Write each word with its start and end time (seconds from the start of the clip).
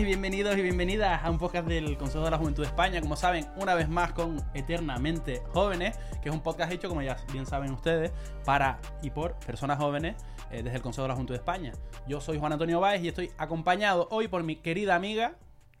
y 0.00 0.04
bienvenidos 0.04 0.58
y 0.58 0.62
bienvenidas 0.62 1.22
a 1.22 1.30
un 1.30 1.38
podcast 1.38 1.68
del 1.68 1.96
Consejo 1.96 2.24
de 2.24 2.30
la 2.32 2.36
Juventud 2.36 2.64
de 2.64 2.68
España. 2.68 3.00
Como 3.00 3.14
saben, 3.14 3.46
una 3.56 3.76
vez 3.76 3.88
más 3.88 4.12
con 4.12 4.44
Eternamente 4.52 5.40
Jóvenes, 5.52 5.96
que 6.20 6.30
es 6.30 6.34
un 6.34 6.42
podcast 6.42 6.72
hecho, 6.72 6.88
como 6.88 7.00
ya 7.00 7.16
bien 7.32 7.46
saben 7.46 7.70
ustedes, 7.70 8.10
para 8.44 8.80
y 9.02 9.10
por 9.10 9.36
personas 9.46 9.78
jóvenes 9.78 10.16
eh, 10.50 10.64
desde 10.64 10.78
el 10.78 10.82
Consejo 10.82 11.02
de 11.02 11.08
la 11.08 11.14
Juventud 11.14 11.34
de 11.34 11.38
España. 11.38 11.72
Yo 12.08 12.20
soy 12.20 12.40
Juan 12.40 12.52
Antonio 12.52 12.80
Báez 12.80 13.04
y 13.04 13.08
estoy 13.08 13.30
acompañado 13.38 14.08
hoy 14.10 14.26
por 14.26 14.42
mi 14.42 14.56
querida 14.56 14.96
amiga 14.96 15.36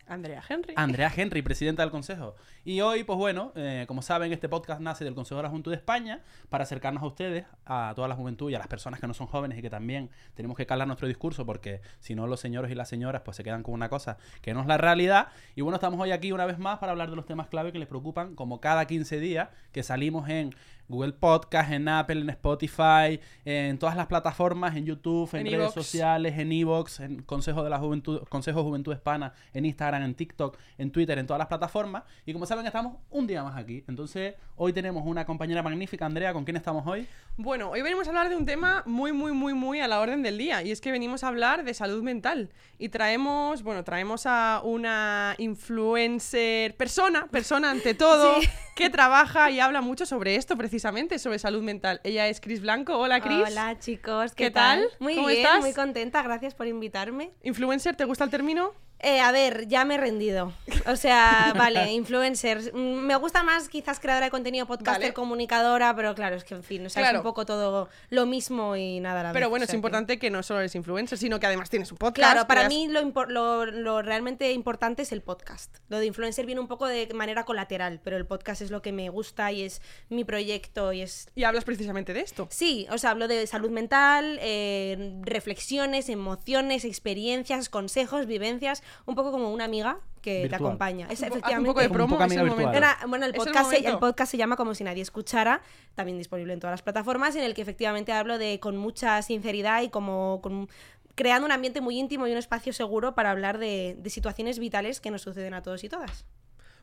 Andrea 0.06 0.42
Henry. 0.48 0.74
Andrea 0.76 1.12
Henry, 1.14 1.42
presidenta 1.42 1.82
del 1.82 1.90
Consejo. 1.90 2.34
Y 2.64 2.80
hoy, 2.80 3.04
pues 3.04 3.18
bueno, 3.18 3.52
eh, 3.56 3.84
como 3.88 4.02
saben, 4.02 4.32
este 4.32 4.48
podcast 4.48 4.80
nace 4.80 5.04
del 5.04 5.14
Consejo 5.14 5.36
de 5.38 5.44
la 5.44 5.48
Juventud 5.48 5.70
de 5.70 5.76
España 5.76 6.20
para 6.48 6.64
acercarnos 6.64 7.02
a 7.02 7.06
ustedes, 7.06 7.46
a 7.66 7.92
toda 7.96 8.08
la 8.08 8.14
juventud 8.14 8.50
y 8.50 8.54
a 8.54 8.58
las 8.58 8.68
personas 8.68 9.00
que 9.00 9.06
no 9.06 9.14
son 9.14 9.26
jóvenes 9.26 9.58
y 9.58 9.62
que 9.62 9.70
también 9.70 10.10
tenemos 10.34 10.56
que 10.56 10.66
calar 10.66 10.86
nuestro 10.86 11.08
discurso 11.08 11.46
porque 11.46 11.80
si 12.00 12.14
no 12.14 12.26
los 12.26 12.40
señores 12.40 12.70
y 12.70 12.74
las 12.74 12.88
señoras 12.88 13.22
pues 13.24 13.36
se 13.36 13.44
quedan 13.44 13.62
con 13.62 13.74
una 13.74 13.88
cosa 13.88 14.18
que 14.42 14.54
no 14.54 14.60
es 14.60 14.66
la 14.66 14.78
realidad. 14.78 15.28
Y 15.56 15.62
bueno, 15.62 15.76
estamos 15.76 16.00
hoy 16.00 16.12
aquí 16.12 16.32
una 16.32 16.46
vez 16.46 16.58
más 16.58 16.78
para 16.78 16.92
hablar 16.92 17.10
de 17.10 17.16
los 17.16 17.26
temas 17.26 17.48
clave 17.48 17.72
que 17.72 17.78
les 17.78 17.88
preocupan, 17.88 18.34
como 18.34 18.60
cada 18.60 18.86
15 18.86 19.20
días 19.20 19.48
que 19.72 19.82
salimos 19.82 20.28
en 20.28 20.54
Google 20.88 21.12
Podcast, 21.12 21.72
en 21.72 21.88
Apple, 21.88 22.20
en 22.20 22.30
Spotify, 22.30 23.18
en 23.44 23.78
todas 23.78 23.96
las 23.96 24.06
plataformas, 24.06 24.76
en 24.76 24.84
YouTube, 24.84 25.28
en, 25.34 25.46
En 25.46 25.52
redes 25.54 25.72
sociales, 25.72 26.38
en 26.38 26.52
Evox, 26.52 27.00
en 27.00 27.22
Consejo 27.22 27.64
de 27.64 27.70
la 27.70 27.78
Juventud, 27.78 28.22
Consejo 28.28 28.62
Juventud 28.62 28.92
Hispana, 28.92 29.32
en 29.54 29.64
Instagram, 29.64 30.02
en 30.02 30.14
TikTok, 30.14 30.58
en 30.76 30.90
Twitter, 30.90 31.18
en 31.18 31.26
todas 31.26 31.38
las 31.38 31.48
plataformas. 31.48 32.04
Y 32.26 32.32
como 32.34 32.44
saben, 32.44 32.66
estamos 32.66 32.96
un 33.10 33.26
día 33.26 33.42
más 33.42 33.56
aquí. 33.56 33.82
Entonces, 33.88 34.34
hoy 34.56 34.74
tenemos 34.74 35.02
una 35.06 35.24
compañera 35.24 35.62
magnífica, 35.62 36.04
Andrea, 36.04 36.32
¿con 36.34 36.44
quién 36.44 36.56
estamos 36.56 36.86
hoy? 36.86 37.08
Bueno, 37.36 37.70
hoy 37.70 37.82
venimos 37.82 38.06
a 38.06 38.10
hablar 38.10 38.28
de 38.28 38.36
un 38.36 38.44
tema 38.46 38.82
muy, 38.86 39.12
muy, 39.12 39.32
muy, 39.32 39.54
muy 39.54 39.80
a 39.80 39.88
la 39.88 40.00
orden 40.00 40.22
del 40.22 40.36
día. 40.38 40.62
Y 40.62 40.70
es 40.70 40.80
que 40.80 40.92
venimos 40.92 41.24
a 41.24 41.28
hablar 41.28 41.64
de 41.64 41.72
salud 41.74 42.02
mental. 42.02 42.50
Y 42.78 42.90
traemos, 42.90 43.62
bueno, 43.62 43.82
traemos 43.84 44.26
a 44.26 44.60
una 44.62 45.34
influencer, 45.38 46.76
persona, 46.76 47.26
persona 47.30 47.70
ante 47.70 47.94
todo, 47.94 48.34
Sí. 48.40 48.48
que 48.76 48.90
trabaja 48.90 49.50
y 49.50 49.60
habla 49.60 49.80
mucho 49.80 50.04
sobre 50.06 50.36
esto, 50.36 50.56
precisamente, 50.56 50.73
sobre 51.18 51.38
salud 51.38 51.62
mental. 51.62 52.00
Ella 52.04 52.28
es 52.28 52.40
Cris 52.40 52.60
Blanco. 52.60 52.98
Hola, 52.98 53.20
Cris. 53.20 53.44
Hola 53.46 53.78
chicos, 53.78 54.32
¿qué, 54.32 54.44
¿Qué 54.44 54.50
tal? 54.50 54.84
Muy 54.98 55.16
¿Cómo 55.16 55.28
bien, 55.28 55.44
estás? 55.44 55.60
muy 55.60 55.72
contenta, 55.72 56.22
gracias 56.22 56.54
por 56.54 56.66
invitarme. 56.66 57.32
Influencer, 57.42 57.96
¿te 57.96 58.04
gusta 58.04 58.24
el 58.24 58.30
término? 58.30 58.72
Eh, 59.00 59.20
a 59.20 59.32
ver, 59.32 59.68
ya 59.68 59.84
me 59.84 59.96
he 59.96 59.98
rendido. 59.98 60.52
O 60.86 60.96
sea, 60.96 61.52
vale, 61.58 61.92
influencer. 61.92 62.72
Mm, 62.72 63.00
Me 63.04 63.16
gusta 63.16 63.42
más 63.42 63.68
quizás 63.68 64.00
creadora 64.00 64.26
de 64.26 64.30
contenido, 64.30 64.64
podcaster, 64.66 65.02
Vale. 65.02 65.12
comunicadora, 65.14 65.94
pero 65.94 66.14
claro, 66.14 66.36
es 66.36 66.44
que 66.44 66.54
en 66.54 66.62
fin, 66.62 66.86
o 66.86 66.88
sea, 66.88 67.02
Claro. 67.02 67.18
es 67.18 67.20
un 67.20 67.22
poco 67.24 67.44
todo 67.44 67.90
lo 68.08 68.24
mismo 68.24 68.76
y 68.76 69.00
nada 69.00 69.22
la 69.22 69.32
Pero 69.32 69.46
vez, 69.46 69.50
bueno, 69.50 69.62
o 69.62 69.64
es 69.64 69.70
sea 69.70 69.76
importante 69.76 70.18
que 70.18 70.30
no 70.30 70.42
solo 70.42 70.60
eres 70.60 70.74
influencer, 70.74 71.18
sino 71.18 71.38
que 71.38 71.46
además 71.46 71.68
tienes 71.68 71.92
un 71.92 71.98
podcast. 71.98 72.16
Claro, 72.32 72.46
para 72.46 72.62
creas- 72.62 72.68
mí 72.72 72.88
lo, 72.88 73.02
lo, 73.26 73.66
lo 73.66 74.00
realmente 74.00 74.50
importante 74.52 75.02
es 75.02 75.12
el 75.12 75.20
podcast. 75.20 75.76
Lo 75.88 75.98
de 75.98 76.06
influencer 76.06 76.46
viene 76.46 76.62
un 76.62 76.68
poco 76.68 76.86
de 76.86 77.08
manera 77.14 77.44
colateral, 77.44 78.00
pero 78.02 78.16
el 78.16 78.24
podcast 78.26 78.62
es 78.62 78.70
lo 78.70 78.80
que 78.80 78.92
me 78.92 79.10
gusta 79.10 79.52
y 79.52 79.64
es 79.64 79.82
mi 80.08 80.24
proyecto 80.24 80.92
y 80.94 81.02
es 81.02 81.28
Y 81.34 81.44
hablas 81.44 81.64
precisamente 81.64 82.14
de 82.14 82.20
esto. 82.20 82.46
Sí, 82.50 82.86
o 82.90 82.96
sea, 82.96 83.10
hablo 83.10 83.28
de 83.28 83.46
salud 83.46 83.70
mental, 83.70 84.38
eh, 84.40 85.20
reflexiones, 85.24 86.08
emociones, 86.08 86.86
experiencias, 86.86 87.68
consejos, 87.68 88.26
vivencias, 88.26 88.82
un 89.06 89.14
poco 89.14 89.30
como 89.32 89.52
una 89.52 89.64
amiga 89.64 89.98
que 90.22 90.48
te 90.48 90.54
acompaña. 90.56 91.06
Es 91.10 91.20
efectivamente. 91.22 91.58
un 91.60 91.66
poco 91.66 91.80
de 91.80 91.86
un 91.88 91.92
promo, 91.92 92.16
poco 92.18 92.28
momento. 92.28 92.72
Era- 92.72 92.98
bueno, 93.06 93.26
el 93.26 93.32
Es 93.34 93.38
el 93.38 93.44
podcast, 93.44 93.70
se, 93.70 93.76
el 93.86 93.98
podcast 93.98 94.30
se 94.30 94.36
llama 94.38 94.56
Como 94.56 94.74
si 94.74 94.82
nadie 94.84 95.02
escuchara, 95.02 95.60
también 95.94 96.16
disponible 96.18 96.52
en 96.54 96.60
todas 96.60 96.72
las 96.72 96.82
plataformas, 96.82 97.36
en 97.36 97.42
el 97.44 97.52
que 97.54 97.62
efectivamente 97.62 98.12
hablo 98.12 98.38
de 98.38 98.58
con 98.60 98.76
mucha 98.76 99.20
sinceridad 99.22 99.82
y 99.82 99.90
como 99.90 100.40
con- 100.42 100.68
creando 101.14 101.46
un 101.46 101.52
ambiente 101.52 101.80
muy 101.80 101.98
íntimo 101.98 102.26
y 102.26 102.32
un 102.32 102.38
espacio 102.38 102.72
seguro 102.72 103.14
para 103.14 103.30
hablar 103.30 103.58
de, 103.58 103.96
de 103.98 104.10
situaciones 104.10 104.58
vitales 104.58 105.00
que 105.00 105.10
nos 105.10 105.22
suceden 105.22 105.54
a 105.54 105.62
todos 105.62 105.84
y 105.84 105.88
todas. 105.88 106.24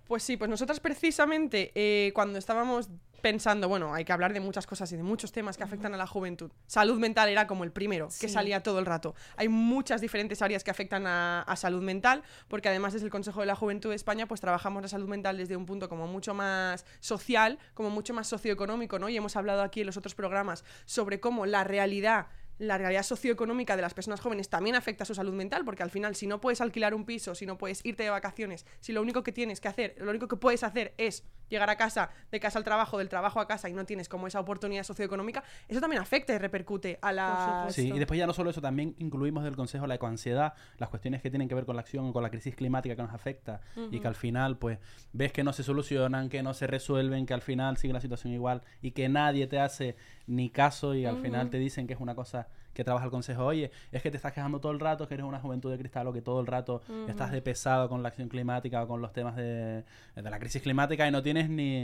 Pues 0.08 0.24
sí, 0.24 0.38
pues 0.38 0.50
nosotras 0.50 0.80
precisamente 0.80 1.72
eh, 1.76 2.12
cuando 2.14 2.38
estábamos 2.38 2.90
pensando, 3.22 3.70
bueno, 3.70 3.94
hay 3.94 4.04
que 4.04 4.12
hablar 4.12 4.34
de 4.34 4.40
muchas 4.40 4.68
cosas 4.68 4.92
y 4.92 4.98
de 4.98 5.04
muchos 5.04 5.32
temas 5.32 5.56
que 5.56 5.64
afectan 5.64 5.94
a 5.94 5.98
la 5.98 6.08
juventud. 6.08 6.52
Salud 6.68 7.00
mental 7.00 7.30
era 7.30 7.48
como 7.48 7.64
el 7.64 7.72
primero, 7.72 8.10
que 8.20 8.28
salía 8.28 8.64
todo 8.64 8.80
el 8.80 8.86
rato. 8.86 9.16
Hay 9.38 9.48
muchas 9.48 10.02
diferentes 10.02 10.42
áreas 10.42 10.64
que 10.64 10.72
afectan 10.72 11.08
a, 11.08 11.44
a 11.44 11.56
salud 11.56 11.82
mental, 11.82 12.24
porque 12.48 12.70
además 12.70 12.94
desde 12.94 13.06
el 13.06 13.12
Consejo 13.12 13.40
de 13.40 13.46
la 13.46 13.56
Juventud 13.56 13.90
de 13.90 13.96
España, 13.96 14.28
pues 14.28 14.42
trabajamos 14.42 14.82
la 14.82 14.88
salud 14.88 15.08
mental 15.08 15.38
desde 15.38 15.56
un 15.56 15.66
punto 15.66 15.88
como 15.88 16.08
mucho 16.08 16.34
más 16.34 16.86
social, 17.00 17.60
como 17.74 17.90
mucho 17.90 18.14
más 18.14 18.28
socioeconómico, 18.28 19.00
¿no? 19.00 19.08
Y 19.08 19.18
hemos 19.18 19.36
hablado 19.36 19.62
aquí 19.62 19.82
en 19.82 19.86
los 19.86 19.98
otros 19.98 20.16
programas 20.16 20.66
sobre 20.86 21.20
cómo 21.20 21.46
la 21.46 21.64
realidad 21.64 22.28
la 22.62 22.78
realidad 22.78 23.02
socioeconómica 23.02 23.76
de 23.76 23.82
las 23.82 23.96
personas 23.96 24.22
jóvenes 24.22 24.48
también 24.48 24.76
afecta 24.76 25.04
a 25.04 25.08
su 25.08 25.16
salud 25.16 25.34
mental, 25.34 25.66
porque 25.66 25.82
al 25.82 25.90
final, 25.90 26.16
si 26.16 26.28
no 26.28 26.40
puedes 26.40 26.62
alquilar 26.62 26.94
un 26.94 27.06
piso, 27.06 27.34
si 27.34 27.48
no 27.48 27.58
puedes 27.58 27.84
irte 27.84 28.04
de 28.04 28.12
vacaciones, 28.12 28.68
si 28.80 28.94
lo 28.94 29.02
único 29.02 29.24
que 29.24 29.32
tienes 29.32 29.60
que 29.60 29.68
hacer, 29.68 29.96
lo 29.98 30.12
único 30.12 30.28
que 30.28 30.36
puedes 30.36 30.64
hacer 30.64 30.94
es 30.98 31.24
llegar 31.50 31.72
a 31.72 31.76
casa, 31.76 32.12
de 32.32 32.40
casa 32.40 32.60
al 32.60 32.64
trabajo, 32.64 33.00
del 33.00 33.10
trabajo 33.10 33.40
a 33.40 33.48
casa 33.48 33.68
y 33.68 33.74
no 33.74 33.84
tienes 33.86 34.08
como 34.08 34.28
esa 34.28 34.40
oportunidad 34.40 34.84
socioeconómica, 34.84 35.44
eso 35.68 35.82
también 35.82 36.02
afecta 36.04 36.34
y 36.34 36.38
repercute 36.38 37.00
a 37.02 37.12
la. 37.12 37.68
Sí, 37.72 37.92
y 37.94 37.98
después 37.98 38.18
ya 38.20 38.28
no 38.28 38.34
solo 38.34 38.52
eso, 38.52 38.62
también 38.62 38.96
incluimos 39.00 39.44
del 39.44 39.56
Consejo 39.56 39.88
la 39.88 39.96
ecoansiedad, 39.96 40.54
las 40.78 40.90
cuestiones 40.90 41.24
que 41.24 41.32
tienen 41.32 41.50
que 41.50 41.56
ver 41.56 41.66
con 41.66 41.76
la 41.76 41.82
acción 41.82 42.06
o 42.06 42.14
con 42.14 42.22
la 42.22 42.30
crisis 42.30 42.56
climática 42.56 42.96
que 42.96 43.02
nos 43.02 43.14
afecta 43.14 43.62
y 43.90 44.00
que 44.00 44.08
al 44.08 44.16
final, 44.16 44.60
pues, 44.60 44.78
ves 45.14 45.34
que 45.34 45.44
no 45.44 45.52
se 45.52 45.64
solucionan, 45.64 46.30
que 46.30 46.44
no 46.44 46.54
se 46.54 46.68
resuelven, 46.68 47.26
que 47.26 47.34
al 47.34 47.42
final 47.42 47.78
sigue 47.78 47.94
la 47.94 48.02
situación 48.02 48.34
igual 48.34 48.62
y 48.84 48.92
que 48.92 49.10
nadie 49.10 49.48
te 49.48 49.60
hace 49.60 49.96
ni 50.32 50.50
caso 50.50 50.96
y 50.96 51.06
al 51.06 51.18
final 51.18 51.50
te 51.50 51.58
dicen 51.58 51.88
que 51.88 51.94
es 51.94 52.00
una 52.00 52.16
cosa 52.16 52.48
que 52.74 52.86
trabaja 52.86 53.06
el 53.06 53.12
Consejo. 53.12 53.46
Oye, 53.46 53.70
es 53.92 54.02
que 54.02 54.10
te 54.10 54.18
estás 54.18 54.32
quejando 54.32 54.62
todo 54.62 54.72
el 54.72 54.80
rato, 54.80 55.08
que 55.08 55.14
eres 55.14 55.26
una 55.26 55.40
juventud 55.40 55.70
de 55.70 55.78
cristal 55.78 56.08
o 56.08 56.14
que 56.14 56.22
todo 56.22 56.40
el 56.40 56.48
rato 56.48 56.82
estás 57.08 57.32
de 57.32 57.42
pesado 57.42 57.90
con 57.90 58.02
la 58.02 58.10
acción 58.10 58.30
climática 58.30 58.84
o 58.84 58.88
con 58.88 59.02
los 59.02 59.12
temas 59.12 59.36
de, 59.36 59.84
de 60.16 60.30
la 60.30 60.40
crisis 60.40 60.62
climática 60.62 61.06
y 61.06 61.12
no 61.12 61.22
tienes 61.22 61.50
ni, 61.50 61.82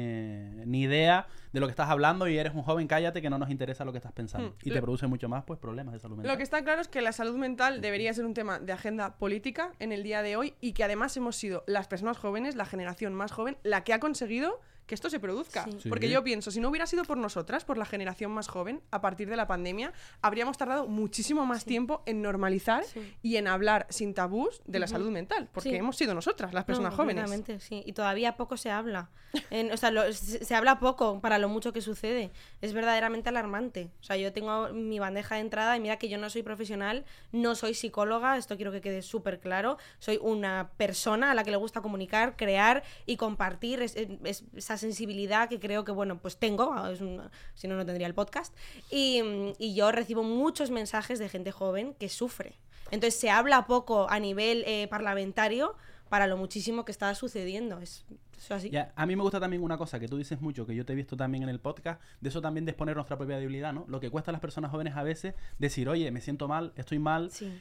ni 0.66 0.84
idea 0.84 1.28
de 1.52 1.59
lo 1.59 1.68
que 1.68 1.72
estás 1.72 1.90
hablando 1.90 2.28
y 2.28 2.38
eres 2.38 2.53
un 2.53 2.63
joven, 2.63 2.88
cállate 2.88 3.22
que 3.22 3.30
no 3.30 3.38
nos 3.38 3.50
interesa 3.50 3.84
lo 3.84 3.91
que 3.91 3.97
estás 3.97 4.13
pensando. 4.13 4.52
Mm. 4.52 4.53
Y 4.63 4.72
te 4.72 4.81
produce 4.81 5.07
mucho 5.07 5.28
más, 5.28 5.44
pues, 5.44 5.59
problemas 5.59 5.94
de 5.94 6.00
salud 6.00 6.16
mental. 6.16 6.31
Lo 6.31 6.38
que 6.38 6.44
está 6.44 6.63
claro 6.63 6.81
es 6.81 6.88
que 6.88 7.02
la 7.02 7.12
salud 7.12 7.36
mental 7.36 7.81
debería 7.81 8.13
ser 8.13 8.25
un 8.25 8.34
tema 8.34 8.59
de 8.59 8.72
agenda 8.72 9.18
política 9.18 9.72
en 9.80 9.91
el 9.91 10.03
día 10.03 10.22
de 10.22 10.38
hoy 10.38 10.53
y 10.62 10.72
que 10.72 10.86
además 10.86 11.18
hemos 11.18 11.36
sido 11.36 11.63
las 11.68 11.88
personas 11.88 12.18
jóvenes, 12.18 12.56
la 12.56 12.66
generación 12.66 13.13
más 13.13 13.31
joven, 13.34 13.57
la 13.63 13.84
que 13.84 13.94
ha 13.94 14.00
conseguido 14.00 14.62
que 14.88 14.96
esto 14.96 15.09
se 15.09 15.20
produzca. 15.20 15.66
Sí. 15.66 15.78
Sí. 15.84 15.90
Porque 15.90 16.09
yo 16.09 16.24
pienso, 16.24 16.50
si 16.50 16.59
no 16.59 16.70
hubiera 16.70 16.88
sido 16.88 17.03
por 17.03 17.18
nosotras, 17.18 17.64
por 17.66 17.78
la 17.78 17.86
generación 17.86 18.31
más 18.31 18.48
joven, 18.48 18.81
a 18.90 19.02
partir 19.02 19.30
de 19.30 19.36
la 19.36 19.46
pandemia, 19.46 19.94
habríamos 20.22 20.58
tardado 20.58 20.88
muchísimo 20.88 21.46
más 21.46 21.66
tiempo 21.66 22.02
en 22.06 22.22
normalizar 22.22 22.84
Sí. 22.86 23.14
y 23.22 23.36
en 23.36 23.48
hablar 23.48 23.86
sin 23.90 24.14
tabús 24.14 24.62
de 24.66 24.80
la 24.80 24.88
salud 24.88 25.12
mental, 25.12 25.50
porque 25.53 25.70
Sí. 25.72 25.75
hemos 25.75 25.98
sido 25.98 26.14
nosotras 26.16 26.53
las 26.53 26.64
personas 26.66 26.94
No, 26.94 26.98
jóvenes. 26.98 27.30
sí. 27.59 27.84
Y 27.86 27.94
todavía 27.94 28.38
poco 28.38 28.58
se 28.58 28.72
habla. 28.72 29.09
En- 29.50 29.72
o 29.74 29.78
sea, 29.78 29.92
lo- 29.92 30.12
se, 30.14 30.46
se 30.46 30.56
habla 30.56 30.80
poco 30.80 31.19
para 31.19 31.38
lo 31.38 31.50
mucho 31.50 31.74
que 31.74 31.81
sucede. 31.81 32.31
Es 32.62 32.72
verdaderamente 32.74 33.28
alarmante. 33.30 33.92
O 34.00 34.04
sea, 34.04 34.16
yo 34.16 34.31
tengo 34.31 34.69
mi 34.69 35.00
bandeja 35.00 35.36
de 35.36 35.42
entrada 35.42 35.75
y 35.75 35.81
mira 35.81 35.98
que 35.98 36.08
yo 36.08 36.18
no 36.18 36.30
soy 36.30 36.44
profesional, 36.44 37.04
no 37.34 37.54
soy 37.56 37.74
psicóloga, 37.74 38.38
esto 38.38 38.56
quiero 38.56 38.72
que 38.72 38.80
quede 38.80 39.02
súper 39.02 39.42
claro. 39.42 39.78
Soy 40.00 40.18
una 40.22 40.72
persona 40.78 41.31
a 41.31 41.36
la 41.36 41.44
que 41.44 41.52
le 41.52 41.58
gusta 41.58 41.81
comunicar, 41.81 42.38
crear 42.38 42.84
y 43.06 43.18
compartir 43.18 43.81
es- 43.81 43.98
es- 44.24 44.46
esa 44.78 44.86
sensibilidad 44.88 45.50
que 45.50 45.60
creo 45.60 45.84
que, 45.84 45.92
bueno, 45.92 46.18
pues 46.20 46.38
tengo, 46.38 46.88
es 46.88 47.02
un- 47.02 47.22
si 47.56 47.68
no, 47.68 47.76
no 47.76 47.86
tendría 47.86 48.08
el 48.08 48.14
podcast. 48.14 48.56
Y, 48.90 49.22
y 49.60 49.76
yo 49.76 49.92
recibo 49.92 50.24
muchos 50.24 50.72
mensajes 50.72 51.20
de 51.20 51.28
gente 51.30 51.52
joven 51.52 51.94
que 52.00 52.10
sufre. 52.10 52.54
Entonces 52.92 53.20
se 53.20 53.30
habla 53.30 53.66
poco 53.68 54.10
a 54.10 54.20
nivel 54.20 54.64
eh, 54.66 54.88
parlamentario 54.90 55.76
para 56.10 56.26
lo 56.26 56.38
muchísimo 56.38 56.86
que 56.86 56.92
está 56.94 57.14
sucediendo. 57.16 57.80
Es, 57.80 58.06
es 58.38 58.50
así. 58.52 58.70
Ya, 58.70 58.94
a 58.96 59.06
mí 59.06 59.16
me 59.18 59.24
gusta 59.24 59.40
también 59.42 59.62
una 59.62 59.78
cosa 59.78 60.00
que 60.00 60.08
tú 60.08 60.16
dices 60.18 60.40
mucho, 60.40 60.66
que 60.66 60.74
yo 60.74 60.86
te 60.86 60.94
he 60.94 60.96
visto 60.96 61.18
también 61.18 61.44
en 61.44 61.50
el 61.50 61.60
podcast, 61.60 62.01
de 62.22 62.30
eso 62.30 62.40
también 62.42 62.63
de 62.63 62.72
exponer 62.72 62.96
nuestra 62.96 63.18
propia 63.18 63.38
debilidad, 63.38 63.74
¿no? 63.74 63.84
Lo 63.90 64.00
que 64.00 64.10
cuesta 64.10 64.31
a 64.31 64.34
las 64.34 64.40
personas 64.40 64.72
jóvenes 64.72 64.96
a 64.96 65.04
veces 65.04 65.34
decir, 65.60 65.90
oye, 65.90 66.10
me 66.12 66.22
siento 66.22 66.48
mal, 66.48 66.72
estoy 66.78 67.00
mal. 67.00 67.30
Sí. 67.31 67.51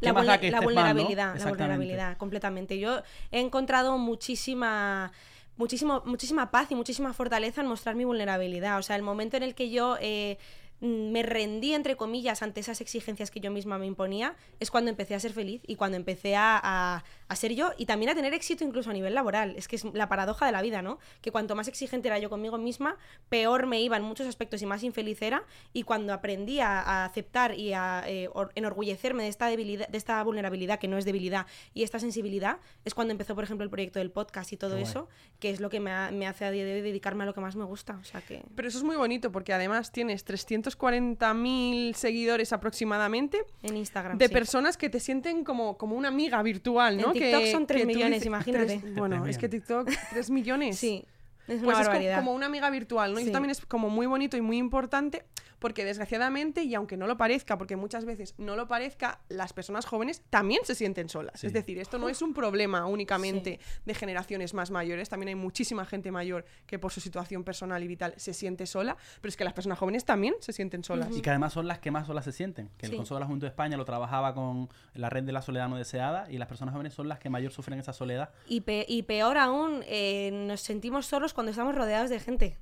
¿qué 0.00 0.06
La, 0.06 0.14
vulne- 0.14 0.26
la 0.26 0.34
estés 0.36 0.52
mal, 0.52 0.60
no? 0.60 0.64
vulnerabilidad, 0.66 1.36
la 1.38 1.48
vulnerabilidad, 1.48 2.16
completamente. 2.16 2.78
Yo 2.78 3.02
he 3.32 3.40
encontrado 3.40 3.98
muchísima, 3.98 5.10
muchísimo, 5.56 6.02
muchísima 6.04 6.50
paz 6.50 6.70
y 6.70 6.74
muchísima 6.74 7.12
fortaleza 7.12 7.60
en 7.60 7.66
mostrar 7.66 7.94
mi 7.94 8.04
vulnerabilidad. 8.04 8.78
O 8.78 8.82
sea, 8.82 8.96
el 8.96 9.02
momento 9.02 9.36
en 9.36 9.42
el 9.42 9.54
que 9.54 9.70
yo 9.70 9.96
eh, 10.00 10.38
me 10.80 11.22
rendí, 11.22 11.72
entre 11.72 11.96
comillas, 11.96 12.42
ante 12.42 12.60
esas 12.60 12.80
exigencias 12.82 13.30
que 13.30 13.40
yo 13.40 13.50
misma 13.50 13.78
me 13.78 13.86
imponía, 13.86 14.36
es 14.60 14.70
cuando 14.70 14.90
empecé 14.90 15.14
a 15.14 15.20
ser 15.20 15.32
feliz 15.32 15.62
y 15.66 15.76
cuando 15.76 15.96
empecé 15.96 16.36
a, 16.36 16.60
a- 16.62 17.04
a 17.28 17.34
ser 17.36 17.54
yo 17.54 17.72
y 17.76 17.86
también 17.86 18.10
a 18.10 18.14
tener 18.14 18.34
éxito 18.34 18.62
incluso 18.62 18.90
a 18.90 18.92
nivel 18.92 19.14
laboral. 19.14 19.54
Es 19.56 19.66
que 19.68 19.76
es 19.76 19.84
la 19.94 20.08
paradoja 20.08 20.46
de 20.46 20.52
la 20.52 20.62
vida, 20.62 20.82
¿no? 20.82 20.98
Que 21.22 21.32
cuanto 21.32 21.56
más 21.56 21.66
exigente 21.66 22.08
era 22.08 22.18
yo 22.18 22.28
conmigo 22.30 22.56
misma, 22.58 22.96
peor 23.28 23.66
me 23.66 23.80
iba 23.80 23.96
en 23.96 24.02
muchos 24.02 24.26
aspectos 24.26 24.62
y 24.62 24.66
más 24.66 24.82
infeliz 24.82 25.20
era. 25.22 25.44
Y 25.72 25.82
cuando 25.84 26.12
aprendí 26.12 26.60
a, 26.60 26.80
a 26.80 27.04
aceptar 27.06 27.54
y 27.58 27.72
a 27.72 28.04
eh, 28.06 28.28
or- 28.32 28.52
enorgullecerme 28.54 29.22
de 29.24 29.28
esta, 29.30 29.46
debilidad, 29.48 29.88
de 29.88 29.98
esta 29.98 30.22
vulnerabilidad, 30.22 30.78
que 30.78 30.88
no 30.88 30.98
es 30.98 31.04
debilidad, 31.04 31.46
y 31.74 31.82
esta 31.84 31.98
sensibilidad, 31.98 32.58
es 32.84 32.94
cuando 32.94 33.12
empezó, 33.12 33.34
por 33.34 33.44
ejemplo, 33.44 33.64
el 33.64 33.70
proyecto 33.70 33.98
del 33.98 34.10
podcast 34.10 34.52
y 34.52 34.56
todo 34.56 34.76
eso, 34.76 35.08
que 35.40 35.50
es 35.50 35.60
lo 35.60 35.68
que 35.70 35.80
me, 35.80 36.10
me 36.12 36.26
hace 36.26 36.44
a 36.44 36.50
día 36.50 36.64
de 36.64 36.74
hoy 36.74 36.80
dedicarme 36.82 37.22
a 37.24 37.26
lo 37.26 37.34
que 37.34 37.40
más 37.40 37.56
me 37.56 37.64
gusta. 37.64 37.96
O 38.00 38.04
sea 38.04 38.20
que... 38.20 38.42
Pero 38.54 38.68
eso 38.68 38.78
es 38.78 38.84
muy 38.84 38.96
bonito 38.96 39.32
porque 39.32 39.52
además 39.52 39.90
tienes 39.90 40.22
240.000 40.66 41.94
seguidores 41.94 42.52
aproximadamente 42.52 43.38
En 43.62 43.76
Instagram. 43.76 44.18
de 44.18 44.28
sí. 44.28 44.32
personas 44.32 44.76
que 44.76 44.90
te 44.90 45.00
sienten 45.00 45.44
como, 45.44 45.76
como 45.78 45.96
una 45.96 46.08
amiga 46.08 46.42
virtual, 46.42 46.96
¿no? 46.98 47.08
En 47.08 47.12
TikTok 47.14 47.42
que, 47.42 47.52
son 47.52 47.66
tres 47.66 47.82
que 47.82 47.86
tú 47.86 47.94
millones, 47.94 48.20
dices- 48.22 48.26
imagínate. 48.26 48.80
bueno, 48.96 49.26
es 49.26 49.38
que 49.38 49.48
TikTok, 49.48 49.90
3 50.10 50.30
millones. 50.30 50.78
Sí, 50.78 51.04
es 51.48 51.56
una 51.56 51.64
Pues 51.64 51.78
es 51.78 51.84
co- 51.84 51.90
barbaridad. 51.90 52.18
como 52.18 52.32
una 52.32 52.46
amiga 52.46 52.70
virtual, 52.70 53.12
¿no? 53.14 53.20
Y 53.20 53.24
eso 53.24 53.32
también 53.32 53.50
es 53.50 53.64
como 53.64 53.88
muy 53.90 54.06
bonito 54.06 54.36
y 54.36 54.40
muy 54.40 54.56
importante 54.58 55.24
porque 55.58 55.84
desgraciadamente, 55.84 56.62
y 56.62 56.74
aunque 56.74 56.96
no 56.96 57.06
lo 57.06 57.16
parezca, 57.16 57.58
porque 57.58 57.76
muchas 57.76 58.04
veces 58.04 58.34
no 58.38 58.56
lo 58.56 58.66
parezca, 58.66 59.20
las 59.28 59.52
personas 59.52 59.86
jóvenes 59.86 60.22
también 60.30 60.60
se 60.64 60.74
sienten 60.74 61.08
solas. 61.08 61.40
Sí. 61.40 61.46
Es 61.46 61.52
decir, 61.52 61.78
esto 61.78 61.98
no 61.98 62.08
es 62.08 62.22
un 62.22 62.34
problema 62.34 62.86
únicamente 62.86 63.58
de 63.84 63.94
generaciones 63.94 64.54
más 64.54 64.70
mayores, 64.70 65.08
también 65.08 65.28
hay 65.28 65.34
muchísima 65.34 65.84
gente 65.86 66.10
mayor 66.12 66.44
que 66.66 66.78
por 66.78 66.92
su 66.92 67.00
situación 67.00 67.44
personal 67.44 67.82
y 67.82 67.86
vital 67.86 68.14
se 68.16 68.34
siente 68.34 68.66
sola, 68.66 68.96
pero 69.20 69.28
es 69.30 69.36
que 69.36 69.44
las 69.44 69.52
personas 69.52 69.78
jóvenes 69.78 70.04
también 70.04 70.34
se 70.40 70.52
sienten 70.52 70.84
solas. 70.84 71.16
Y 71.16 71.22
que 71.22 71.30
además 71.30 71.52
son 71.52 71.66
las 71.66 71.78
que 71.78 71.90
más 71.90 72.06
solas 72.06 72.24
se 72.24 72.32
sienten. 72.32 72.68
Que 72.76 72.86
el 72.86 72.92
Sí. 72.92 72.96
Consejo 72.96 73.14
de 73.16 73.20
la 73.20 73.26
Juventud 73.26 73.46
de 73.46 73.50
España 73.50 73.76
lo 73.76 73.84
trabajaba 73.84 74.34
con 74.34 74.68
la 74.94 75.10
red 75.10 75.24
de 75.24 75.32
la 75.32 75.42
soledad 75.42 75.68
no 75.68 75.76
deseada 75.76 76.30
y 76.30 76.38
las 76.38 76.48
personas 76.48 76.72
jóvenes 76.72 76.94
son 76.94 77.08
las 77.08 77.18
que 77.18 77.30
mayor 77.30 77.52
sufren 77.52 77.78
esa 77.78 77.92
soledad. 77.92 78.30
Y, 78.46 78.60
pe- 78.62 78.86
y 78.88 79.02
peor 79.02 79.36
aún, 79.38 79.82
eh, 79.86 80.30
nos 80.32 80.60
sentimos 80.60 81.06
solos 81.06 81.32
cuando 81.34 81.50
estamos 81.50 81.74
rodeados 81.74 82.10
de 82.10 82.20
gente. 82.20 82.56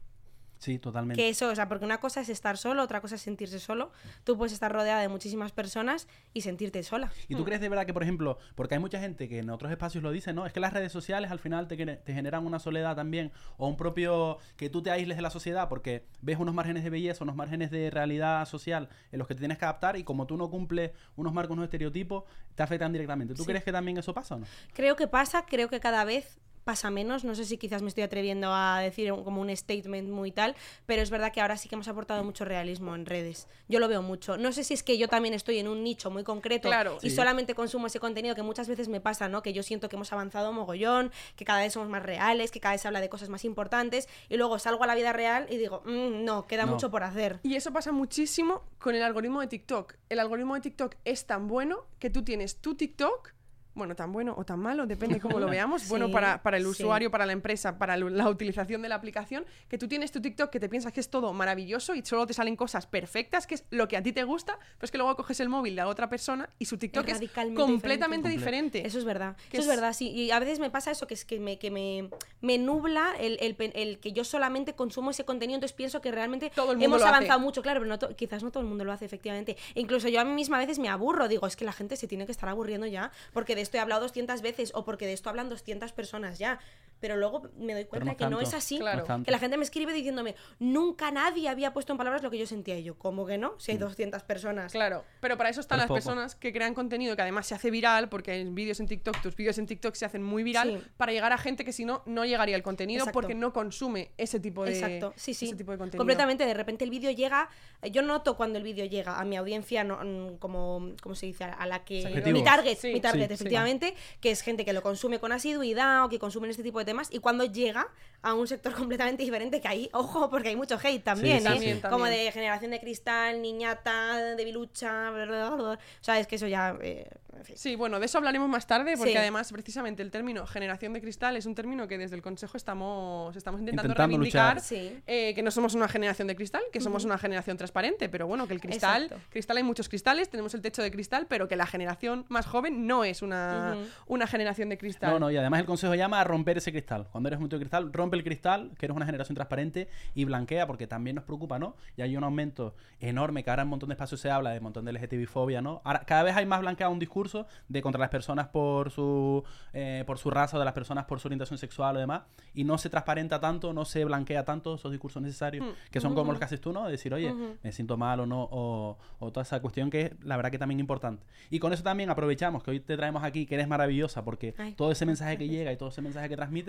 Sí, 0.65 0.79
totalmente. 0.79 1.23
Que 1.23 1.29
eso, 1.29 1.51
o 1.51 1.55
sea, 1.55 1.69
porque 1.69 1.85
una 1.85 1.99
cosa 2.01 2.23
es 2.23 2.31
estar 2.31 2.57
solo, 2.57 2.83
otra 2.83 3.03
cosa 3.03 3.17
es 3.17 3.21
sentirse 3.21 3.59
solo. 3.61 3.93
Tú 4.25 4.39
puedes 4.39 4.55
estar 4.55 4.73
rodeada 4.73 5.03
de 5.03 5.09
muchísimas 5.09 5.53
personas 5.53 6.09
y 6.33 6.41
sentirte 6.41 6.83
sola. 6.83 7.13
¿Y 7.29 7.35
tú 7.35 7.45
crees 7.45 7.61
de 7.61 7.69
verdad 7.69 7.85
que, 7.85 7.93
por 7.93 8.03
ejemplo, 8.03 8.39
porque 8.55 8.75
hay 8.75 8.81
mucha 8.81 8.99
gente 8.99 9.29
que 9.29 9.41
en 9.41 9.51
otros 9.51 9.71
espacios 9.71 10.03
lo 10.03 10.11
dice, 10.11 10.33
¿no? 10.33 10.47
Es 10.47 10.55
que 10.55 10.61
las 10.61 10.73
redes 10.73 10.91
sociales 10.91 11.31
al 11.31 11.39
final 11.39 11.69
te, 11.69 11.77
te 11.77 12.15
generan 12.15 12.47
una 12.47 12.59
soledad 12.59 12.97
también, 12.97 13.31
o 13.59 13.69
un 13.69 13.77
propio, 13.77 14.39
que 14.57 14.71
tú 14.71 14.83
te 14.83 14.91
aísles 14.91 15.17
de 15.19 15.23
la 15.23 15.29
sociedad 15.31 15.69
porque 15.69 16.07
ves 16.23 16.39
unos 16.39 16.55
márgenes 16.55 16.83
de 16.83 16.89
belleza, 16.89 17.25
unos 17.25 17.37
márgenes 17.37 17.71
de 17.71 17.91
realidad 17.91 18.47
social 18.47 18.89
en 19.13 19.19
los 19.19 19.29
que 19.29 19.35
te 19.35 19.41
tienes 19.41 19.59
que 19.59 19.67
adaptar 19.67 19.99
y 19.99 20.05
como 20.05 20.27
tú 20.27 20.39
no 20.39 20.49
cumples 20.49 20.93
unos 21.17 21.35
marcos, 21.35 21.53
unos 21.53 21.65
estereotipos, 21.65 22.25
te 22.55 22.63
afectan 22.63 22.91
directamente. 22.91 23.35
¿Tú 23.35 23.43
Sí. 23.43 23.49
crees 23.49 23.65
que 23.65 23.73
también 23.73 23.99
eso 23.99 24.15
pasa 24.15 24.37
o 24.37 24.39
no? 24.39 24.47
Creo 24.73 24.97
que 24.97 25.09
pasa, 25.09 25.45
creo 25.45 25.69
que 25.69 25.79
cada 25.79 26.05
vez 26.05 26.39
pasa 26.65 26.91
menos. 26.91 27.25
No 27.25 27.35
sé 27.35 27.45
si 27.45 27.59
quizás 27.59 27.83
me 27.83 27.89
estoy 27.89 28.03
atreviendo 28.05 28.53
a 28.53 28.81
decir 28.81 29.13
un- 29.13 29.23
como 29.25 29.41
un 29.41 29.55
statement 29.55 30.09
muy 30.11 30.33
tal, 30.33 30.57
pero 30.87 31.03
es 31.03 31.11
verdad 31.11 31.33
que 31.33 31.41
ahora 31.41 31.57
sí 31.57 31.69
que 31.69 31.75
hemos 31.75 31.89
aportado 31.89 32.25
mucho 32.25 32.45
realismo 32.45 32.95
en 32.95 33.07
redes. 33.07 33.47
Yo 33.69 33.79
lo 33.79 33.89
veo 33.89 34.03
mucho. 34.03 34.37
No 34.37 34.51
sé 34.53 34.65
si 34.65 34.75
es 34.75 34.83
que 34.83 34.99
yo 34.99 35.09
también 35.09 35.35
estoy 35.35 35.59
en 35.59 35.69
un 35.69 35.85
nicho 35.85 36.11
muy 36.11 36.25
concreto 36.25 36.69
Claro. 36.69 36.99
y 37.03 37.11
Sí. 37.11 37.17
solamente 37.17 37.55
consumo 37.55 37.87
ese 37.87 38.01
contenido 38.01 38.35
que 38.35 38.43
muchas 38.43 38.69
veces 38.69 38.89
me 38.89 39.01
pasa, 39.01 39.29
¿no? 39.29 39.43
Que 39.43 39.53
yo 39.53 39.63
siento 39.63 39.89
que 39.89 39.97
hemos 39.97 40.13
avanzado 40.13 40.53
mogollón, 40.53 41.13
que 41.37 41.45
cada 41.45 41.61
vez 41.61 41.73
somos 41.75 41.89
más 41.89 42.03
reales, 42.03 42.51
que 42.51 42.61
cada 42.61 42.75
vez 42.75 42.81
se 42.83 42.89
habla 42.89 43.01
de 43.01 43.09
cosas 43.09 43.29
más 43.29 43.45
importantes 43.45 44.09
y 44.29 44.37
luego 44.37 44.59
salgo 44.59 44.85
a 44.85 44.87
la 44.87 44.95
vida 44.95 45.13
real 45.13 45.47
y 45.51 45.57
digo, 45.59 45.83
"Mm, 45.85 46.25
no, 46.25 46.47
queda 46.47 46.65
No. 46.67 46.73
mucho 46.73 46.91
por 46.91 47.03
hacer. 47.05 47.41
Y 47.43 47.57
eso 47.57 47.73
pasa 47.73 47.93
muchísimo 47.93 48.63
con 48.79 48.95
el 48.95 49.03
algoritmo 49.03 49.41
de 49.41 49.47
TikTok. 49.49 49.95
El 50.09 50.19
algoritmo 50.19 50.55
de 50.55 50.61
TikTok 50.63 50.95
es 51.05 51.27
tan 51.27 51.47
bueno 51.49 51.87
que 51.99 52.11
tú 52.11 52.23
tienes 52.25 52.57
tu 52.61 52.75
TikTok, 52.75 53.33
bueno, 53.75 53.95
tan 53.97 54.13
bueno 54.13 54.35
o 54.37 54.45
tan 54.45 54.59
malo, 54.61 54.87
depende 54.87 55.21
cómo 55.21 55.39
lo 55.41 55.47
veamos, 55.51 55.83
Sí, 55.83 55.89
bueno 55.89 56.11
para, 56.11 56.43
para 56.43 56.57
el 56.57 56.63
sí. 56.65 56.69
usuario, 56.71 57.11
para 57.11 57.27
la 57.27 57.33
empresa, 57.33 57.79
para 57.79 57.97
la 57.97 58.29
utilización 58.29 58.83
de 58.83 58.89
la 58.89 58.95
aplicación, 58.95 59.45
que 59.69 59.79
tú 59.79 59.89
tienes 59.89 60.13
tu 60.13 60.21
TikTok 60.21 60.51
que 60.51 60.61
te 60.61 60.69
piensas 60.69 60.93
que 60.93 61.01
es 61.01 61.11
todo 61.11 61.33
maravilloso 61.33 61.95
y 61.95 62.05
solo 62.05 62.27
te 62.27 62.35
salen 62.35 62.57
cosas 62.57 62.87
perfectas, 62.87 63.47
que 63.47 63.55
es 63.57 63.65
lo 63.71 63.89
que 63.89 63.97
a 63.97 64.03
ti 64.03 64.13
te 64.13 64.25
gusta, 64.25 64.59
pero 64.59 64.85
es 64.85 64.91
que 64.91 64.99
luego 64.99 65.17
coges 65.17 65.41
el 65.41 65.49
móvil 65.49 65.75
de 65.75 65.83
la 65.83 65.89
otra 65.89 66.09
persona 66.09 66.49
y 66.59 66.67
su 66.67 66.79
TikTok 66.79 67.09
es, 67.09 67.21
completamente 67.55 68.29
diferente. 68.29 68.79
diferente. 68.79 68.87
Eso 68.87 68.99
es 68.99 69.05
verdad. 69.05 69.37
Que 69.51 69.57
Eso 69.59 69.67
es 69.69 69.75
es- 69.75 69.81
verdad, 69.81 69.93
sí. 69.93 70.11
Y 70.11 70.31
a 70.31 70.39
veces 70.39 70.59
me 70.59 70.71
pasa 70.71 70.91
eso, 70.91 71.07
que 71.07 71.15
es 71.15 71.25
que 71.25 71.41
me, 71.41 71.59
que 71.59 71.71
me, 71.71 72.11
me 72.41 72.59
nubla 72.59 73.15
el, 73.19 73.39
el 73.41 73.99
que 73.99 74.13
yo 74.13 74.25
solamente 74.25 74.75
consumo 74.75 75.11
ese 75.11 75.25
contenido, 75.25 75.57
entonces 75.57 75.75
pienso 75.77 76.01
que 76.01 76.13
realmente 76.13 76.51
Todo 76.55 76.73
el 76.73 76.79
mundo 76.79 76.97
hemos 76.97 77.03
hace. 77.03 77.09
avanzado 77.15 77.41
mucho, 77.41 77.63
claro, 77.63 77.81
pero 77.81 77.89
no 77.89 77.99
to- 77.99 78.15
quizás 78.17 78.43
no 78.43 78.51
todo 78.51 78.63
el 78.63 78.69
mundo 78.69 78.85
lo 78.85 78.93
hace, 78.93 79.05
efectivamente. 79.05 79.57
E 79.75 79.81
incluso 79.81 80.09
yo 80.09 80.21
a 80.21 80.25
mí 80.25 80.33
misma 80.33 80.57
a 80.57 80.61
veces 80.61 80.79
me 80.79 80.89
aburro, 80.89 81.29
digo, 81.29 81.47
es 81.47 81.57
que 81.57 81.65
la 81.65 81.73
gente 81.73 81.97
se 81.97 82.07
tiene 82.07 82.27
que 82.27 82.33
estar 82.33 82.49
aburriendo 82.49 82.87
ya, 82.87 83.11
porque 83.33 83.55
de 83.55 83.63
esto 83.65 83.77
he 83.77 83.81
hablado 83.81 84.03
200 84.03 84.41
veces 84.43 84.71
o 84.75 84.85
porque 84.85 85.07
de 85.07 85.13
esto 85.13 85.29
hablan 85.29 85.49
200 85.49 85.91
personas 85.93 86.39
ya. 86.39 86.61
Pero 87.05 87.19
luego 87.19 87.43
me 87.59 87.75
doy 87.75 87.85
cuenta 87.85 88.15
que 88.15 88.27
no 88.31 88.41
es 88.41 88.55
así. 88.55 88.79
Claro. 88.79 88.97
no 88.97 89.03
es 89.03 89.09
tanto. 89.09 89.27
Que 89.27 89.31
la 89.31 89.39
gente 89.39 89.59
me 89.59 89.63
escribe 89.65 89.93
diciéndome, 89.93 90.37
nunca 90.59 91.11
nadie 91.11 91.51
había 91.51 91.75
puesto 91.75 91.93
en 91.93 91.99
palabras 91.99 92.23
lo 92.23 92.31
que 92.31 92.39
yo 92.39 92.47
sentía. 92.47 92.79
Y 92.79 92.83
yo, 92.85 92.97
¿cómo 92.97 93.27
que 93.27 93.37
no? 93.37 93.53
Si 93.59 93.73
hay 93.73 93.77
200 93.77 94.23
personas. 94.23 94.73
Claro, 94.73 95.05
pero 95.21 95.37
para 95.37 95.51
eso 95.51 95.61
están 95.61 95.77
Pero 95.77 95.83
las 95.83 95.89
poco. 95.89 95.97
personas 95.97 96.35
que 96.35 96.51
crean 96.51 96.73
contenido 96.73 97.15
que 97.15 97.21
además 97.21 97.47
se 97.47 97.55
hace 97.55 97.71
viral, 97.71 98.09
porque 98.09 98.41
en 98.41 98.55
vídeos 98.55 98.81
en 98.81 98.87
TikTok, 98.87 99.21
tus 99.21 99.37
vídeos 99.37 99.59
en 99.59 99.67
TikTok 99.67 99.95
se 99.97 100.07
hacen 100.07 100.23
muy 100.23 100.43
viral, 100.45 100.81
Sí. 100.83 100.91
para 100.97 101.13
llegar 101.13 101.31
a 101.35 101.37
gente 101.37 101.63
que 101.63 101.75
si 101.75 101.85
no, 101.85 102.03
no 102.07 102.25
llegaría 102.25 102.57
el 102.57 102.63
contenido 102.63 103.01
Exacto. 103.01 103.21
porque 103.21 103.35
no 103.35 103.53
consume 103.53 104.13
ese 104.17 104.41
tipo 104.41 104.65
de, 104.65 104.73
Exacto, 104.73 105.13
sí, 105.15 105.35
sí. 105.35 105.45
ese 105.45 105.57
tipo 105.57 105.73
de 105.73 105.77
contenido. 105.77 105.99
Completamente, 105.99 106.47
de 106.47 106.55
repente 106.55 106.85
el 106.85 106.91
vídeo 106.91 107.11
llega, 107.11 107.51
yo 107.93 108.01
noto 108.01 108.35
cuando 108.39 108.57
el 108.57 108.65
vídeo 108.65 108.87
llega 108.87 109.21
a 109.21 109.25
mi 109.27 109.37
audiencia, 109.37 109.85
no, 109.85 109.99
mm, 110.03 110.39
como, 110.39 110.93
¿cómo 111.03 111.15
se 111.15 111.27
dice? 111.27 111.45
A 111.45 111.67
la 111.67 111.85
que... 111.85 112.23
Mi 112.33 112.43
target, 112.43 112.79
Sí, 112.79 112.95
mi 112.95 113.01
target, 113.03 113.29
sí, 113.29 113.29
sí. 113.29 113.35
efectivamente, 113.35 113.95
que 114.23 114.31
es 114.31 114.41
gente 114.41 114.65
que 114.65 114.73
lo 114.73 114.81
consume 114.81 115.19
con 115.19 115.33
asiduidad 115.33 116.05
o 116.05 116.09
que 116.09 116.19
consumen 116.19 116.51
este 116.51 116.63
tipo 116.63 116.79
de 116.79 116.85
temas, 116.85 116.94
y 117.11 117.19
cuando 117.19 117.45
llega 117.45 117.87
a 118.23 118.33
un 118.35 118.47
sector 118.47 118.73
completamente 118.75 119.23
diferente, 119.23 119.61
que 119.61 119.69
ahí, 119.69 119.91
ojo, 119.93 120.31
porque 120.31 120.49
hay 120.49 120.57
mucho 120.57 120.79
hate 120.83 121.03
también, 121.05 121.41
sí, 121.41 121.47
¿eh? 121.47 121.51
También, 121.51 121.81
Como 121.81 122.05
también. 122.05 122.25
de 122.27 122.33
generación 122.33 122.71
de 122.71 122.81
cristal, 122.81 123.43
niñata, 123.43 124.35
debilucha, 124.37 125.11
bla, 125.11 125.25
bla, 125.27 125.47
bla, 125.51 125.57
bla. 125.57 125.73
o 125.73 125.79
sea, 126.01 126.19
es 126.19 126.27
que 126.27 126.37
eso 126.37 126.47
ya... 126.47 126.77
eh, 126.81 127.09
en 127.37 127.45
fin. 127.45 127.57
Sí, 127.59 127.75
bueno, 127.75 127.99
de 127.99 128.07
eso 128.07 128.17
hablaremos 128.19 128.49
más 128.49 128.65
tarde, 128.67 128.97
porque 128.97 129.11
Sí. 129.13 129.17
además, 129.19 129.51
precisamente, 129.53 130.03
el 130.05 130.13
término 130.13 130.47
generación 130.47 130.93
de 130.93 131.01
cristal 131.01 131.37
es 131.37 131.47
un 131.47 131.55
término 131.57 131.89
que 131.89 131.99
desde 131.99 132.15
el 132.15 132.23
Consejo 132.23 132.57
estamos, 132.57 133.35
estamos 133.37 133.61
intentando, 133.61 133.89
Intentando 133.91 134.17
reivindicar. 134.17 134.61
Sí. 134.61 135.01
eh, 135.07 135.35
que 135.35 135.43
no 135.43 135.51
somos 135.51 135.75
una 135.75 135.89
generación 135.89 136.29
de 136.29 136.37
cristal, 136.37 136.63
que 136.73 136.81
somos 136.81 137.05
una 137.05 137.19
generación 137.19 137.57
transparente, 137.57 138.09
pero 138.09 138.29
bueno, 138.29 138.47
que 138.47 138.55
el 138.55 138.61
cristal, 138.61 139.05
Exacto. 139.05 139.25
cristal 139.31 139.57
hay 139.57 139.63
muchos 139.65 139.89
cristales, 139.89 140.29
tenemos 140.31 140.55
el 140.55 140.63
techo 140.63 140.81
de 140.81 140.93
cristal, 140.93 141.27
pero 141.29 141.49
que 141.49 141.57
la 141.57 141.67
generación 141.67 142.25
más 142.29 142.47
joven 142.47 142.87
no 142.87 143.03
es 143.05 143.21
una, 143.21 143.77
Ujú. 143.77 144.15
una 144.15 144.27
generación 144.29 144.69
de 144.69 144.79
cristal. 144.79 145.11
No, 145.11 145.19
no, 145.19 145.31
y 145.33 145.37
además 145.37 145.59
el 145.61 145.67
consejo 145.67 145.95
llama 145.97 146.21
a 146.21 146.25
romper 146.25 146.59
ese 146.59 146.73
cristal. 146.75 147.09
Cuando 147.11 147.29
eres 147.29 147.39
tío 147.39 147.49
de 147.49 147.59
cristal, 147.59 147.93
rompe 147.93 148.17
el 148.17 148.25
cristal, 148.25 148.73
que 148.79 148.87
eres 148.87 148.97
una 148.97 149.07
generación 149.07 149.35
transparente 149.35 149.89
y 150.15 150.25
blanquea, 150.25 150.67
porque 150.67 150.87
también 150.87 151.17
nos 151.17 151.25
preocupa, 151.25 151.59
¿no? 151.59 151.77
Y 151.97 152.03
hay 152.03 152.17
un 152.17 152.25
aumento 152.25 152.75
enorme, 153.01 153.43
que 153.43 153.51
ahora 153.51 153.63
en 153.63 153.67
un 153.67 153.71
montón 153.71 153.89
de 153.89 153.95
espacios 153.95 154.21
se 154.21 154.31
habla 154.31 154.51
de 154.51 154.59
un 154.59 154.65
montón 154.65 154.85
de 154.85 154.93
LGTB-fobia, 154.93 155.63
¿no? 155.63 155.81
Ahora, 155.85 156.01
cada 156.01 156.23
vez 156.23 156.37
hay 156.37 156.47
más 156.47 156.61
blanqueado 156.61 156.93
un 156.93 156.99
discurso 156.99 157.47
de 157.69 157.83
contra 157.83 157.99
las 157.99 158.11
personas 158.11 158.49
por 158.49 158.91
su, 158.91 159.45
eh, 159.73 160.05
por 160.07 160.19
su 160.19 160.31
raza 160.31 160.57
o 160.57 160.59
de 160.59 160.65
las 160.65 160.75
personas 160.75 161.05
por 161.05 161.21
su 161.21 161.29
orientación 161.29 161.59
sexual 161.59 161.97
o 161.97 162.01
demás, 162.01 162.23
y 162.53 162.65
no 162.65 162.79
se 162.79 162.91
transparenta 162.91 163.41
tanto, 163.41 163.73
no 163.73 163.85
se 163.85 164.05
blanquea 164.05 164.45
tanto 164.45 164.75
esos 164.75 164.91
discursos 164.91 165.23
necesarios, 165.23 165.67
que 165.91 166.01
son 166.01 166.15
como 166.15 166.33
los 166.33 166.39
que 166.39 166.45
haces 166.45 166.61
tú, 166.61 166.73
¿no? 166.73 166.85
De 166.85 166.93
decir, 166.93 167.13
oye, 167.15 167.33
me 167.63 167.73
siento 167.73 167.97
mal 167.97 168.21
o 168.21 168.27
no, 168.27 168.49
o, 168.51 168.99
o 169.19 169.33
toda 169.33 169.43
esa 169.43 169.61
cuestión 169.61 169.91
que 169.91 170.03
es, 170.03 170.25
la 170.25 170.37
verdad, 170.37 170.51
que 170.51 170.59
también 170.59 170.81
importante. 170.81 171.25
Y 171.51 171.59
con 171.59 171.73
eso 171.73 171.83
también 171.83 172.11
aprovechamos 172.11 172.63
que 172.63 172.71
hoy 172.71 172.81
te 172.81 172.97
traemos 172.97 173.23
aquí, 173.23 173.47
que 173.47 173.55
eres 173.55 173.69
maravillosa, 173.69 174.25
porque 174.25 174.55
Ay, 174.59 174.73
todo 174.73 174.91
ese 174.91 175.07
mensaje 175.07 175.39
que 175.39 175.49
llega 175.49 175.73
y 175.73 175.77
todo 175.77 175.89
ese 175.89 176.03
mensaje 176.03 176.29
que 176.29 176.37
transmite, 176.37 176.64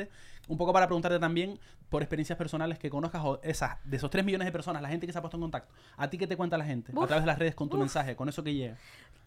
un 0.47 0.57
poco 0.57 0.73
para 0.73 0.87
preguntarte 0.87 1.19
también 1.19 1.59
por 1.89 2.01
experiencias 2.01 2.37
personales 2.37 2.79
que 2.79 2.89
conozcas 2.89 3.21
o 3.23 3.39
esas, 3.43 3.77
de 3.83 3.97
esos 3.97 4.09
3 4.09 4.25
millones 4.25 4.45
de 4.45 4.51
personas, 4.51 4.81
la 4.81 4.89
gente 4.89 5.05
que 5.05 5.13
se 5.13 5.19
ha 5.19 5.21
puesto 5.21 5.37
en 5.37 5.41
contacto. 5.41 5.73
¿A 5.97 6.09
ti 6.09 6.17
qué 6.17 6.27
te 6.27 6.37
cuenta 6.37 6.57
la 6.57 6.65
gente? 6.65 6.91
a 6.91 7.07
través 7.07 7.23
de 7.23 7.27
las 7.27 7.39
redes 7.39 7.55
con 7.55 7.69
tu 7.69 7.77
mensaje, 7.77 8.15
con 8.15 8.29
eso 8.29 8.43
que 8.43 8.53
llega. 8.53 8.77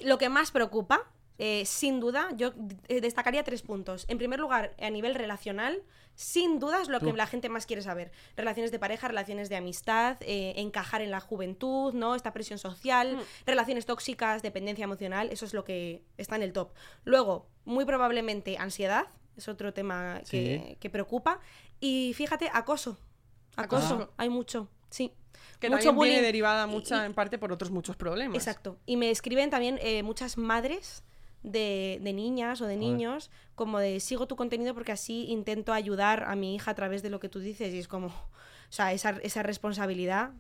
Lo 0.05 0.19
que 0.19 0.29
más 0.29 0.51
preocupa, 0.51 1.03
eh, 1.39 1.65
sin 1.67 2.01
duda, 2.01 2.29
yo 2.37 2.53
eh, 2.89 3.01
destacaría 3.01 3.45
tres 3.45 3.63
puntos. 3.63 4.05
En 4.09 4.19
primer 4.19 4.41
lugar, 4.41 4.75
a 4.81 4.91
nivel 4.91 5.15
relacional, 5.15 5.83
sin 6.17 6.59
duda 6.59 6.83
es 6.83 6.89
lo 6.89 6.99
que 6.99 7.13
la 7.13 7.29
gente 7.29 7.49
más 7.49 7.65
quiere 7.65 7.81
saber. 7.81 8.11
Relaciones 8.37 8.73
de 8.73 8.81
pareja, 8.81 9.07
relaciones 9.07 9.49
de 9.49 9.55
amistad, 9.55 10.17
eh, 10.23 10.55
encajar 10.57 11.01
en 11.01 11.13
la 11.13 11.21
juventud, 11.21 11.95
¿no? 11.95 12.17
Esta 12.17 12.33
presión 12.33 12.59
social, 12.59 13.21
relaciones 13.47 13.87
tóxicas, 13.87 14.43
dependencia 14.43 14.83
emocional, 14.83 15.31
eso 15.31 15.47
es 15.47 15.55
lo 15.55 15.63
que 15.65 16.03
está 16.17 16.35
en 16.35 16.43
el 16.43 16.53
top. 16.53 16.73
Luego, 17.05 17.47
muy 17.65 17.85
probablemente 17.85 18.59
ansiedad, 18.59 19.07
es 19.39 19.49
otro 19.49 19.73
tema 19.73 20.21
que, 20.29 20.63
Sí. 20.69 20.77
que 20.81 20.91
preocupa. 20.91 21.41
Y 21.81 22.13
fíjate, 22.15 22.51
acoso. 22.53 22.99
Acoso, 23.57 23.95
Acoso. 23.95 24.13
hay 24.17 24.29
mucho, 24.29 24.69
sí. 24.91 25.13
Que 25.61 25.69
mucho 25.71 25.87
también 25.87 26.11
viene 26.11 26.23
derivada 26.23 26.67
mucha 26.67 27.03
y- 27.03 27.07
en 27.07 27.15
parte 27.15 27.39
por 27.39 27.53
otros 27.53 27.71
muchos 27.71 27.97
problemas. 27.97 28.37
Exacto. 28.37 28.79
Y 28.87 28.97
me 28.97 29.11
escriben 29.11 29.51
también 29.51 29.79
eh, 29.83 30.03
muchas 30.03 30.37
madres 30.39 31.03
de, 31.43 31.99
de 32.03 32.13
niñas 32.13 32.61
o 32.61 32.67
de 32.67 32.77
niños, 32.77 33.31
como 33.55 33.79
de 33.79 34.01
sigo 34.01 34.27
tu 34.27 34.37
contenido 34.37 34.75
porque 34.75 34.93
así 34.93 35.27
intento 35.29 35.73
ayudar 35.73 36.25
a 36.25 36.35
mi 36.37 36.55
hija 36.57 36.71
a 36.71 36.75
través 36.75 37.03
de 37.03 37.11
lo 37.11 37.19
que 37.21 37.29
tú 37.29 37.39
dices. 37.41 37.73
Y 37.75 37.79
es 37.79 37.89
como, 37.89 38.09
o 38.09 38.13
sea, 38.71 38.93
esa, 38.93 39.11
esa 39.23 39.43
responsabilidad. 39.43 40.31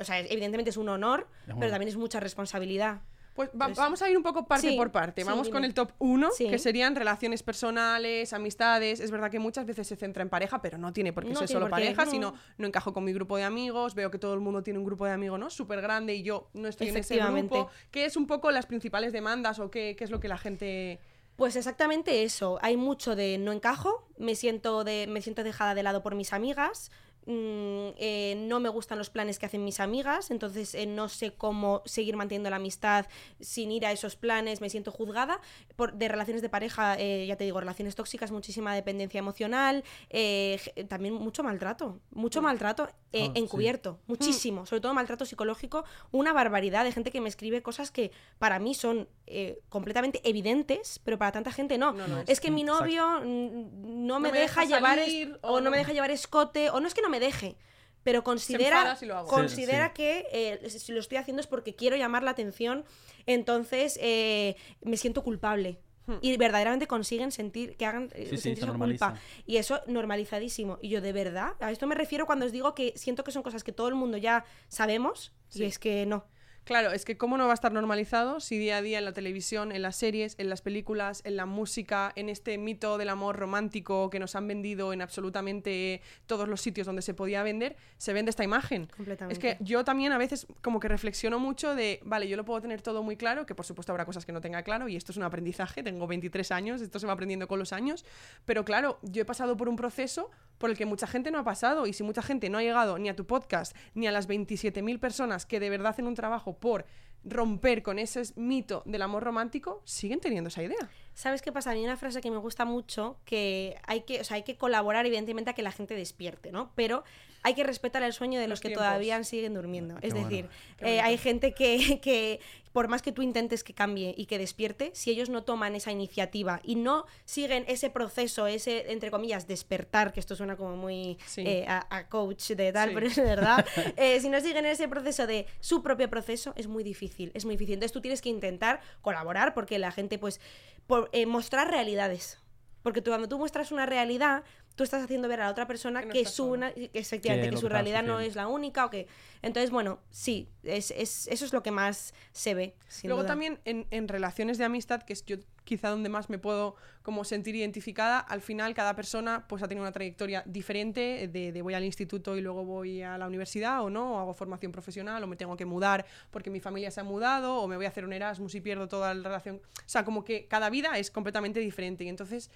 O 0.00 0.04
sea, 0.04 0.20
evidentemente 0.20 0.70
es 0.70 0.76
un 0.76 0.88
honor, 0.88 1.26
Es 1.48 1.54
pero 1.58 1.70
también 1.70 1.88
es 1.88 1.96
mucha 1.96 2.20
responsabilidad. 2.20 3.00
Pues 3.38 3.50
va- 3.50 3.68
vamos 3.68 4.02
a 4.02 4.10
ir 4.10 4.16
un 4.16 4.24
poco 4.24 4.46
parte 4.46 4.68
Sí, 4.70 4.76
por 4.76 4.90
parte. 4.90 5.22
Vamos 5.22 5.48
con 5.48 5.64
el 5.64 5.72
top 5.72 5.92
1, 6.00 6.30
Sí. 6.32 6.50
que 6.50 6.58
serían 6.58 6.96
relaciones 6.96 7.44
personales, 7.44 8.32
amistades. 8.32 8.98
Es 8.98 9.12
verdad 9.12 9.30
que 9.30 9.38
muchas 9.38 9.64
veces 9.64 9.86
se 9.86 9.94
centra 9.94 10.24
en 10.24 10.28
pareja, 10.28 10.60
pero 10.60 10.76
no 10.76 10.92
tiene 10.92 11.12
por 11.12 11.24
qué 11.24 11.34
No 11.34 11.38
ser 11.38 11.48
solo 11.48 11.70
pareja, 11.70 12.04
no. 12.04 12.10
sino 12.10 12.34
no 12.56 12.66
encajo 12.66 12.92
con 12.92 13.04
mi 13.04 13.12
grupo 13.12 13.36
de 13.36 13.44
amigos, 13.44 13.94
veo 13.94 14.10
que 14.10 14.18
todo 14.18 14.34
el 14.34 14.40
mundo 14.40 14.64
tiene 14.64 14.80
un 14.80 14.84
grupo 14.84 15.06
de 15.06 15.12
amigos, 15.12 15.38
¿no? 15.38 15.50
Súper 15.50 15.80
grande 15.80 16.16
y 16.16 16.24
yo 16.24 16.48
no 16.52 16.66
estoy 16.66 16.88
en 16.88 16.96
ese 16.96 17.16
grupo. 17.18 17.70
¿Qué 17.92 18.06
es 18.06 18.16
un 18.16 18.26
poco 18.26 18.50
las 18.50 18.66
principales 18.66 19.12
demandas 19.12 19.60
o 19.60 19.70
qué, 19.70 19.94
qué 19.96 20.02
es 20.02 20.10
lo 20.10 20.18
que 20.18 20.26
la 20.26 20.36
gente... 20.38 20.98
Pues 21.36 21.54
exactamente 21.54 22.24
eso. 22.24 22.58
Hay 22.62 22.76
mucho 22.76 23.14
de 23.14 23.38
no 23.38 23.52
encajo, 23.52 24.08
me 24.18 24.34
siento, 24.34 24.82
de, 24.82 25.06
me 25.08 25.22
siento 25.22 25.44
dejada 25.44 25.76
de 25.76 25.84
lado 25.84 26.02
por 26.02 26.16
mis 26.16 26.32
amigas. 26.32 26.90
Mm, 27.28 27.94
eh, 27.98 28.34
no 28.36 28.58
me 28.58 28.68
gustan 28.68 28.98
los 28.98 29.10
planes 29.10 29.38
que 29.38 29.46
hacen 29.46 29.64
mis 29.64 29.80
amigas, 29.80 30.30
entonces 30.30 30.74
eh, 30.74 30.86
no 30.86 31.08
sé 31.08 31.34
cómo 31.34 31.82
seguir 31.84 32.16
manteniendo 32.16 32.50
la 32.50 32.56
amistad 32.56 33.06
sin 33.40 33.70
ir 33.70 33.86
a 33.86 33.92
esos 33.92 34.16
planes, 34.16 34.60
me 34.60 34.70
siento 34.70 34.90
juzgada. 34.90 35.40
Por, 35.76 35.92
de 35.92 36.08
relaciones 36.08 36.42
de 36.42 36.48
pareja, 36.48 36.96
eh, 36.98 37.26
ya 37.26 37.36
te 37.36 37.44
digo, 37.44 37.60
relaciones 37.60 37.94
tóxicas, 37.94 38.32
muchísima 38.32 38.74
dependencia 38.74 39.18
emocional, 39.18 39.84
eh, 40.10 40.58
también 40.88 41.14
mucho 41.14 41.42
maltrato, 41.42 42.00
mucho 42.10 42.42
maltrato 42.42 42.88
eh, 43.12 43.28
Ah, 43.28 43.32
sí. 43.34 43.40
encubierto, 43.40 43.98
muchísimo, 44.06 44.66
sobre 44.66 44.80
todo 44.82 44.92
maltrato 44.94 45.24
psicológico, 45.24 45.84
una 46.10 46.32
barbaridad 46.32 46.84
de 46.84 46.92
gente 46.92 47.10
que 47.10 47.20
me 47.22 47.28
escribe 47.28 47.62
cosas 47.62 47.90
que 47.90 48.10
para 48.38 48.58
mí 48.58 48.74
son 48.74 49.08
eh, 49.26 49.60
completamente 49.70 50.20
evidentes, 50.28 51.00
pero 51.04 51.16
para 51.18 51.32
tanta 51.32 51.50
gente 51.52 51.78
no. 51.78 51.92
No 51.92 52.20
es. 52.20 52.28
es. 52.28 52.40
que 52.40 52.50
mi 52.50 52.64
novio 52.64 53.20
mm, 53.24 54.06
no, 54.06 54.20
me, 54.20 54.30
me 54.30 54.38
deja, 54.40 54.60
deja 54.62 54.76
llevar 54.76 54.98
salir, 54.98 55.38
o, 55.42 55.48
o 55.52 55.58
no 55.60 55.64
no- 55.64 55.70
me 55.70 55.78
deja 55.78 55.92
llevar 55.92 56.10
escote, 56.10 56.68
o 56.70 56.80
no 56.80 56.86
es 56.86 56.94
que 56.94 57.00
no 57.02 57.08
me 57.08 57.18
deje, 57.20 57.56
pero 58.02 58.22
considera, 58.22 58.76
enfada 58.78 58.96
si 58.96 59.06
lo 59.06 59.16
hago. 59.16 59.28
considera 59.28 59.86
Sí, 59.86 59.90
sí. 59.90 59.94
que 59.96 60.26
eh, 60.64 60.70
si 60.70 60.92
lo 60.92 61.00
estoy 61.00 61.16
haciendo 61.18 61.40
es 61.40 61.46
porque 61.46 61.74
quiero 61.74 61.96
llamar 61.96 62.22
la 62.22 62.32
atención, 62.32 62.84
entonces 63.26 63.98
eh, 64.02 64.56
me 64.82 64.96
siento 64.96 65.22
culpable. 65.22 65.78
Hmm. 66.08 66.16
Y 66.22 66.36
verdaderamente 66.38 66.86
consiguen 66.86 67.30
sentir 67.32 67.76
que 67.76 67.84
hagan 67.86 68.08
eh, 68.14 68.24
Sí, 68.24 68.30
sí, 68.30 68.36
se 68.36 68.42
sentir 68.42 68.64
esa 68.64 68.72
culpa. 68.72 69.14
Y 69.46 69.58
eso 69.58 69.80
normalizadísimo. 69.86 70.78
Y 70.80 70.88
yo, 70.88 71.00
de 71.02 71.12
verdad, 71.12 71.52
a 71.60 71.70
esto 71.70 71.86
me 71.86 71.94
refiero 71.94 72.24
cuando 72.24 72.46
os 72.46 72.52
digo 72.52 72.74
que 72.74 72.94
siento 72.96 73.22
que 73.24 73.30
son 73.30 73.42
cosas 73.42 73.62
que 73.62 73.72
todo 73.72 73.88
el 73.88 73.94
mundo 73.94 74.16
ya 74.16 74.44
sabemos, 74.68 75.32
Sí. 75.48 75.62
y 75.62 75.66
es 75.66 75.78
que 75.78 76.06
no. 76.06 76.24
Claro, 76.68 76.92
es 76.92 77.06
que 77.06 77.16
cómo 77.16 77.38
no 77.38 77.46
va 77.46 77.52
a 77.52 77.54
estar 77.54 77.72
normalizado 77.72 78.40
si 78.40 78.58
día 78.58 78.76
a 78.76 78.82
día 78.82 78.98
en 78.98 79.06
la 79.06 79.12
televisión, 79.12 79.72
en 79.72 79.80
las 79.80 79.96
series, 79.96 80.34
en 80.36 80.50
las 80.50 80.60
películas, 80.60 81.22
en 81.24 81.34
la 81.34 81.46
música, 81.46 82.12
en 82.14 82.28
este 82.28 82.58
mito 82.58 82.98
del 82.98 83.08
amor 83.08 83.36
romántico 83.36 84.10
que 84.10 84.18
nos 84.18 84.36
han 84.36 84.46
vendido 84.46 84.92
en 84.92 85.00
absolutamente 85.00 86.02
todos 86.26 86.46
los 86.46 86.60
sitios 86.60 86.86
donde 86.86 87.00
se 87.00 87.14
podía 87.14 87.42
vender, 87.42 87.74
se 87.96 88.12
vende 88.12 88.28
esta 88.28 88.44
imagen. 88.44 88.84
Completamente. 88.94 89.32
Es 89.32 89.38
que 89.38 89.64
yo 89.64 89.82
también 89.82 90.12
a 90.12 90.18
veces 90.18 90.46
como 90.60 90.78
que 90.78 90.88
reflexiono 90.88 91.38
mucho 91.38 91.74
de, 91.74 92.00
vale, 92.04 92.28
yo 92.28 92.36
lo 92.36 92.44
puedo 92.44 92.60
tener 92.60 92.82
todo 92.82 93.02
muy 93.02 93.16
claro, 93.16 93.46
que 93.46 93.54
por 93.54 93.64
supuesto 93.64 93.92
habrá 93.92 94.04
cosas 94.04 94.26
que 94.26 94.32
no 94.32 94.42
tenga 94.42 94.62
claro 94.62 94.90
y 94.90 94.96
esto 94.96 95.10
es 95.10 95.16
un 95.16 95.24
aprendizaje, 95.24 95.82
tengo 95.82 96.06
23 96.06 96.52
años, 96.52 96.82
esto 96.82 96.98
se 96.98 97.06
va 97.06 97.14
aprendiendo 97.14 97.48
con 97.48 97.58
los 97.58 97.72
años, 97.72 98.04
pero 98.44 98.66
claro, 98.66 98.98
yo 99.00 99.22
he 99.22 99.24
pasado 99.24 99.56
por 99.56 99.70
un 99.70 99.76
proceso 99.76 100.30
por 100.58 100.70
el 100.70 100.76
que 100.76 100.86
mucha 100.86 101.06
gente 101.06 101.30
no 101.30 101.38
ha 101.38 101.44
pasado 101.44 101.86
y 101.86 101.92
si 101.92 102.02
mucha 102.02 102.22
gente 102.22 102.50
no 102.50 102.58
ha 102.58 102.62
llegado 102.62 102.98
ni 102.98 103.08
a 103.08 103.16
tu 103.16 103.26
podcast 103.26 103.76
ni 103.94 104.06
a 104.06 104.12
las 104.12 104.28
27.000 104.28 104.98
personas 104.98 105.46
que 105.46 105.60
de 105.60 105.70
verdad 105.70 105.88
hacen 105.88 106.06
un 106.06 106.14
trabajo 106.14 106.58
por 106.58 106.84
romper 107.24 107.82
con 107.82 107.98
ese 107.98 108.22
mito 108.36 108.82
del 108.86 109.02
amor 109.02 109.24
romántico, 109.24 109.82
siguen 109.84 110.20
teniendo 110.20 110.48
esa 110.48 110.62
idea. 110.62 110.88
¿Sabes 111.18 111.42
qué 111.42 111.50
pasa? 111.50 111.72
A 111.72 111.74
mí 111.74 111.82
una 111.84 111.96
frase 111.96 112.20
que 112.20 112.30
me 112.30 112.36
gusta 112.36 112.64
mucho, 112.64 113.16
que 113.24 113.76
hay 113.88 114.02
que, 114.02 114.20
o 114.20 114.24
sea, 114.24 114.36
hay 114.36 114.44
que 114.44 114.56
colaborar 114.56 115.04
evidentemente 115.04 115.50
a 115.50 115.52
que 115.52 115.62
la 115.62 115.72
gente 115.72 115.96
despierte, 115.96 116.52
¿no? 116.52 116.70
Pero 116.76 117.02
hay 117.42 117.54
que 117.54 117.64
respetar 117.64 118.04
el 118.04 118.12
sueño 118.12 118.38
de 118.38 118.46
los, 118.46 118.50
Los 118.58 118.60
que 118.60 118.68
tiempos. 118.68 118.84
todavía 118.86 119.24
siguen 119.24 119.54
durmiendo. 119.54 119.96
Qué 119.96 120.06
es 120.06 120.12
bueno, 120.12 120.28
decir, 120.28 120.48
eh, 120.78 121.00
hay 121.00 121.18
gente 121.18 121.54
que, 121.54 121.98
que, 122.02 122.38
por 122.72 122.86
más 122.86 123.02
que 123.02 123.10
tú 123.10 123.22
intentes 123.22 123.64
que 123.64 123.74
cambie 123.74 124.14
y 124.16 124.26
que 124.26 124.38
despierte, 124.38 124.92
si 124.94 125.10
ellos 125.10 125.28
no 125.28 125.42
toman 125.42 125.74
esa 125.74 125.90
iniciativa 125.90 126.60
y 126.62 126.76
no 126.76 127.04
siguen 127.24 127.64
ese 127.66 127.90
proceso, 127.90 128.46
ese, 128.46 128.92
entre 128.92 129.10
comillas, 129.10 129.48
despertar, 129.48 130.12
que 130.12 130.20
esto 130.20 130.36
suena 130.36 130.56
como 130.56 130.76
muy 130.76 131.18
Sí. 131.26 131.42
eh, 131.44 131.64
a, 131.66 131.84
a 131.96 132.08
coach 132.08 132.50
de 132.52 132.72
tal, 132.72 132.90
Sí. 132.90 132.94
pero 132.94 133.06
es 133.08 133.16
verdad, 133.16 133.66
eh, 133.96 134.20
si 134.20 134.28
no 134.28 134.40
siguen 134.40 134.66
ese 134.66 134.86
proceso 134.86 135.26
de 135.26 135.46
su 135.58 135.82
propio 135.82 136.08
proceso, 136.08 136.52
es 136.56 136.68
muy 136.68 136.84
difícil, 136.84 137.32
es 137.34 137.44
muy 137.44 137.54
difícil. 137.56 137.74
Entonces 137.74 137.92
tú 137.92 138.00
tienes 138.00 138.20
que 138.22 138.28
intentar 138.28 138.80
colaborar 139.00 139.52
porque 139.54 139.80
la 139.80 139.90
gente, 139.90 140.16
pues, 140.20 140.40
por, 140.88 141.08
eh, 141.12 141.26
mostrar 141.26 141.70
realidades. 141.70 142.38
Porque 142.82 143.00
tú, 143.02 143.10
cuando 143.12 143.28
tú 143.28 143.38
muestras 143.38 143.70
una 143.70 143.86
realidad, 143.86 144.42
tú 144.74 144.82
estás 144.84 145.02
haciendo 145.04 145.28
ver 145.28 145.40
a 145.40 145.44
la 145.44 145.50
otra 145.50 145.66
persona 145.66 146.00
Que 146.00 146.06
no 146.06 146.12
que, 146.12 146.18
estás 146.20 146.34
su, 146.34 146.42
solo. 146.44 146.52
una- 146.54 146.72
que 146.72 146.90
efectivamente, 146.94 147.50
Que 147.50 147.56
su 147.56 147.68
realidad 147.68 148.02
no 148.02 148.18
es 148.20 148.34
la 148.34 148.46
única 148.48 148.84
o 148.86 148.90
que... 148.90 149.06
Entonces, 149.42 149.70
bueno, 149.70 150.00
sí, 150.10 150.48
es, 150.62 150.90
es- 150.92 151.26
eso 151.28 151.44
es 151.44 151.52
lo 151.52 151.62
que 151.62 151.70
más 151.70 152.14
se 152.32 152.54
ve. 152.54 152.74
sin 152.88 153.08
Luego 153.08 153.22
duda. 153.22 153.28
también 153.32 153.60
en, 153.64 153.86
en 153.90 154.08
relaciones 154.08 154.56
de 154.58 154.64
amistad, 154.64 155.02
que 155.02 155.12
es 155.12 155.24
yo 155.26 155.36
quizá 155.68 155.90
donde 155.90 156.08
más 156.08 156.30
me 156.30 156.38
puedo 156.38 156.76
como 157.02 157.24
sentir 157.24 157.54
identificada, 157.54 158.20
al 158.20 158.40
final 158.40 158.72
cada 158.72 158.96
persona 158.96 159.46
pues 159.46 159.62
ha 159.62 159.68
tenido 159.68 159.82
una 159.82 159.92
trayectoria 159.92 160.42
diferente 160.46 161.28
de, 161.30 161.52
de 161.52 161.62
voy 161.62 161.74
al 161.74 161.84
instituto 161.84 162.38
y 162.38 162.40
luego 162.40 162.64
voy 162.64 163.02
a 163.02 163.18
la 163.18 163.26
universidad 163.26 163.82
o 163.82 163.90
no, 163.90 164.14
o 164.14 164.18
hago 164.18 164.32
formación 164.32 164.72
profesional 164.72 165.22
o 165.22 165.26
me 165.26 165.36
tengo 165.36 165.58
que 165.58 165.66
mudar 165.66 166.06
porque 166.30 166.48
mi 166.48 166.58
familia 166.58 166.90
se 166.90 167.00
ha 167.00 167.04
mudado 167.04 167.56
o 167.56 167.68
me 167.68 167.76
voy 167.76 167.84
a 167.84 167.90
hacer 167.90 168.06
un 168.06 168.14
Erasmus 168.14 168.54
y 168.54 168.62
pierdo 168.62 168.88
toda 168.88 169.12
la 169.12 169.22
relación. 169.22 169.56
O 169.56 169.82
sea, 169.84 170.06
como 170.06 170.24
que 170.24 170.46
cada 170.46 170.70
vida 170.70 170.98
es 170.98 171.10
completamente 171.10 171.60
diferente 171.60 172.04
y 172.04 172.08
entonces 172.08 172.50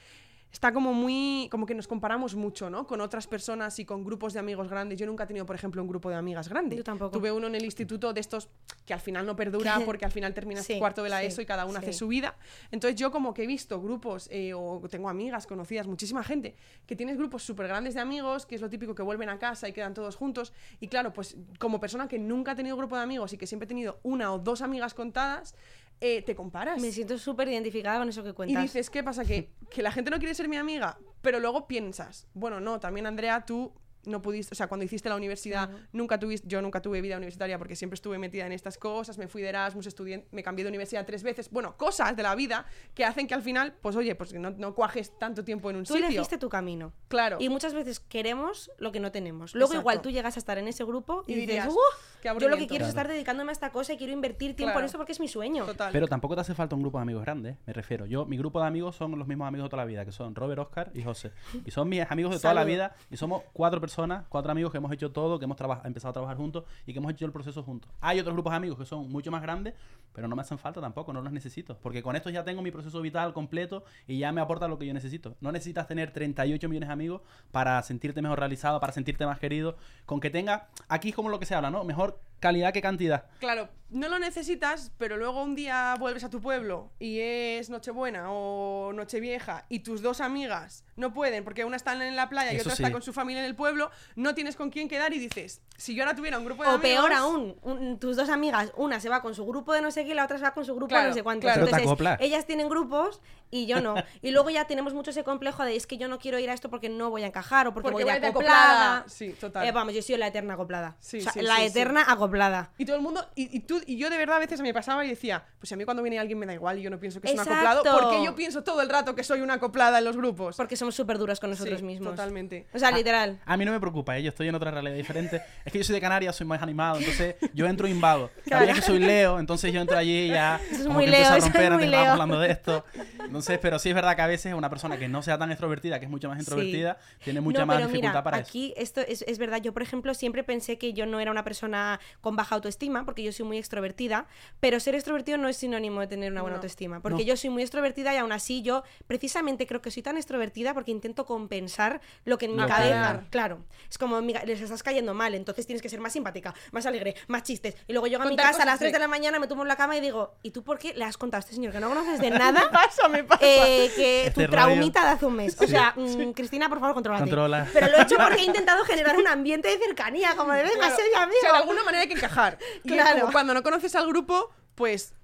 está 0.52 0.72
como 0.72 0.92
muy 0.92 1.48
como 1.50 1.66
que 1.66 1.74
nos 1.74 1.88
comparamos 1.88 2.34
mucho, 2.34 2.68
¿no? 2.68 2.86
Con 2.86 3.00
otras 3.00 3.26
personas 3.26 3.78
y 3.78 3.84
con 3.84 4.04
grupos 4.04 4.34
de 4.34 4.40
amigos 4.40 4.68
grandes. 4.68 4.98
Yo 4.98 5.06
nunca 5.06 5.24
he 5.24 5.26
tenido, 5.26 5.46
por 5.46 5.56
ejemplo, 5.56 5.82
un 5.82 5.88
grupo 5.88 6.10
de 6.10 6.16
amigas 6.16 6.48
grande. 6.48 6.76
Yo 6.76 6.84
tampoco. 6.84 7.18
Tuve 7.18 7.32
uno 7.32 7.46
en 7.46 7.54
el 7.54 7.64
instituto 7.64 8.12
de 8.12 8.20
estos 8.20 8.48
que 8.84 8.92
al 8.92 9.00
final 9.00 9.24
no 9.24 9.34
perdura 9.34 9.80
porque 9.86 10.04
al 10.04 10.12
final 10.12 10.34
terminas 10.34 10.66
Sí, 10.66 10.78
cuarto 10.78 11.02
de 11.02 11.08
la 11.08 11.20
sí, 11.20 11.26
ESO 11.26 11.42
y 11.42 11.46
cada 11.46 11.64
uno 11.64 11.78
hace 11.78 11.92
su 11.92 12.08
vida. 12.08 12.36
Entonces 12.70 12.98
yo 12.98 13.10
como 13.10 13.32
que 13.32 13.44
he 13.44 13.46
visto 13.46 13.80
grupos 13.80 14.28
eh, 14.30 14.52
o 14.54 14.82
tengo 14.90 15.08
amigas 15.08 15.46
conocidas, 15.46 15.86
muchísima 15.86 16.22
gente, 16.22 16.54
que 16.86 16.96
tienes 16.96 17.16
grupos 17.16 17.42
súper 17.42 17.66
grandes 17.68 17.94
de 17.94 18.00
amigos, 18.00 18.44
que 18.44 18.54
es 18.54 18.60
lo 18.60 18.68
típico 18.68 18.94
que 18.94 19.02
vuelven 19.02 19.30
a 19.30 19.38
casa 19.38 19.68
y 19.68 19.72
quedan 19.72 19.94
todos 19.94 20.16
juntos. 20.16 20.52
Y 20.80 20.88
claro, 20.88 21.12
pues 21.12 21.36
como 21.58 21.80
persona 21.80 22.08
que 22.08 22.18
nunca 22.18 22.52
ha 22.52 22.54
tenido 22.54 22.76
grupo 22.76 22.96
de 22.96 23.02
amigos 23.02 23.32
y 23.32 23.38
que 23.38 23.46
siempre 23.46 23.64
he 23.64 23.68
tenido 23.68 24.00
una 24.02 24.32
o 24.32 24.38
dos 24.38 24.60
amigas 24.60 24.92
contadas, 24.92 25.54
eh, 26.02 26.20
te 26.22 26.34
comparas. 26.34 26.80
Me 26.82 26.90
siento 26.92 27.16
súper 27.16 27.48
identificada 27.48 27.98
con 27.98 28.08
eso 28.08 28.22
que 28.22 28.30
Y 28.30 28.32
cuentas. 28.34 28.62
dices, 28.62 28.90
¿qué 28.90 29.02
pasa? 29.04 29.24
Que, 29.24 29.52
que 29.70 29.82
la 29.82 29.92
gente 29.92 30.10
no 30.10 30.18
quiere 30.18 30.34
ser 30.34 30.48
mi 30.48 30.56
amiga, 30.56 30.98
pero 31.22 31.38
luego 31.40 31.66
piensas, 31.68 32.26
bueno, 32.34 32.60
no, 32.60 32.80
también 32.80 33.06
Andrea, 33.06 33.44
tú 33.46 33.72
no 34.04 34.20
pudiste, 34.22 34.54
o 34.54 34.56
sea, 34.56 34.66
cuando 34.68 34.84
hiciste 34.84 35.08
la 35.08 35.16
universidad, 35.16 35.70
nunca 35.92 36.18
tuviste, 36.18 36.48
yo 36.48 36.60
nunca 36.62 36.82
tuve 36.82 37.00
vida 37.00 37.16
universitaria 37.16 37.58
porque 37.58 37.76
siempre 37.76 37.94
estuve 37.94 38.18
metida 38.18 38.46
en 38.46 38.52
estas 38.52 38.78
cosas, 38.78 39.18
me 39.18 39.28
fui 39.28 39.42
de 39.42 39.48
Erasmus, 39.48 39.86
estudié, 39.86 40.26
me 40.32 40.42
cambié 40.42 40.64
de 40.64 40.68
universidad 40.70 41.04
tres 41.06 41.22
veces, 41.22 41.50
bueno, 41.50 41.76
cosas 41.76 42.16
de 42.16 42.22
la 42.22 42.34
vida 42.34 42.66
que 42.94 43.04
hacen 43.04 43.26
que 43.26 43.34
al 43.34 43.42
final, 43.42 43.74
pues 43.80 43.96
oye, 43.96 44.14
pues 44.14 44.32
que 44.32 44.38
no, 44.38 44.50
no 44.50 44.74
cuajes 44.74 45.16
tanto 45.18 45.44
tiempo 45.44 45.70
en 45.70 45.76
un 45.76 45.84
Tú 45.84 45.94
sitio. 45.94 46.08
elegiste 46.08 46.38
tu 46.38 46.48
camino. 46.48 46.92
Claro. 47.08 47.36
Y 47.40 47.48
muchas 47.48 47.74
veces 47.74 48.00
queremos 48.00 48.70
lo 48.78 48.92
que 48.92 49.00
no 49.00 49.12
tenemos. 49.12 49.54
Luego 49.54 49.74
igual 49.74 49.94
Exacto. 49.96 50.08
tú 50.08 50.12
llegas 50.14 50.36
a 50.36 50.38
estar 50.38 50.58
en 50.58 50.68
ese 50.68 50.84
grupo 50.84 51.24
y, 51.26 51.32
Y 51.32 51.34
dices, 51.34 51.48
dirías, 51.48 51.68
"Uf, 51.68 51.76
"Qué 52.20 52.28
yo 52.28 52.34
lo 52.34 52.38
que 52.38 52.44
aburrimiento". 52.46 52.68
quiero 52.70 52.84
es 52.84 52.88
estar 52.90 53.08
dedicándome 53.08 53.50
a 53.50 53.52
esta 53.52 53.70
cosa 53.70 53.92
y 53.92 53.96
quiero 53.98 54.12
invertir 54.12 54.54
tiempo 54.56 54.78
en 54.78 54.84
esto 54.86 54.98
porque 54.98 55.12
es 55.12 55.20
mi 55.20 55.28
sueño. 55.28 55.64
Total. 55.66 55.92
Pero 55.92 56.08
tampoco 56.08 56.34
te 56.34 56.40
hace 56.42 56.54
falta 56.54 56.74
un 56.76 56.82
grupo 56.82 56.98
de 56.98 57.02
amigos 57.02 57.22
grande, 57.22 57.56
me 57.66 57.72
refiero. 57.72 58.06
Yo, 58.06 58.26
mi 58.26 58.36
grupo 58.36 58.60
de 58.60 58.66
amigos 58.66 58.96
son 58.96 59.18
los 59.18 59.26
mismos 59.28 59.48
amigos 59.48 59.66
de 59.66 59.70
toda 59.70 59.82
la 59.82 59.86
vida, 59.86 60.04
que 60.04 60.12
son 60.12 60.34
Robert, 60.34 60.58
Oscar 60.60 60.90
y 60.94 61.02
José. 61.02 61.32
Y 61.64 61.70
son 61.70 61.88
mis 61.88 62.00
amigos 62.10 62.32
de 62.32 62.38
toda 62.40 62.54
la 62.54 62.64
vida. 62.64 62.96
Y 63.10 63.16
somos 63.16 63.42
cuatro 63.52 63.80
personas, 63.80 63.91
cuatro 64.28 64.52
amigos 64.52 64.72
que 64.72 64.78
hemos 64.78 64.92
hecho 64.92 65.10
todo, 65.12 65.38
que 65.38 65.44
hemos 65.44 65.58
empezado 65.84 66.10
a 66.10 66.12
trabajar 66.12 66.36
juntos 66.36 66.64
y 66.86 66.92
que 66.92 66.98
hemos 66.98 67.12
hecho 67.12 67.24
el 67.24 67.32
proceso 67.32 67.62
juntos. 67.62 67.90
Hay 68.00 68.20
otros 68.20 68.34
grupos 68.34 68.52
de 68.52 68.56
amigos 68.56 68.78
que 68.78 68.86
son 68.86 69.10
mucho 69.10 69.30
más 69.30 69.42
grandes, 69.42 69.74
pero 70.12 70.28
no 70.28 70.36
me 70.36 70.42
hacen 70.42 70.58
falta 70.58 70.80
tampoco, 70.80 71.12
no 71.12 71.22
los 71.22 71.32
necesito. 71.32 71.76
Porque 71.82 72.02
con 72.02 72.16
estos 72.16 72.32
ya 72.32 72.44
tengo 72.44 72.62
mi 72.62 72.70
proceso 72.70 73.00
vital 73.00 73.32
completo 73.32 73.84
y 74.06 74.18
ya 74.18 74.32
me 74.32 74.40
aporta 74.40 74.68
lo 74.68 74.78
que 74.78 74.86
yo 74.86 74.94
necesito. 74.94 75.36
No 75.40 75.52
necesitas 75.52 75.86
tener 75.86 76.12
38 76.12 76.68
millones 76.68 76.88
de 76.88 76.92
amigos 76.92 77.22
para 77.50 77.82
sentirte 77.82 78.22
mejor 78.22 78.38
realizado, 78.38 78.80
para 78.80 78.92
sentirte 78.92 79.26
más 79.26 79.38
querido. 79.38 79.76
Con 80.06 80.20
que 80.20 80.30
tenga, 80.30 80.68
aquí 80.88 81.10
es 81.10 81.14
como 81.14 81.28
lo 81.28 81.38
que 81.38 81.46
se 81.46 81.54
habla, 81.54 81.70
¿no? 81.70 81.84
Mejor 81.84 82.18
calidad 82.42 82.72
que 82.74 82.82
cantidad. 82.82 83.24
Claro, 83.38 83.68
no 83.88 84.08
lo 84.08 84.18
necesitas, 84.18 84.90
pero 84.98 85.16
luego 85.16 85.42
un 85.42 85.54
día 85.54 85.94
vuelves 85.98 86.24
a 86.24 86.30
tu 86.30 86.40
pueblo 86.40 86.90
y 86.98 87.20
es 87.20 87.70
Nochebuena 87.70 88.24
o 88.32 88.92
Nochevieja 88.92 89.64
y 89.68 89.80
tus 89.80 90.02
dos 90.02 90.20
amigas 90.20 90.84
no 90.96 91.12
pueden 91.14 91.44
porque 91.44 91.64
una 91.64 91.76
está 91.76 91.92
en 91.92 92.16
la 92.16 92.28
playa 92.28 92.52
y 92.52 92.56
Eso 92.56 92.62
otra 92.64 92.76
sí. 92.76 92.82
está 92.82 92.92
con 92.92 93.02
su 93.02 93.12
familia 93.12 93.40
en 93.42 93.46
el 93.46 93.54
pueblo, 93.54 93.90
no 94.16 94.34
tienes 94.34 94.56
con 94.56 94.70
quién 94.70 94.88
quedar 94.88 95.12
y 95.12 95.18
dices, 95.18 95.60
si 95.76 95.94
yo 95.94 96.02
ahora 96.04 96.16
tuviera 96.16 96.38
un 96.38 96.44
grupo 96.44 96.62
de 96.64 96.70
O 96.70 96.72
amigos... 96.72 97.00
peor 97.06 97.12
aún, 97.12 97.56
un- 97.62 97.98
tus 97.98 98.16
dos 98.16 98.28
amigas, 98.28 98.72
una 98.76 98.98
se 98.98 99.08
va 99.08 99.22
con 99.22 99.34
su 99.34 99.46
grupo 99.46 99.72
de 99.72 99.80
no 99.82 99.90
sé 99.90 100.04
qué 100.04 100.10
y 100.10 100.14
la 100.14 100.24
otra 100.24 100.38
se 100.38 100.44
va 100.44 100.52
con 100.54 100.64
su 100.64 100.74
grupo 100.74 100.88
de 100.88 100.94
Claro, 101.00 101.08
no 101.10 101.14
sé 101.14 101.22
cuántos. 101.22 101.52
claro. 101.52 101.66
Entonces, 101.68 102.16
ellas 102.20 102.46
tienen 102.46 102.68
grupos 102.68 103.20
y 103.52 103.66
yo 103.66 103.80
no. 103.80 103.94
Y 104.22 104.32
luego 104.32 104.50
ya 104.50 104.64
tenemos 104.66 104.94
mucho 104.94 105.10
ese 105.10 105.22
complejo 105.22 105.64
de 105.64 105.76
es 105.76 105.86
que 105.86 105.96
yo 105.98 106.08
no 106.08 106.18
quiero 106.18 106.38
ir 106.40 106.50
a 106.50 106.54
esto 106.54 106.68
porque 106.70 106.88
no 106.88 107.10
voy 107.10 107.22
a 107.22 107.26
encajar 107.26 107.68
o 107.68 107.72
porque, 107.74 107.90
Porque 107.90 108.04
voy 108.04 108.12
de 108.20 108.26
acoplada. 108.26 108.62
acoplada. 108.96 109.04
Sí, 109.08 109.36
total. 109.38 109.66
Eh, 109.66 109.70
vamos, 109.72 109.94
yo 109.94 110.02
soy 110.02 110.16
la 110.16 110.26
eterna 110.26 110.54
acoplada. 110.54 110.96
Sí, 110.98 111.18
O 111.18 111.20
sea, 111.20 111.32
sí, 111.32 111.42
la 111.42 111.56
sí, 111.56 111.60
sí. 111.62 111.66
eterna 111.68 112.04
acoplada. 112.08 112.70
Y 112.78 112.84
todo 112.86 112.96
el 112.96 113.02
mundo, 113.02 113.24
y, 113.36 113.54
y 113.56 113.60
tú, 113.60 113.80
y 113.86 113.96
yo 113.98 114.10
de 114.10 114.16
verdad 114.16 114.36
a 114.36 114.40
veces 114.40 114.60
me 114.62 114.72
pasaba 114.74 115.04
y 115.04 115.08
decía, 115.10 115.44
pues 115.60 115.70
a 115.70 115.76
mí 115.76 115.84
cuando 115.84 116.02
viene 116.02 116.18
alguien 116.18 116.38
me 116.38 116.46
da 116.46 116.54
igual 116.54 116.78
y 116.78 116.82
yo 116.82 116.90
no 116.90 116.98
pienso 116.98 117.20
que 117.20 117.28
es 117.28 117.34
un 117.34 117.40
Exacto. 117.40 117.68
acoplado, 117.80 118.00
porque 118.00 118.24
yo 118.24 118.34
pienso 118.34 118.64
todo 118.64 118.80
el 118.80 118.88
rato 118.88 119.14
que 119.14 119.22
soy 119.22 119.40
una 119.42 119.54
acoplada 119.54 119.98
en 119.98 120.04
los 120.06 120.16
grupos. 120.16 120.56
Porque 120.56 120.74
somos 120.76 120.94
súper 120.94 121.18
duras 121.18 121.38
con 121.38 121.50
nosotros 121.50 121.80
Sí, 121.80 121.84
mismos. 121.84 122.10
Totalmente. 122.14 122.66
O 122.72 122.78
sea, 122.78 122.88
Ah, 122.88 122.92
literal. 122.92 123.38
A 123.44 123.56
mí 123.56 123.64
no 123.64 123.72
me 123.72 123.80
preocupa, 123.80 124.16
¿eh? 124.18 124.22
yo 124.22 124.30
estoy 124.30 124.48
en 124.48 124.54
otra 124.54 124.70
realidad 124.70 124.94
diferente. 124.96 125.42
Es 125.64 125.72
que 125.72 125.78
yo 125.78 125.84
soy 125.84 125.94
de 125.94 126.00
Canarias, 126.00 126.34
soy 126.36 126.46
más 126.46 126.62
animado, 126.62 126.96
entonces 126.98 127.36
yo 127.52 127.66
entro 127.66 127.86
invado. 127.86 128.30
También 128.48 128.70
es 128.70 128.76
que 128.80 128.86
soy 128.86 128.98
Leo, 128.98 129.38
entonces 129.38 129.72
yo 129.72 129.80
entro 129.80 129.96
allí 129.98 130.24
y 130.24 130.28
ya 130.28 130.56
Eso 130.56 130.72
es 130.74 130.78
como 130.82 130.94
muy 130.94 131.04
que 131.04 131.10
empiezo 131.10 131.30
Leo, 131.30 131.34
a 131.34 131.38
eso 131.38 131.46
es 131.46 131.52
romper, 131.52 131.72
muy 131.72 131.86
Leo. 131.86 132.10
hablando 132.12 132.38
de 132.40 132.50
esto. 132.50 132.84
Entonces, 133.42 133.58
pero 133.60 133.78
sí 133.78 133.88
es 133.88 133.94
verdad 133.94 134.14
que 134.16 134.22
a 134.22 134.26
veces 134.26 134.54
una 134.54 134.70
persona 134.70 134.98
que 134.98 135.08
no 135.08 135.22
sea 135.22 135.36
tan 135.38 135.50
extrovertida, 135.50 135.98
que 135.98 136.04
es 136.06 136.10
mucho 136.10 136.28
más 136.28 136.38
introvertida, 136.38 136.98
tiene 137.24 137.40
mucha 137.40 137.60
no, 137.60 137.66
más 137.66 137.76
pero 137.76 137.88
dificultad 137.88 138.12
mira, 138.12 138.22
para 138.24 138.36
aquí 138.36 138.72
esto 138.76 139.00
es, 139.00 139.22
es 139.26 139.38
verdad. 139.38 139.60
Yo, 139.60 139.72
por 139.72 139.82
ejemplo, 139.82 140.14
siempre 140.14 140.44
pensé 140.44 140.78
que 140.78 140.92
yo 140.92 141.06
no 141.06 141.18
era 141.20 141.30
una 141.30 141.44
persona 141.44 141.98
con 142.20 142.36
baja 142.36 142.54
autoestima, 142.54 143.04
porque 143.04 143.22
yo 143.22 143.32
soy 143.32 143.44
muy 143.46 143.58
extrovertida, 143.58 144.26
pero 144.60 144.78
ser 144.80 144.94
extrovertido 144.94 145.38
no 145.38 145.48
es 145.48 145.56
sinónimo 145.56 146.00
de 146.00 146.06
tener 146.06 146.30
una 146.32 146.42
buena 146.42 146.54
No. 146.56 146.58
autoestima. 146.58 147.00
Porque 147.00 147.22
No. 147.22 147.28
yo 147.28 147.36
soy 147.36 147.50
muy 147.50 147.62
extrovertida 147.62 148.14
y 148.14 148.16
aún 148.18 148.32
así 148.32 148.62
yo 148.62 148.84
precisamente 149.06 149.66
creo 149.66 149.80
que 149.82 149.90
soy 149.90 150.02
tan 150.02 150.16
extrovertida 150.16 150.74
porque 150.74 150.90
intento 150.90 151.26
compensar 151.26 152.00
lo 152.24 152.38
que 152.38 152.46
en 152.46 152.56
mi 152.56 152.64
cabeza. 152.66 153.24
Claro. 153.30 153.64
Es 153.90 153.98
como 153.98 154.20
mi 154.22 154.32
les 154.32 154.60
estás 154.60 154.82
cayendo 154.82 155.14
mal, 155.14 155.34
entonces 155.34 155.66
tienes 155.66 155.82
que 155.82 155.88
ser 155.88 156.00
más 156.00 156.12
simpática, 156.12 156.54
más 156.70 156.86
alegre, 156.86 157.14
más 157.28 157.42
chistes. 157.42 157.76
Y 157.86 157.92
luego 157.92 158.06
llego 158.06 158.22
a 158.22 158.26
mi 158.26 158.36
casa 158.36 158.62
a 158.62 158.66
las 158.66 158.74
cosas, 158.74 158.78
3 158.80 158.92
de 158.92 158.98
sí. 158.98 159.00
la 159.00 159.08
mañana, 159.08 159.38
me 159.38 159.46
tumbo 159.46 159.62
en 159.62 159.68
la 159.68 159.76
cama 159.76 159.96
y 159.96 160.00
digo, 160.00 160.34
¿y 160.42 160.50
tú 160.52 160.62
por 160.62 160.78
qué 160.78 160.94
le 160.94 161.04
has 161.04 161.16
contado 161.16 161.38
a 161.38 161.40
este 161.40 161.54
señor 161.54 161.72
que 161.72 161.80
no 161.80 161.88
conoces 161.88 162.20
de 162.20 162.30
nada? 162.30 162.60
Me 162.64 162.70
pasa, 162.70 163.08
me 163.08 163.24
pasa. 163.24 163.31
Eh, 163.40 163.90
que 163.96 164.26
Este 164.26 164.30
tu 164.32 164.40
rollo. 164.40 164.50
traumita 164.50 165.02
de 165.04 165.08
hace 165.10 165.26
un 165.26 165.34
mes. 165.34 165.56
O 165.60 165.66
sea, 165.66 165.92
mm, 165.96 166.32
Cristina, 166.32 166.68
por 166.68 166.80
favor, 166.80 166.94
contrólate. 166.94 167.24
Controla. 167.24 167.66
Pero 167.72 167.88
lo 167.88 167.98
he 167.98 168.02
hecho 168.02 168.16
porque 168.16 168.40
he 168.40 168.44
intentado 168.46 168.84
generar 168.84 169.16
un 169.16 169.26
ambiente 169.26 169.68
de 169.68 169.78
cercanía, 169.78 170.34
como 170.36 170.52
de 170.52 170.62
venga, 170.62 170.74
Claro. 170.76 170.94
mi 170.96 171.14
amigo. 171.22 171.36
O 171.38 171.40
sea, 171.40 171.52
de 171.52 171.58
alguna 171.58 171.84
manera 171.84 172.02
hay 172.02 172.08
que 172.08 172.14
encajar. 172.14 172.58
Y 172.84 172.88
es 172.92 172.94
Claro. 173.02 173.20
como 173.20 173.32
cuando 173.32 173.54
no 173.54 173.62
conoces 173.62 173.94
al 173.96 174.06
grupo, 174.06 174.50
pues 174.74 175.14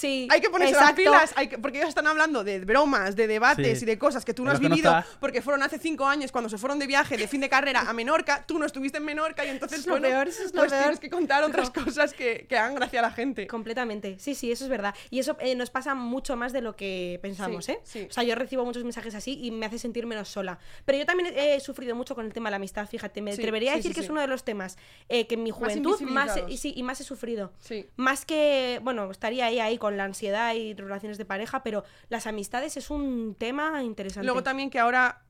Sí, 0.00 0.28
hay 0.30 0.40
que 0.40 0.48
ponerse 0.50 0.72
exacto. 0.74 1.02
las 1.02 1.10
pilas, 1.12 1.32
hay 1.36 1.48
que- 1.48 1.58
porque 1.58 1.78
ellos 1.78 1.90
están 1.90 2.06
hablando 2.06 2.42
de 2.42 2.60
bromas, 2.60 3.16
de 3.16 3.26
debates 3.26 3.78
Sí. 3.80 3.84
y 3.84 3.86
de 3.86 3.98
cosas 3.98 4.24
que 4.24 4.32
tú 4.34 4.44
no 4.44 4.50
has 4.50 4.60
no 4.60 4.68
vivido, 4.68 4.90
está. 4.98 5.06
porque 5.20 5.42
fueron 5.42 5.62
hace 5.62 5.78
cinco 5.78 6.06
años 6.06 6.32
cuando 6.32 6.48
se 6.48 6.56
fueron 6.58 6.78
de 6.78 6.86
viaje 6.86 7.16
de 7.16 7.28
fin 7.28 7.40
de 7.40 7.48
carrera 7.48 7.82
a 7.82 7.92
Menorca, 7.92 8.44
tú 8.46 8.58
no 8.58 8.64
estuviste 8.66 8.98
en 8.98 9.04
Menorca 9.04 9.44
y 9.44 9.48
entonces 9.50 9.80
es 9.80 9.86
lo 9.86 9.92
bueno, 9.94 10.08
peor, 10.08 10.28
eso 10.28 10.42
es 10.42 10.54
lo 10.54 10.60
pues 10.60 10.70
peor. 10.70 10.82
tienes 10.84 11.00
que 11.00 11.10
contar 11.10 11.44
otras 11.44 11.70
cosas 11.70 12.14
que, 12.14 12.46
que 12.48 12.56
hagan 12.56 12.74
gracia 12.74 13.00
a 13.00 13.02
la 13.02 13.10
gente. 13.10 13.46
Completamente, 13.46 14.18
sí, 14.18 14.34
sí, 14.34 14.50
eso 14.50 14.64
es 14.64 14.70
verdad. 14.70 14.94
Y 15.10 15.18
eso 15.18 15.36
eh, 15.40 15.54
nos 15.54 15.70
pasa 15.70 15.94
mucho 15.94 16.34
más 16.36 16.52
de 16.52 16.62
lo 16.62 16.76
que 16.76 17.18
pensamos, 17.22 17.66
Sí, 17.66 17.72
¿eh? 17.72 17.80
sí. 17.84 18.06
O 18.08 18.12
sea, 18.12 18.22
yo 18.22 18.34
recibo 18.34 18.64
muchos 18.64 18.84
mensajes 18.84 19.14
así 19.14 19.38
y 19.42 19.50
me 19.50 19.66
hace 19.66 19.78
sentir 19.78 20.06
menos 20.06 20.28
sola. 20.28 20.58
Pero 20.84 20.98
yo 20.98 21.06
también 21.06 21.32
he 21.36 21.60
sufrido 21.60 21.94
mucho 21.94 22.14
con 22.14 22.24
el 22.26 22.32
tema 22.32 22.48
de 22.48 22.52
la 22.52 22.56
amistad, 22.56 22.88
fíjate, 22.88 23.20
me 23.22 23.32
Sí, 23.34 23.40
atrevería 23.42 23.72
a 23.72 23.76
decir 23.76 23.90
sí, 23.90 23.94
que 23.94 24.00
sí. 24.00 24.06
es 24.06 24.10
uno 24.10 24.20
de 24.20 24.26
los 24.26 24.44
temas 24.44 24.78
eh, 25.08 25.26
que 25.26 25.34
en 25.34 25.42
mi 25.42 25.50
juventud 25.50 26.00
más, 26.00 26.00
invisibilizados. 26.00 26.50
y 26.52 26.56
sí, 26.56 26.72
y 26.76 26.82
más 26.82 27.00
he 27.00 27.04
sufrido. 27.04 27.52
Sí. 27.60 27.86
Más 27.96 28.24
que, 28.24 28.80
bueno, 28.82 29.10
estaría 29.10 29.46
ahí, 29.46 29.58
ahí 29.60 29.76
con 29.78 29.89
la 29.96 30.04
ansiedad 30.04 30.54
y 30.54 30.74
relaciones 30.74 31.18
de 31.18 31.24
pareja, 31.24 31.62
pero 31.62 31.84
las 32.08 32.26
amistades 32.26 32.76
es 32.76 32.90
un 32.90 33.34
tema 33.38 33.82
interesante. 33.82 34.24
Luego 34.26 34.42
también 34.42 34.70
que 34.70 34.78
ahora 34.78 35.22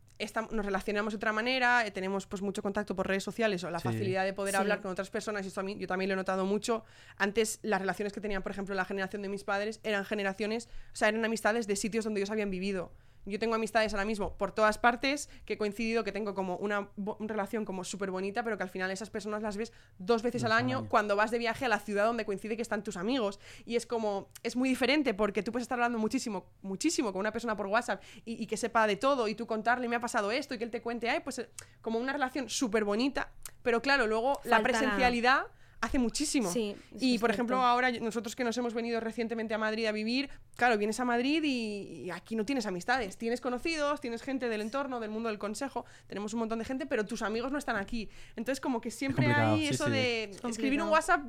nos 0.50 0.66
relacionamos 0.66 1.14
de 1.14 1.16
otra 1.16 1.32
manera, 1.32 1.86
eh, 1.86 1.90
tenemos 1.90 2.26
pues 2.26 2.42
mucho 2.42 2.60
contacto 2.60 2.94
por 2.94 3.08
redes 3.08 3.24
sociales 3.24 3.64
o 3.64 3.70
la 3.70 3.78
Sí. 3.78 3.84
facilidad 3.88 4.24
de 4.26 4.34
poder 4.34 4.54
Sí. 4.54 4.60
hablar 4.60 4.82
con 4.82 4.90
otras 4.90 5.08
personas 5.08 5.44
y 5.46 5.48
esto 5.48 5.60
a 5.60 5.62
mí 5.62 5.76
yo 5.78 5.86
también 5.86 6.10
lo 6.10 6.12
he 6.12 6.16
notado 6.16 6.44
mucho. 6.44 6.84
Antes 7.16 7.58
las 7.62 7.80
relaciones 7.80 8.12
que 8.12 8.20
tenían, 8.20 8.42
por 8.42 8.52
ejemplo, 8.52 8.74
la 8.74 8.84
generación 8.84 9.22
de 9.22 9.30
mis 9.30 9.44
padres 9.44 9.80
eran 9.82 10.04
generaciones, 10.04 10.68
o 10.92 10.96
sea, 10.96 11.08
eran 11.08 11.24
amistades 11.24 11.66
de 11.66 11.74
sitios 11.76 12.04
donde 12.04 12.20
ellos 12.20 12.30
habían 12.30 12.50
vivido. 12.50 12.92
Yo 13.26 13.38
tengo 13.38 13.54
amistades 13.54 13.92
ahora 13.92 14.04
mismo 14.04 14.36
por 14.38 14.52
todas 14.52 14.78
partes 14.78 15.28
que 15.44 15.54
he 15.54 15.58
coincidido, 15.58 16.04
que 16.04 16.12
tengo 16.12 16.34
como 16.34 16.56
una 16.56 16.88
relación 17.20 17.64
como 17.64 17.84
súper 17.84 18.10
bonita, 18.10 18.42
pero 18.42 18.56
que 18.56 18.62
al 18.62 18.68
final 18.70 18.90
esas 18.90 19.10
personas 19.10 19.42
las 19.42 19.56
ves 19.56 19.72
dos 19.98 20.22
veces 20.22 20.42
Dos 20.42 20.50
al 20.50 20.56
año 20.56 20.78
año. 20.78 20.88
cuando 20.88 21.16
vas 21.16 21.30
de 21.30 21.38
viaje 21.38 21.64
a 21.64 21.68
la 21.68 21.78
ciudad 21.80 22.06
donde 22.06 22.24
coincide 22.24 22.56
que 22.56 22.62
están 22.62 22.82
tus 22.82 22.96
amigos. 22.96 23.38
Y 23.66 23.76
es 23.76 23.86
como, 23.86 24.28
es 24.42 24.56
muy 24.56 24.68
diferente 24.68 25.12
porque 25.14 25.42
tú 25.42 25.52
puedes 25.52 25.64
estar 25.64 25.76
hablando 25.76 25.98
muchísimo, 25.98 26.46
muchísimo 26.62 27.12
con 27.12 27.20
una 27.20 27.32
persona 27.32 27.56
por 27.56 27.66
WhatsApp 27.66 28.02
y, 28.24 28.42
y 28.42 28.46
que 28.46 28.56
sepa 28.56 28.86
de 28.86 28.96
todo 28.96 29.28
y 29.28 29.34
tú 29.34 29.46
contarle, 29.46 29.88
me 29.88 29.96
ha 29.96 30.00
pasado 30.00 30.30
esto 30.32 30.54
y 30.54 30.58
que 30.58 30.64
él 30.64 30.70
te 30.70 30.80
cuente, 30.82 31.10
ay, 31.10 31.20
pues 31.20 31.38
eh, 31.40 31.50
como 31.82 31.98
una 31.98 32.12
relación 32.12 32.48
súper 32.48 32.84
bonita. 32.84 33.30
Pero 33.62 33.82
claro, 33.82 34.06
luego 34.06 34.36
Falta 34.36 34.48
la- 34.48 34.62
presencialidad 34.62 35.46
hace 35.80 35.98
muchísimo. 35.98 36.50
Sí, 36.50 36.76
y 36.98 37.18
por 37.18 37.30
cierto. 37.30 37.32
ejemplo, 37.32 37.56
ahora 37.62 37.90
nosotros 37.92 38.36
que 38.36 38.44
nos 38.44 38.56
hemos 38.58 38.74
venido 38.74 39.00
recientemente 39.00 39.54
a 39.54 39.58
Madrid 39.58 39.86
a 39.86 39.92
vivir, 39.92 40.28
claro, 40.56 40.76
vienes 40.76 41.00
a 41.00 41.04
Madrid 41.04 41.42
y, 41.42 42.04
y 42.04 42.10
aquí 42.10 42.36
no 42.36 42.44
tienes 42.44 42.66
amistades, 42.66 43.16
tienes 43.16 43.40
conocidos, 43.40 44.00
tienes 44.00 44.22
gente 44.22 44.48
del 44.48 44.60
entorno, 44.60 45.00
del 45.00 45.10
mundo 45.10 45.28
del 45.28 45.38
consejo, 45.38 45.84
tenemos 46.06 46.34
un 46.34 46.40
montón 46.40 46.58
de 46.58 46.64
gente, 46.64 46.86
pero 46.86 47.06
tus 47.06 47.22
amigos 47.22 47.50
no 47.52 47.58
están 47.58 47.76
aquí. 47.76 48.08
Entonces 48.36 48.60
como 48.60 48.80
que 48.80 48.90
siempre 48.90 49.26
hay 49.32 49.60
sí, 49.60 49.68
eso 49.68 49.86
sí. 49.86 49.90
de 49.92 50.24
Es 50.24 50.44
escribir 50.44 50.82
un. 50.82 50.90
WhatsApp, 50.90 51.22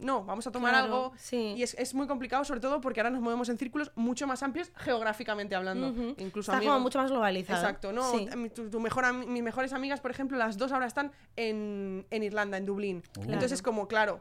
no, 0.00 0.24
vamos 0.24 0.46
a 0.46 0.50
tomar 0.50 0.72
Claro, 0.72 0.84
algo. 0.86 1.12
sí. 1.16 1.54
Y 1.56 1.62
es, 1.62 1.74
es 1.74 1.94
muy 1.94 2.06
complicado, 2.08 2.44
sobre 2.44 2.58
todo 2.60 2.80
porque 2.80 2.98
ahora 3.00 3.10
nos 3.10 3.20
movemos 3.20 3.48
en 3.50 3.58
círculos 3.58 3.92
mucho 3.94 4.26
más 4.26 4.42
amplios 4.42 4.72
geográficamente 4.76 5.54
hablando. 5.54 5.88
Incluso 6.18 6.50
Está 6.50 6.56
amigos. 6.56 6.72
como 6.74 6.82
mucho 6.82 6.98
más 6.98 7.10
globalizado. 7.10 7.60
Exacto, 7.60 7.92
no, 7.92 8.10
tu- 8.52 8.68
tu 8.68 8.80
mejor 8.80 9.12
mis 9.12 9.42
mejores 9.42 9.72
amigas, 9.72 10.00
por 10.00 10.10
ejemplo, 10.10 10.36
las 10.38 10.56
dos 10.58 10.72
ahora 10.72 10.86
están 10.86 11.12
en, 11.36 12.04
en 12.10 12.22
Irlanda, 12.22 12.56
en 12.56 12.66
Dublín. 12.66 13.02
Claro. 13.12 13.32
Entonces 13.32 13.52
es 13.52 13.62
como, 13.62 13.86
claro, 13.92 14.20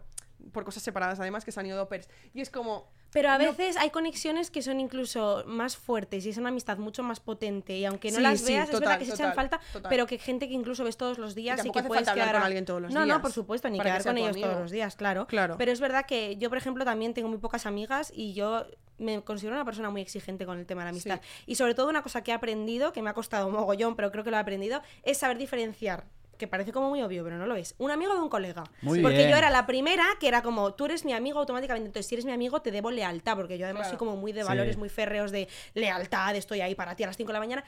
por 0.53 0.63
cosas 0.65 0.81
separadas 0.83 1.19
además 1.19 1.45
que 1.45 1.51
se 1.51 1.59
han 1.59 1.65
ido 1.67 1.87
pairs. 1.87 2.09
Y 2.33 2.41
es 2.41 2.49
como, 2.49 2.89
Pero 3.13 3.29
a 3.29 3.37
No. 3.37 3.43
veces 3.43 3.75
hay 3.77 3.89
conexiones 3.89 4.49
que 4.49 4.61
son 4.61 4.79
incluso 4.79 5.43
más 5.45 5.75
fuertes 5.77 6.25
y 6.25 6.29
es 6.29 6.37
una 6.37 6.47
amistad 6.49 6.77
mucho 6.77 7.03
más 7.03 7.19
potente. 7.19 7.77
Y 7.77 7.83
aunque 7.85 8.09
no 8.09 8.17
Sí, 8.17 8.23
las 8.23 8.39
sí, 8.39 8.53
veas, 8.53 8.69
es 8.69 8.79
verdad 8.79 8.97
que 8.97 9.05
se 9.05 9.11
echan 9.13 9.31
total, 9.31 9.49
falta, 9.49 9.59
total. 9.73 9.89
pero 9.89 10.07
que 10.07 10.17
gente 10.17 10.47
que 10.47 10.53
incluso 10.53 10.83
ves 10.85 10.95
todos 10.97 11.17
los 11.17 11.35
días 11.35 11.59
y, 11.59 11.63
que 11.69 11.79
hace 11.79 11.87
puedes 11.89 11.93
falta 12.05 12.11
hablar 12.11 12.27
quedar 12.29 12.35
con 12.41 12.45
alguien 12.45 12.65
todos 12.65 12.81
los 12.81 12.91
No, 12.93 13.03
días 13.03 13.15
no, 13.17 13.21
por 13.21 13.31
supuesto, 13.33 13.69
ni 13.69 13.77
que 13.79 13.83
quedar 13.83 14.03
con 14.03 14.17
ellos 14.17 14.29
amigo. 14.31 14.47
todos 14.47 14.61
los 14.61 14.71
días, 14.71 14.95
claro. 14.95 15.27
Claro. 15.27 15.55
Pero 15.57 15.71
es 15.73 15.79
verdad 15.81 16.05
que 16.05 16.37
yo, 16.37 16.47
por 16.49 16.57
ejemplo, 16.57 16.85
también 16.85 17.13
tengo 17.13 17.27
muy 17.29 17.37
pocas 17.37 17.65
amigas 17.65 18.11
y 18.15 18.33
yo 18.33 18.65
me 18.97 19.21
considero 19.23 19.55
una 19.55 19.65
persona 19.65 19.89
muy 19.89 20.01
exigente 20.01 20.45
con 20.45 20.57
el 20.57 20.65
tema 20.65 20.81
de 20.81 20.85
la 20.85 20.89
amistad. 20.91 21.19
Y 21.45 21.55
sobre 21.55 21.75
todo 21.75 21.89
una 21.89 22.01
cosa 22.03 22.23
que 22.23 22.31
he 22.31 22.33
aprendido, 22.33 22.93
que 22.93 23.01
me 23.01 23.09
ha 23.09 23.13
costado 23.13 23.45
un 23.47 23.53
mogollón, 23.59 23.95
pero 23.97 24.09
creo 24.11 24.23
que 24.23 24.31
lo 24.31 24.37
he 24.37 24.39
aprendido, 24.39 24.81
es 25.03 25.17
saber 25.17 25.37
diferenciar 25.37 26.05
que 26.41 26.47
parece 26.47 26.71
como 26.73 26.89
muy 26.89 27.03
obvio, 27.03 27.23
pero 27.23 27.37
no 27.37 27.45
lo 27.45 27.55
es. 27.55 27.75
Un 27.77 27.91
amigo 27.91 28.15
de 28.15 28.19
un 28.19 28.27
colega. 28.27 28.63
Muy 28.81 28.99
porque 28.99 29.17
bien. 29.19 29.29
yo 29.29 29.35
era 29.37 29.51
la 29.51 29.67
primera 29.67 30.03
que 30.19 30.27
era 30.27 30.41
como, 30.41 30.73
tú 30.73 30.85
eres 30.85 31.05
mi 31.05 31.13
amigo 31.13 31.37
automáticamente. 31.39 31.85
Entonces, 31.85 32.07
si 32.09 32.15
eres 32.15 32.25
mi 32.25 32.31
amigo, 32.31 32.63
te 32.63 32.71
debo 32.71 32.89
lealtad, 32.89 33.35
porque 33.37 33.59
yo 33.59 33.65
además 33.65 33.81
Claro. 33.83 33.91
soy 33.91 33.99
como 33.99 34.17
muy 34.17 34.31
de 34.31 34.41
Sí. 34.41 34.47
valores 34.47 34.75
muy 34.75 34.89
férreos 34.89 35.31
de 35.31 35.47
lealtad, 35.75 36.35
estoy 36.35 36.61
ahí 36.61 36.73
para 36.73 36.95
ti 36.95 37.03
a 37.03 37.07
las 37.07 37.15
5 37.15 37.27
de 37.29 37.33
la 37.33 37.39
mañana. 37.39 37.63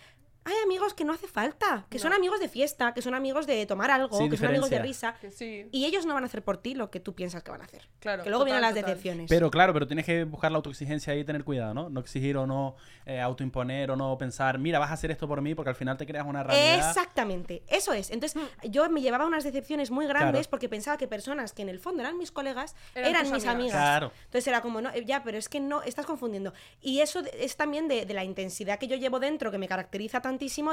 Hay 0.45 0.53
amigos 0.63 0.93
que 0.93 1.05
no 1.05 1.13
hace 1.13 1.27
falta, 1.27 1.85
que 1.89 1.99
son 1.99 2.13
amigos 2.13 2.39
de 2.39 2.49
fiesta, 2.49 2.93
que 2.93 3.01
son 3.01 3.13
amigos 3.15 3.47
de 3.47 3.65
tomar 3.65 3.91
algo, 3.91 4.29
que 4.29 4.37
son 4.37 4.47
amigos 4.47 4.69
de 4.69 4.79
risa. 4.79 5.15
sí. 5.31 5.67
Y 5.71 5.85
ellos 5.85 6.05
no 6.05 6.13
van 6.13 6.23
a 6.23 6.27
hacer 6.27 6.43
por 6.43 6.57
ti 6.57 6.75
lo 6.75 6.89
que 6.91 6.99
tú 6.99 7.13
piensas 7.15 7.43
que 7.43 7.51
van 7.51 7.61
a 7.61 7.65
hacer. 7.65 7.87
Claro, 7.99 8.23
que 8.23 8.29
luego 8.29 8.43
vienen 8.45 8.61
las 8.61 8.73
total. 8.73 8.85
decepciones. 8.85 9.29
Pero 9.29 9.49
claro, 9.49 9.73
pero 9.73 9.87
tienes 9.87 10.05
que 10.05 10.23
buscar 10.25 10.51
la 10.51 10.57
autoexigencia 10.57 11.13
ahí 11.13 11.19
y 11.19 11.23
tener 11.23 11.43
cuidado, 11.43 11.73
¿no? 11.73 11.89
No 11.89 11.99
exigir 12.01 12.35
o 12.37 12.45
no 12.45 12.75
eh, 13.05 13.19
autoimponer 13.21 13.91
o 13.91 13.95
no 13.95 14.17
pensar, 14.17 14.57
mira, 14.59 14.79
vas 14.79 14.91
a 14.91 14.93
hacer 14.95 15.11
esto 15.11 15.27
por 15.27 15.41
mí 15.41 15.55
porque 15.55 15.69
al 15.69 15.75
final 15.75 15.97
te 15.97 16.05
creas 16.05 16.25
una 16.27 16.43
realidad. 16.43 16.89
Exactamente, 16.89 17.63
eso 17.67 17.93
es. 17.93 18.09
Entonces, 18.11 18.41
yo 18.63 18.89
me 18.89 19.01
llevaba 19.01 19.25
unas 19.25 19.43
decepciones 19.43 19.91
muy 19.91 20.05
grandes 20.07 20.23
Claro. 20.33 20.49
porque 20.49 20.69
pensaba 20.69 20.97
que 20.97 21.07
personas 21.07 21.53
que 21.53 21.61
en 21.61 21.69
el 21.69 21.79
fondo 21.79 22.01
eran 22.01 22.17
mis 22.17 22.31
colegas 22.31 22.75
Eran 22.95 23.23
mis 23.23 23.31
amigas. 23.45 23.45
amigas. 23.55 23.71
Claro. 23.73 24.11
Entonces 24.25 24.47
era 24.47 24.61
como, 24.61 24.81
no, 24.81 24.89
eh, 24.89 25.03
ya, 25.05 25.23
pero 25.23 25.37
es 25.37 25.47
que 25.49 25.59
no, 25.59 25.81
estás 25.83 26.05
confundiendo. 26.05 26.53
Y 26.81 26.99
eso 26.99 27.21
de- 27.21 27.31
es 27.39 27.55
también 27.55 27.87
de, 27.87 28.05
de 28.05 28.13
la 28.13 28.23
intensidad 28.23 28.79
que 28.79 28.87
yo 28.87 28.95
llevo 28.95 29.19
dentro, 29.19 29.51
que 29.51 29.57
me 29.57 29.67
caracteriza 29.67 30.21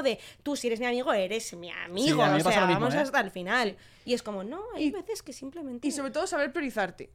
de 0.03 0.19
tú, 0.43 0.55
si 0.55 0.67
eres 0.67 0.79
mi 0.79 0.85
amigo, 0.85 1.11
eres 1.13 1.53
mi 1.53 1.71
amigo. 1.71 2.21
a 2.23 2.27
mí 2.27 2.33
me 2.35 2.41
o 2.41 2.43
pasa 2.43 2.51
sea, 2.51 2.61
lo 2.61 2.67
mismo, 2.67 2.81
vamos 2.81 2.95
¿eh? 2.95 2.99
hasta 2.99 3.19
el 3.21 3.31
final. 3.31 3.77
Y 4.05 4.13
es 4.13 4.23
como, 4.23 4.43
no, 4.43 4.61
hay 4.75 4.85
Y- 4.85 4.91
veces 4.91 5.21
que 5.23 5.33
simplemente. 5.33 5.87
Y 5.87 5.91
sobre 5.91 6.11
todo 6.11 6.25
saber 6.27 6.51
priorizarte. 6.51 7.09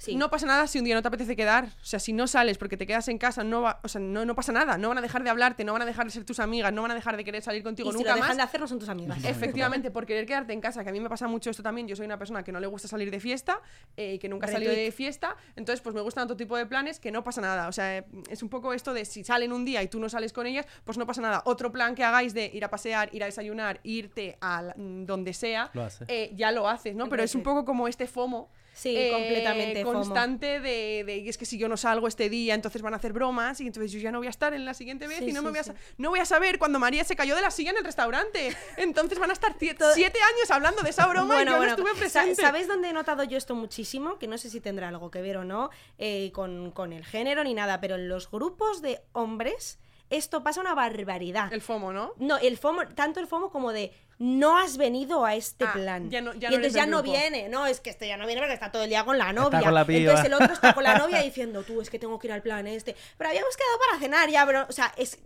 Sí. 0.00 0.16
No 0.16 0.30
pasa 0.30 0.46
nada 0.46 0.66
si 0.66 0.78
un 0.78 0.84
día 0.86 0.94
no 0.94 1.02
te 1.02 1.08
apetece 1.08 1.36
quedar. 1.36 1.66
O 1.66 1.84
sea, 1.84 1.98
si 2.00 2.14
no 2.14 2.26
sales 2.26 2.56
porque 2.56 2.78
te 2.78 2.86
quedas 2.86 3.06
en 3.08 3.18
casa, 3.18 3.44
no 3.44 3.60
va, 3.60 3.80
o 3.82 3.88
sea, 3.88 4.00
no, 4.00 4.24
no 4.24 4.34
pasa 4.34 4.50
nada. 4.50 4.78
No 4.78 4.88
van 4.88 4.96
a 4.96 5.02
dejar 5.02 5.22
de 5.22 5.28
hablarte, 5.28 5.62
no 5.62 5.74
van 5.74 5.82
a 5.82 5.84
dejar 5.84 6.06
de 6.06 6.10
ser 6.10 6.24
tus 6.24 6.40
amigas, 6.40 6.72
no 6.72 6.80
van 6.80 6.90
a 6.92 6.94
dejar 6.94 7.18
de 7.18 7.22
querer 7.24 7.42
salir 7.42 7.62
contigo 7.62 7.90
y 7.90 7.92
si 7.92 7.98
nunca 7.98 8.10
lo 8.12 8.14
dejan 8.16 8.28
más. 8.30 8.36
de 8.38 8.42
hacer, 8.44 8.60
no 8.60 8.66
son 8.66 8.78
tus 8.78 8.88
amigas. 8.88 9.18
Efectivamente, 9.24 9.90
por 9.90 10.06
querer 10.06 10.24
quedarte 10.24 10.54
en 10.54 10.60
casa, 10.62 10.82
que 10.82 10.88
a 10.88 10.92
mí 10.92 11.00
me 11.00 11.10
pasa 11.10 11.28
mucho 11.28 11.50
esto 11.50 11.62
también. 11.62 11.86
Yo 11.86 11.96
soy 11.96 12.06
una 12.06 12.18
persona 12.18 12.42
que 12.42 12.50
no 12.50 12.60
le 12.60 12.66
gusta 12.66 12.88
salir 12.88 13.10
de 13.10 13.20
fiesta, 13.20 13.60
eh, 13.96 14.18
que 14.18 14.28
nunca 14.30 14.46
ha 14.46 14.48
salido 14.54 14.72
de 14.72 14.90
fiesta. 14.92 15.36
Entonces, 15.54 15.82
pues 15.82 15.94
me 15.94 16.00
gustan 16.00 16.24
otro 16.24 16.36
tipo 16.36 16.56
de 16.56 16.64
planes 16.64 16.98
que 16.98 17.10
no 17.12 17.22
pasa 17.22 17.42
nada. 17.42 17.68
O 17.68 17.72
sea, 17.72 18.02
es 18.30 18.42
un 18.42 18.48
poco 18.48 18.72
esto 18.72 18.94
de 18.94 19.04
si 19.04 19.22
salen 19.22 19.52
un 19.52 19.66
día 19.66 19.82
y 19.82 19.88
tú 19.88 20.00
no 20.00 20.08
sales 20.08 20.32
con 20.32 20.46
ellas, 20.46 20.66
pues 20.84 20.96
no 20.96 21.06
pasa 21.06 21.20
nada. 21.20 21.42
Otro 21.44 21.70
plan 21.70 21.94
que 21.94 22.04
hagáis 22.04 22.32
de 22.32 22.50
ir 22.54 22.64
a 22.64 22.70
pasear, 22.70 23.10
ir 23.14 23.22
a 23.22 23.26
desayunar, 23.26 23.80
irte 23.82 24.38
a 24.40 24.62
la- 24.62 24.74
mm, 24.78 25.04
donde 25.04 25.34
sea, 25.34 25.70
Lo 25.74 25.86
eh, 26.08 26.32
ya 26.34 26.52
lo 26.52 26.68
haces, 26.68 26.94
¿no? 26.96 27.08
Pero 27.08 27.22
es 27.22 27.34
un 27.34 27.42
poco 27.42 27.66
como 27.66 27.86
este 27.86 28.06
FOMO. 28.06 28.48
Sí, 28.80 28.96
eh, 28.96 29.10
completamente 29.12 29.82
FOMO. 29.82 29.98
constante 29.98 30.58
de, 30.60 31.04
de, 31.04 31.28
es 31.28 31.36
que 31.36 31.44
si 31.44 31.58
yo 31.58 31.68
no 31.68 31.76
salgo 31.76 32.08
este 32.08 32.30
día 32.30 32.54
entonces 32.54 32.80
van 32.80 32.94
a 32.94 32.96
hacer 32.96 33.12
bromas 33.12 33.60
y 33.60 33.66
entonces 33.66 33.92
yo 33.92 33.98
ya 34.00 34.10
no 34.10 34.18
voy 34.18 34.26
a 34.26 34.30
estar 34.30 34.54
en 34.54 34.64
la 34.64 34.72
siguiente 34.72 35.06
vez 35.06 35.18
Sí, 35.18 35.28
y 35.28 35.32
no 35.32 35.42
me 35.42 35.50
voy 35.50 35.58
a 35.58 35.62
no 35.98 36.08
voy 36.08 36.18
a 36.18 36.24
saber 36.24 36.58
cuando 36.58 36.78
María 36.78 37.04
se 37.04 37.14
cayó 37.14 37.36
de 37.36 37.42
la 37.42 37.50
silla 37.50 37.72
en 37.72 37.76
el 37.76 37.84
restaurante 37.84 38.56
entonces 38.78 39.18
van 39.18 39.28
a 39.28 39.34
estar 39.34 39.54
siete 39.58 39.84
años 39.84 40.50
hablando 40.50 40.82
de 40.82 40.90
esa 40.90 41.06
broma 41.06 41.42
y 41.42 41.46
yo 41.46 41.56
no 41.58 41.64
estuve 41.64 41.90
sa- 41.92 41.98
presente 41.98 42.40
¿Sabéis 42.42 42.68
dónde 42.68 42.88
he 42.88 42.92
notado 42.94 43.22
yo 43.24 43.36
esto 43.36 43.54
muchísimo? 43.54 44.18
Que 44.18 44.26
no 44.26 44.38
sé 44.38 44.48
si 44.48 44.60
tendrá 44.60 44.88
algo 44.88 45.10
que 45.10 45.20
ver 45.20 45.36
o 45.36 45.44
no 45.44 45.68
eh, 45.98 46.30
con, 46.32 46.70
con 46.70 46.94
el 46.94 47.04
género 47.04 47.44
ni 47.44 47.52
nada, 47.52 47.80
pero 47.82 47.96
en 47.96 48.08
los 48.08 48.30
grupos 48.30 48.80
de 48.80 49.02
hombres 49.12 49.78
esto 50.08 50.42
pasa 50.42 50.60
una 50.60 50.74
barbaridad. 50.74 51.52
el 51.52 51.60
FOMO 51.60 51.92
¿no? 51.92 52.12
No, 52.16 52.38
el 52.38 52.56
FOMO, 52.56 52.88
tanto 52.94 53.20
el 53.20 53.26
FOMO 53.26 53.50
como 53.50 53.72
de 53.72 53.92
no 54.22 54.58
has 54.58 54.76
venido 54.76 55.24
a 55.24 55.34
este 55.34 55.64
Ah, 55.64 55.72
plan. 55.72 56.10
ya 56.10 56.20
no- 56.20 56.34
ya 56.34 56.48
y 56.48 56.50
no 56.50 56.56
entonces 56.56 56.74
ya 56.74 56.84
no 56.84 56.98
grupo. 56.98 57.10
viene, 57.12 57.48
no, 57.48 57.66
es 57.66 57.80
que 57.80 57.88
este 57.88 58.06
ya 58.06 58.18
no 58.18 58.26
viene 58.26 58.42
porque 58.42 58.52
está 58.52 58.70
todo 58.70 58.84
el 58.84 58.90
día 58.90 59.02
con 59.02 59.16
la 59.16 59.32
novia. 59.32 59.60
con 59.62 59.72
la 59.74 59.84
piba. 59.86 59.98
entonces 59.98 60.26
el 60.26 60.34
otro 60.34 60.52
está 60.52 60.74
con 60.74 60.84
la 60.84 60.98
novia 60.98 61.20
diciendo, 61.22 61.62
tú, 61.62 61.80
es 61.80 61.88
que 61.88 61.98
tengo 61.98 62.18
que 62.18 62.26
ir 62.26 62.32
al 62.34 62.42
plan 62.42 62.66
este. 62.66 62.94
Pero 63.16 63.30
habíamos 63.30 63.56
quedado 63.56 63.78
para 63.88 63.98
cenar 63.98 64.28
ya, 64.28 64.44
pero, 64.44 64.66
o 64.68 64.72
sea, 64.72 64.92
es. 64.98 65.18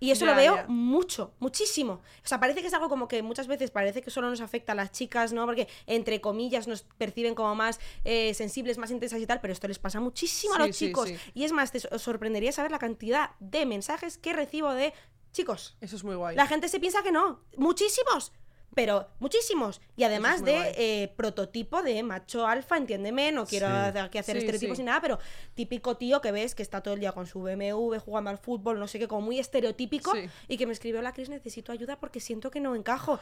Y 0.00 0.10
eso 0.10 0.24
Ya, 0.24 0.30
lo 0.30 0.36
veo 0.38 0.56
ya. 0.56 0.64
mucho, 0.68 1.34
muchísimo. 1.38 2.00
O 2.24 2.26
sea, 2.26 2.40
parece 2.40 2.62
que 2.62 2.68
es 2.68 2.72
algo 2.74 2.88
como 2.88 3.08
que 3.08 3.22
muchas 3.22 3.46
veces 3.46 3.70
parece 3.70 4.00
que 4.00 4.10
solo 4.10 4.30
nos 4.30 4.40
afecta 4.40 4.72
a 4.72 4.74
las 4.74 4.90
chicas, 4.90 5.34
¿no? 5.34 5.44
Porque, 5.44 5.68
entre 5.86 6.22
comillas, 6.22 6.66
nos 6.66 6.82
perciben 6.96 7.34
como 7.34 7.54
más 7.54 7.78
eh, 8.04 8.32
sensibles, 8.32 8.78
más 8.78 8.90
intensas 8.90 9.20
y 9.20 9.26
tal, 9.26 9.40
pero 9.42 9.52
esto 9.52 9.68
les 9.68 9.78
pasa 9.78 10.00
muchísimo 10.00 10.54
a 10.54 10.66
los 10.66 10.74
sí, 10.74 10.86
chicos. 10.86 11.08
sí. 11.10 11.16
Y 11.34 11.44
es 11.44 11.52
más, 11.52 11.72
te 11.72 11.80
sorprendería 11.98 12.52
saber 12.52 12.70
la 12.70 12.78
cantidad 12.78 13.32
de 13.38 13.66
mensajes 13.66 14.16
que 14.16 14.32
recibo 14.32 14.72
de 14.72 14.94
chicos. 15.32 15.76
eso 15.80 15.96
es 15.96 16.04
muy 16.04 16.14
guay 16.16 16.36
La 16.36 16.46
gente 16.46 16.68
se 16.68 16.80
piensa 16.80 17.02
que 17.02 17.12
no. 17.12 17.40
Muchísimos. 17.56 18.32
pero 18.72 19.08
muchísimos. 19.18 19.80
Y 19.96 20.04
además 20.04 20.36
es 20.36 20.44
de 20.44 20.74
eh, 20.76 21.08
prototipo 21.16 21.82
de 21.82 22.00
macho 22.04 22.46
alfa, 22.46 22.76
entiéndeme, 22.76 23.32
no 23.32 23.44
quiero 23.44 23.66
Sí. 23.66 23.72
hacer- 23.72 24.02
aquí 24.04 24.18
hacer 24.18 24.36
Sí, 24.36 24.38
estereotipos 24.42 24.76
sí. 24.76 24.82
ni 24.84 24.86
nada, 24.86 25.00
pero 25.00 25.18
típico 25.54 25.96
tío 25.96 26.20
que 26.20 26.30
ves 26.30 26.54
que 26.54 26.62
está 26.62 26.80
todo 26.80 26.94
el 26.94 27.00
día 27.00 27.10
con 27.10 27.26
su 27.26 27.42
BMW 27.42 27.98
jugando 27.98 28.30
al 28.30 28.38
fútbol, 28.38 28.78
no 28.78 28.86
sé 28.86 29.00
qué, 29.00 29.08
como 29.08 29.22
muy 29.22 29.40
estereotípico, 29.40 30.12
y 30.46 30.56
que 30.56 30.66
me 30.66 30.72
escribió 30.72 31.02
la 31.02 31.12
Cris, 31.12 31.28
necesito 31.28 31.72
ayuda 31.72 31.98
porque 31.98 32.20
siento 32.20 32.52
que 32.52 32.60
no 32.60 32.76
encajo. 32.76 33.18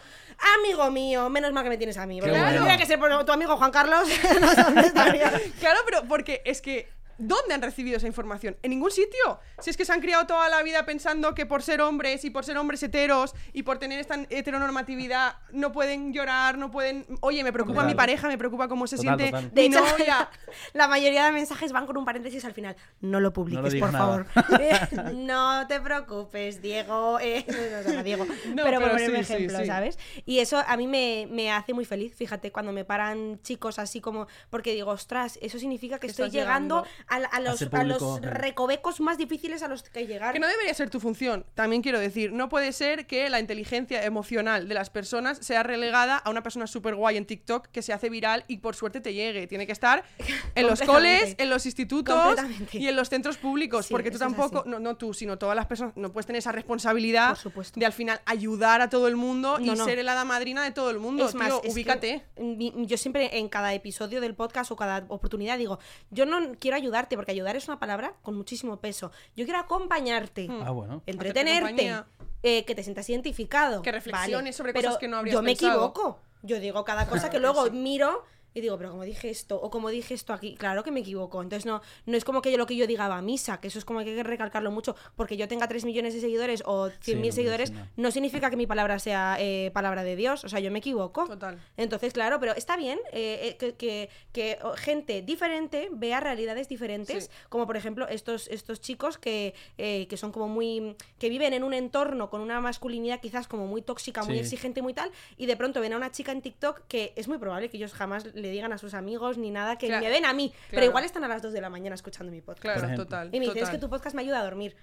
Amigo 0.59 0.90
mío, 0.90 1.31
menos 1.31 1.51
mal 1.53 1.64
que 1.64 1.71
me 1.71 1.79
tienes 1.79 1.97
a 1.97 2.05
mí. 2.05 2.21
Porque 2.21 2.38
bueno. 2.38 2.59
tuviera 2.59 2.77
que 2.77 2.85
ser 2.85 3.01
tu 3.25 3.33
amigo 3.33 3.57
Juan 3.57 3.71
Carlos, 3.71 4.07
no. 4.40 4.49
Claro, 5.61 5.81
pero 5.87 6.03
porque 6.07 6.42
es 6.44 6.61
que. 6.61 6.90
¿Dónde 7.18 7.54
han 7.54 7.62
recibido 7.62 7.96
esa 7.96 8.07
información? 8.07 8.57
En 8.62 8.70
ningún 8.70 8.90
sitio. 8.90 9.40
Si 9.59 9.70
es 9.70 9.76
que 9.76 9.85
se 9.85 9.92
han 9.92 10.00
criado 10.00 10.26
toda 10.26 10.48
la 10.48 10.62
vida 10.62 10.87
pensando 10.87 11.35
que 11.35 11.46
por 11.46 11.62
ser 11.62 11.81
hombres 11.81 12.24
y 12.24 12.31
por 12.31 12.44
ser 12.44 12.57
hombres 12.59 12.83
heteros 12.83 13.35
y 13.52 13.64
por 13.64 13.78
tener 13.78 13.98
esta 13.98 14.16
heteronormatividad 14.31 15.37
no 15.52 15.72
pueden 15.72 16.12
llorar, 16.12 16.59
no 16.59 16.70
pueden. 16.70 17.07
Oye, 17.20 17.42
me 17.44 17.52
preocupa 17.52 17.76
Total. 17.76 17.88
mi 17.88 17.94
pareja, 17.94 18.28
me 18.28 18.38
preocupa 18.38 18.68
cómo 18.68 18.87
se 18.87 18.96
Total, 18.96 19.18
siente 19.18 19.33
total. 19.33 19.54
De 19.54 19.61
mi 19.62 19.66
hecho, 19.68 19.81
novia. 19.81 20.31
la 20.74 20.88
mayoría 20.88 21.26
de 21.26 21.33
mensajes 21.33 21.72
van 21.72 21.87
con 21.87 21.96
un 21.96 22.04
paréntesis 22.04 22.44
al 22.44 22.52
final. 22.54 22.76
No 23.00 23.20
lo 23.20 23.33
publiques, 23.33 23.74
por 23.76 23.92
nada. 23.92 23.98
favor. 23.98 24.26
Eh, 24.61 25.12
no 25.14 25.66
te 25.68 25.81
preocupes, 25.81 26.61
Diego. 26.61 27.18
eh, 27.20 27.44
no, 27.48 27.88
no, 27.90 27.96
no, 27.96 28.02
Diego. 28.02 28.24
No, 28.24 28.62
pero 28.64 28.81
por 28.81 28.88
pero 28.88 28.90
poner 28.92 29.11
un 29.11 29.16
sí, 29.18 29.24
sí, 29.24 29.33
ejemplo, 29.35 29.59
sí. 29.61 29.66
¿sabes? 29.66 29.98
Y 30.24 30.38
eso 30.40 30.62
a 30.66 30.76
mí 30.76 30.87
me, 30.87 31.28
me 31.31 31.50
hace 31.52 31.74
muy 31.74 31.85
feliz, 31.85 32.14
fíjate, 32.14 32.50
cuando 32.50 32.72
me 32.72 32.85
paran 32.85 33.40
chicos 33.42 33.78
así 33.78 34.00
como. 34.00 34.26
Porque 34.50 34.72
digo, 34.74 34.90
ostras, 34.90 35.38
eso 35.42 35.59
significa 35.59 35.98
que 35.98 36.07
estoy 36.09 36.31
llegando. 36.31 36.85
A, 37.09 37.16
a 37.16 37.40
los, 37.40 37.62
a 37.62 37.85
los 37.85 38.21
recovecos 38.23 39.01
más 39.01 39.18
difíciles 39.18 39.62
a 39.62 39.68
los 39.68 39.83
que 39.83 40.07
llegar. 40.07 40.33
Que 40.33 40.40
no 40.40 40.47
debería 40.47 40.75
ser 40.75 40.90
tu 40.90 41.01
función, 41.01 41.44
también 41.55 41.83
quiero 41.83 41.99
decir. 42.01 42.33
No 42.33 42.49
puede 42.49 42.73
ser 42.73 43.07
que 43.07 43.29
la 43.31 43.40
inteligencia 43.40 44.05
emocional 44.05 44.68
de 44.68 44.75
las 44.75 44.90
personas 44.90 45.38
sea 45.38 45.62
relegada 45.62 46.16
a 46.16 46.31
una 46.31 46.42
persona 46.42 46.66
súper 46.66 46.94
guay 46.94 47.16
en 47.16 47.27
TikTok 47.27 47.68
que 47.68 47.83
se 47.83 47.92
hace 47.92 48.11
viral 48.11 48.44
y 48.49 48.59
por 48.59 48.75
suerte 48.77 49.01
te 49.01 49.14
llegue. 49.14 49.47
Tiene 49.47 49.66
que 49.66 49.73
estar 49.73 50.05
en 50.55 50.66
los 50.66 50.81
coles, 50.83 51.35
en 51.38 51.51
los 51.51 51.64
institutos 51.66 52.37
y 52.73 52.88
en 52.88 52.97
los 52.97 53.09
centros 53.09 53.37
públicos. 53.38 53.87
Sí, 53.87 53.92
porque 53.94 54.11
tú 54.11 54.18
tampoco, 54.18 54.64
no, 54.66 54.79
no 54.79 54.97
tú, 54.97 55.14
sino 55.14 55.38
todas 55.38 55.57
las 55.57 55.66
personas, 55.66 55.97
no 55.97 56.12
puedes 56.12 56.27
tener 56.27 56.38
esa 56.40 56.53
responsabilidad 56.53 57.37
de 57.75 57.87
al 57.87 57.92
final 57.92 58.21
ayudar 58.27 58.81
a 58.81 58.88
todo 58.88 59.09
el 59.09 59.16
mundo 59.16 59.59
No, 59.59 59.73
y 59.75 59.77
no. 59.77 59.85
ser 59.85 59.99
el 59.99 60.09
hada 60.09 60.25
madrina 60.25 60.62
de 60.62 60.71
todo 60.71 60.90
el 60.90 60.99
mundo. 60.99 61.27
Es 61.29 61.35
más, 61.35 61.49
tío, 61.49 61.57
es 61.57 61.62
que 61.62 61.71
ubícate. 61.73 62.25
mi- 62.38 62.73
yo 62.87 62.97
siempre 62.97 63.38
en 63.38 63.49
cada 63.49 63.73
episodio 63.75 64.21
del 64.21 64.35
podcast 64.35 64.71
o 64.71 64.77
cada 64.77 65.05
oportunidad 65.09 65.59
digo, 65.59 65.79
yo 66.11 66.27
no 66.27 66.55
quiero 66.59 66.77
ayudarte 66.98 67.16
porque 67.16 67.32
ayudar 67.32 67.56
es 67.56 67.68
una 67.68 67.78
palabra 67.78 68.14
con 68.22 68.34
muchísimo 68.37 68.78
peso. 68.80 69.11
Yo 69.37 69.44
quiero 69.44 69.61
acompañarte, 69.61 70.48
Ah, 70.64 70.70
bueno. 70.70 71.02
entretenerte, 71.06 72.04
eh, 72.42 72.64
que 72.64 72.74
te 72.74 72.82
sientas 72.82 73.08
identificado. 73.08 73.82
Que 73.82 73.92
reflexiones 73.92 74.32
Vale, 74.32 74.52
sobre 74.52 74.72
pero 74.72 74.88
cosas 74.88 74.98
que 75.00 75.08
no 75.08 75.16
habrías 75.18 75.34
Yo 75.34 75.42
me 75.42 75.50
pensado. 75.52 75.72
equivoco. 75.72 76.20
Yo 76.42 76.61
digo 76.61 76.84
cada 76.84 77.06
cosa 77.08 77.30
que 77.30 77.38
Claro 77.38 77.52
que 77.54 77.61
luego 77.61 77.64
sí. 77.66 77.70
miro 77.72 78.24
y 78.59 78.61
digo, 78.62 78.77
pero 78.77 78.90
como 78.90 79.05
dije 79.05 79.31
esto, 79.31 79.61
o 79.61 79.71
como 79.71 79.88
dije 79.90 80.14
esto 80.14 80.33
aquí, 80.33 80.55
claro 80.57 80.83
que 80.85 80.90
me 80.90 81.01
equivoco. 81.01 81.40
Entonces 81.42 81.66
no, 81.66 81.81
no 82.07 82.16
es 82.16 82.25
como 82.25 82.42
que 82.42 82.51
yo 82.53 82.59
lo 82.59 82.66
que 82.66 82.77
yo 82.77 82.87
diga 82.87 83.09
va 83.09 83.18
a 83.18 83.23
misa, 83.23 83.61
que 83.61 83.68
eso 83.68 83.79
es 83.79 83.85
como 83.85 84.01
que 84.01 84.11
hay 84.11 84.16
que 84.16 84.23
recalcarlo 84.23 84.71
mucho, 84.71 84.97
porque 85.16 85.37
yo 85.37 85.49
tenga 85.49 85.68
3 85.68 85.85
millones 85.85 86.14
de 86.14 86.21
seguidores 86.21 86.62
o 86.66 86.88
100.000 86.88 87.01
Sí, 87.03 87.14
no, 87.14 87.33
seguidores, 87.33 87.68
sí, 87.71 87.75
no. 87.75 87.87
no 87.97 88.11
significa 88.11 88.51
que 88.51 88.57
mi 88.57 88.66
palabra 88.66 88.99
sea 88.99 89.37
eh, 89.40 89.71
palabra 89.73 90.05
de 90.05 90.16
Dios. 90.16 90.44
O 90.44 90.49
sea, 90.49 90.61
yo 90.61 90.71
me 90.71 90.79
equivoco. 90.81 91.27
Total. 91.27 91.59
Entonces, 91.77 92.12
claro, 92.12 92.38
pero 92.40 92.55
está 92.55 92.77
bien 92.77 92.99
eh, 93.12 93.40
eh, 93.51 93.57
que, 93.57 93.75
que- 93.75 94.09
que, 94.33 94.59
gente 94.77 95.23
diferente 95.23 95.88
vea 95.92 96.21
realidades 96.21 96.68
diferentes, 96.68 97.25
Sí. 97.25 97.31
como 97.49 97.66
por 97.66 97.77
ejemplo 97.77 98.09
estos, 98.09 98.49
estos 98.49 98.81
chicos 98.81 99.18
que, 99.18 99.55
eh, 99.79 100.07
que 100.09 100.16
son 100.16 100.33
como 100.33 100.49
muy... 100.49 100.97
que 101.18 101.29
viven 101.29 101.53
en 101.53 101.62
un 101.64 101.75
entorno 101.75 102.31
con 102.31 102.40
una 102.40 102.61
masculinidad 102.61 103.21
quizás 103.21 103.47
como 103.49 103.66
muy 103.66 103.83
tóxica, 103.83 104.23
muy 104.25 104.35
Sí. 104.35 104.40
exigente, 104.40 104.83
muy 104.83 104.94
tal, 104.94 105.11
y 105.37 105.47
de 105.47 105.57
pronto 105.57 105.81
ven 105.81 105.92
a 105.92 105.97
una 105.97 106.11
chica 106.11 106.33
en 106.33 106.42
TikTok 106.42 106.83
que 106.88 107.12
es 107.16 107.29
muy 107.29 107.38
probable 107.38 107.68
que 107.71 107.77
ellos 107.77 107.92
jamás 107.92 108.25
le 108.35 108.47
digan 108.50 108.72
a 108.72 108.78
sus 108.78 108.94
amigos 108.94 109.38
ni 109.38 109.50
nada, 109.50 109.76
que 109.76 109.87
Claro. 109.88 110.04
me 110.04 110.11
ven 110.11 110.24
a 110.24 110.32
mí, 110.32 110.52
pero 110.70 110.84
igual 110.84 111.04
están 111.04 111.24
a 111.24 111.28
las 111.28 111.42
2 111.42 111.52
de 111.52 111.61
la 111.61 111.70
mañana 111.70 111.94
escuchando 111.94 112.30
mi 112.32 112.40
podcast. 112.40 112.78
Claro, 112.80 112.94
total. 112.96 113.28
Y 113.32 113.40
me 113.40 113.46
dicen, 113.46 113.62
es 113.64 113.70
que 113.70 113.78
tu 113.78 113.88
podcast 113.88 114.14
me 114.16 114.22
ayuda 114.22 114.40
a 114.40 114.44
dormir. 114.44 114.76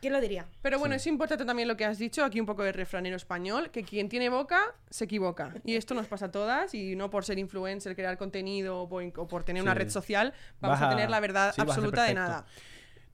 ¿Quién 0.00 0.12
lo 0.12 0.20
diría? 0.20 0.46
Pero 0.60 0.78
bueno, 0.78 0.94
es 0.96 1.06
importante 1.06 1.46
también 1.46 1.66
lo 1.66 1.78
que 1.78 1.86
has 1.86 1.96
dicho, 1.96 2.24
aquí 2.24 2.38
un 2.38 2.44
poco 2.44 2.62
de 2.62 2.72
refranero 2.72 3.16
español, 3.16 3.70
que 3.70 3.84
quien 3.84 4.10
tiene 4.10 4.28
boca 4.28 4.60
se 4.90 5.04
equivoca. 5.06 5.54
Y 5.64 5.76
esto 5.76 5.94
nos 5.94 6.06
pasa 6.08 6.26
a 6.26 6.30
todas, 6.30 6.74
y 6.74 6.94
no 6.94 7.08
por 7.08 7.24
ser 7.24 7.38
influencer, 7.38 7.94
crear 7.96 8.18
contenido 8.18 8.82
o 8.82 8.88
por, 8.88 9.02
o 9.16 9.26
por 9.26 9.44
tener 9.44 9.62
una 9.62 9.72
Sí. 9.72 9.78
red 9.78 9.88
social, 9.88 10.34
vamos 10.60 10.82
a 10.82 10.90
tener 10.90 11.08
la 11.08 11.20
verdad 11.20 11.54
sí, 11.54 11.60
absoluta 11.62 12.04
de 12.04 12.12
nada. 12.14 12.44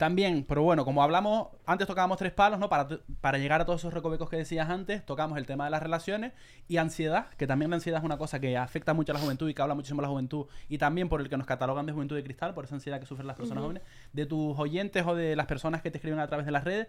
También, 0.01 0.47
pero 0.49 0.63
bueno, 0.63 0.87
como 0.87 1.03
hablamos, 1.03 1.49
antes 1.67 1.87
tocábamos 1.87 2.17
tres 2.17 2.33
palos, 2.33 2.59
¿no? 2.59 2.71
Para, 2.71 2.89
para 3.21 3.37
llegar 3.37 3.61
a 3.61 3.67
todos 3.67 3.83
esos 3.83 3.93
recovecos 3.93 4.31
que 4.31 4.39
decías 4.39 4.71
antes, 4.71 5.05
tocamos 5.05 5.37
el 5.37 5.45
tema 5.45 5.67
de 5.67 5.71
las 5.71 5.83
relaciones 5.83 6.33
y 6.69 6.79
ansiedad, 6.79 7.29
que 7.37 7.47
también 7.47 7.71
la 7.71 7.77
ansiedad 7.77 7.99
es 7.99 8.05
una 8.07 8.17
cosa 8.17 8.41
que 8.41 8.57
afecta 8.57 8.95
mucho 8.95 9.13
a 9.13 9.17
la 9.17 9.21
juventud 9.21 9.47
y 9.51 9.53
que 9.53 9.61
habla 9.61 9.75
muchísimo 9.75 10.01
a 10.01 10.05
la 10.05 10.09
juventud 10.09 10.47
y 10.71 10.79
también 10.79 11.11
por 11.11 11.21
el 11.21 11.29
que 11.29 11.37
nos 11.37 11.47
catalogan 11.47 11.85
de 11.85 11.93
juventud 11.93 12.17
de 12.17 12.25
cristal, 12.25 12.55
por 12.55 12.65
esa 12.65 12.77
ansiedad 12.77 12.99
que 12.99 13.05
sufren 13.05 13.27
las 13.27 13.37
personas 13.37 13.63
jóvenes, 13.63 13.83
de 14.13 14.27
tus 14.27 14.59
oyentes 14.59 15.05
o 15.07 15.15
de 15.15 15.37
las 15.37 15.47
personas 15.47 15.83
que 15.83 15.91
te 15.91 15.99
escriben 15.99 16.19
a 16.21 16.27
través 16.27 16.47
de 16.47 16.53
las 16.53 16.65
redes, 16.65 16.89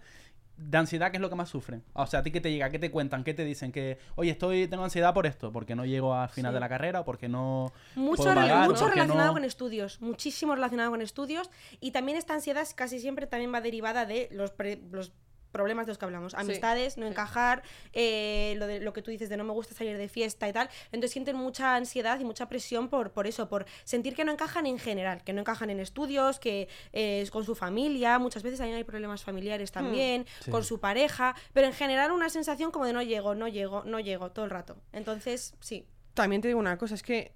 de 0.57 0.77
ansiedad, 0.77 1.09
¿qué 1.09 1.17
es 1.17 1.21
lo 1.21 1.29
que 1.29 1.35
más 1.35 1.49
sufren? 1.49 1.83
O 1.93 2.05
sea, 2.05 2.19
a 2.19 2.23
ti 2.23 2.29
qué 2.31 2.39
te 2.39 2.51
llega, 2.51 2.69
qué 2.69 2.77
te 2.77 2.91
cuentan, 2.91 3.23
qué 3.23 3.33
te 3.33 3.43
dicen, 3.45 3.71
que, 3.71 3.97
oye, 4.15 4.31
estoy, 4.31 4.67
tengo 4.67 4.83
ansiedad 4.83 5.11
por 5.13 5.25
esto, 5.25 5.51
porque 5.51 5.75
no 5.75 5.85
llego 5.85 6.13
al 6.13 6.29
final 6.29 6.51
Sí. 6.51 6.53
de 6.55 6.59
la 6.59 6.69
carrera 6.69 6.99
o 6.99 7.05
porque 7.05 7.27
no... 7.29 7.71
Mucho, 7.95 8.23
puedo 8.23 8.35
re- 8.35 8.41
pagar, 8.41 8.67
o 8.67 8.71
mucho 8.71 8.81
porque 8.81 8.95
relacionado 8.95 9.27
no- 9.29 9.33
con 9.33 9.43
estudios, 9.45 10.01
muchísimo 10.01 10.53
relacionado 10.53 10.91
con 10.91 11.01
estudios. 11.01 11.49
Y 11.79 11.91
también 11.91 12.17
esta 12.17 12.33
ansiedad 12.35 12.67
casi 12.75 12.99
siempre 12.99 13.25
también 13.25 13.51
va 13.51 13.61
derivada 13.61 14.05
de 14.05 14.29
los, 14.31 14.51
pre- 14.51 14.81
los 14.91 15.13
problemas 15.51 15.85
de 15.85 15.91
los 15.91 15.97
que 15.97 16.05
hablamos, 16.05 16.33
amistades, 16.33 16.97
no 16.97 17.05
sí. 17.05 17.11
encajar, 17.11 17.63
eh, 17.93 18.55
lo, 18.57 18.67
de, 18.67 18.79
lo 18.79 18.93
que 18.93 19.01
tú 19.01 19.11
dices 19.11 19.29
de 19.29 19.37
no 19.37 19.43
me 19.43 19.51
gusta 19.53 19.73
salir 19.75 19.97
de 19.97 20.07
fiesta 20.09 20.47
y 20.47 20.53
tal, 20.53 20.69
entonces 20.91 21.11
sienten 21.11 21.35
mucha 21.35 21.75
ansiedad 21.75 22.19
y 22.19 22.23
mucha 22.25 22.47
presión 22.47 22.87
por, 22.89 23.11
por 23.11 23.27
eso, 23.27 23.47
por 23.49 23.65
sentir 23.83 24.15
que 24.15 24.23
no 24.25 24.31
encajan 24.31 24.65
en 24.65 24.79
general, 24.79 25.23
que 25.23 25.33
no 25.33 25.41
encajan 25.41 25.69
en 25.69 25.79
estudios, 25.79 26.39
que 26.39 26.67
eh, 26.93 27.27
con 27.31 27.43
su 27.45 27.55
familia, 27.55 28.17
muchas 28.19 28.43
veces 28.43 28.59
también 28.59 28.77
hay 28.77 28.83
problemas 28.83 29.23
familiares 29.23 29.71
también, 29.71 30.25
Sí. 30.41 30.51
con 30.51 30.63
su 30.63 30.79
pareja, 30.79 31.35
pero 31.53 31.67
en 31.67 31.73
general 31.73 32.11
una 32.11 32.29
sensación 32.29 32.71
como 32.71 32.85
de 32.85 32.93
no 32.93 33.01
llego, 33.01 33.35
no 33.35 33.47
llego, 33.47 33.83
no 33.85 33.99
llego 33.99 34.31
todo 34.31 34.45
el 34.45 34.51
rato, 34.51 34.77
entonces 34.93 35.53
sí. 35.59 35.85
También 36.13 36.41
te 36.41 36.47
digo 36.49 36.59
una 36.59 36.77
cosa, 36.77 36.95
es 36.95 37.03
que 37.03 37.33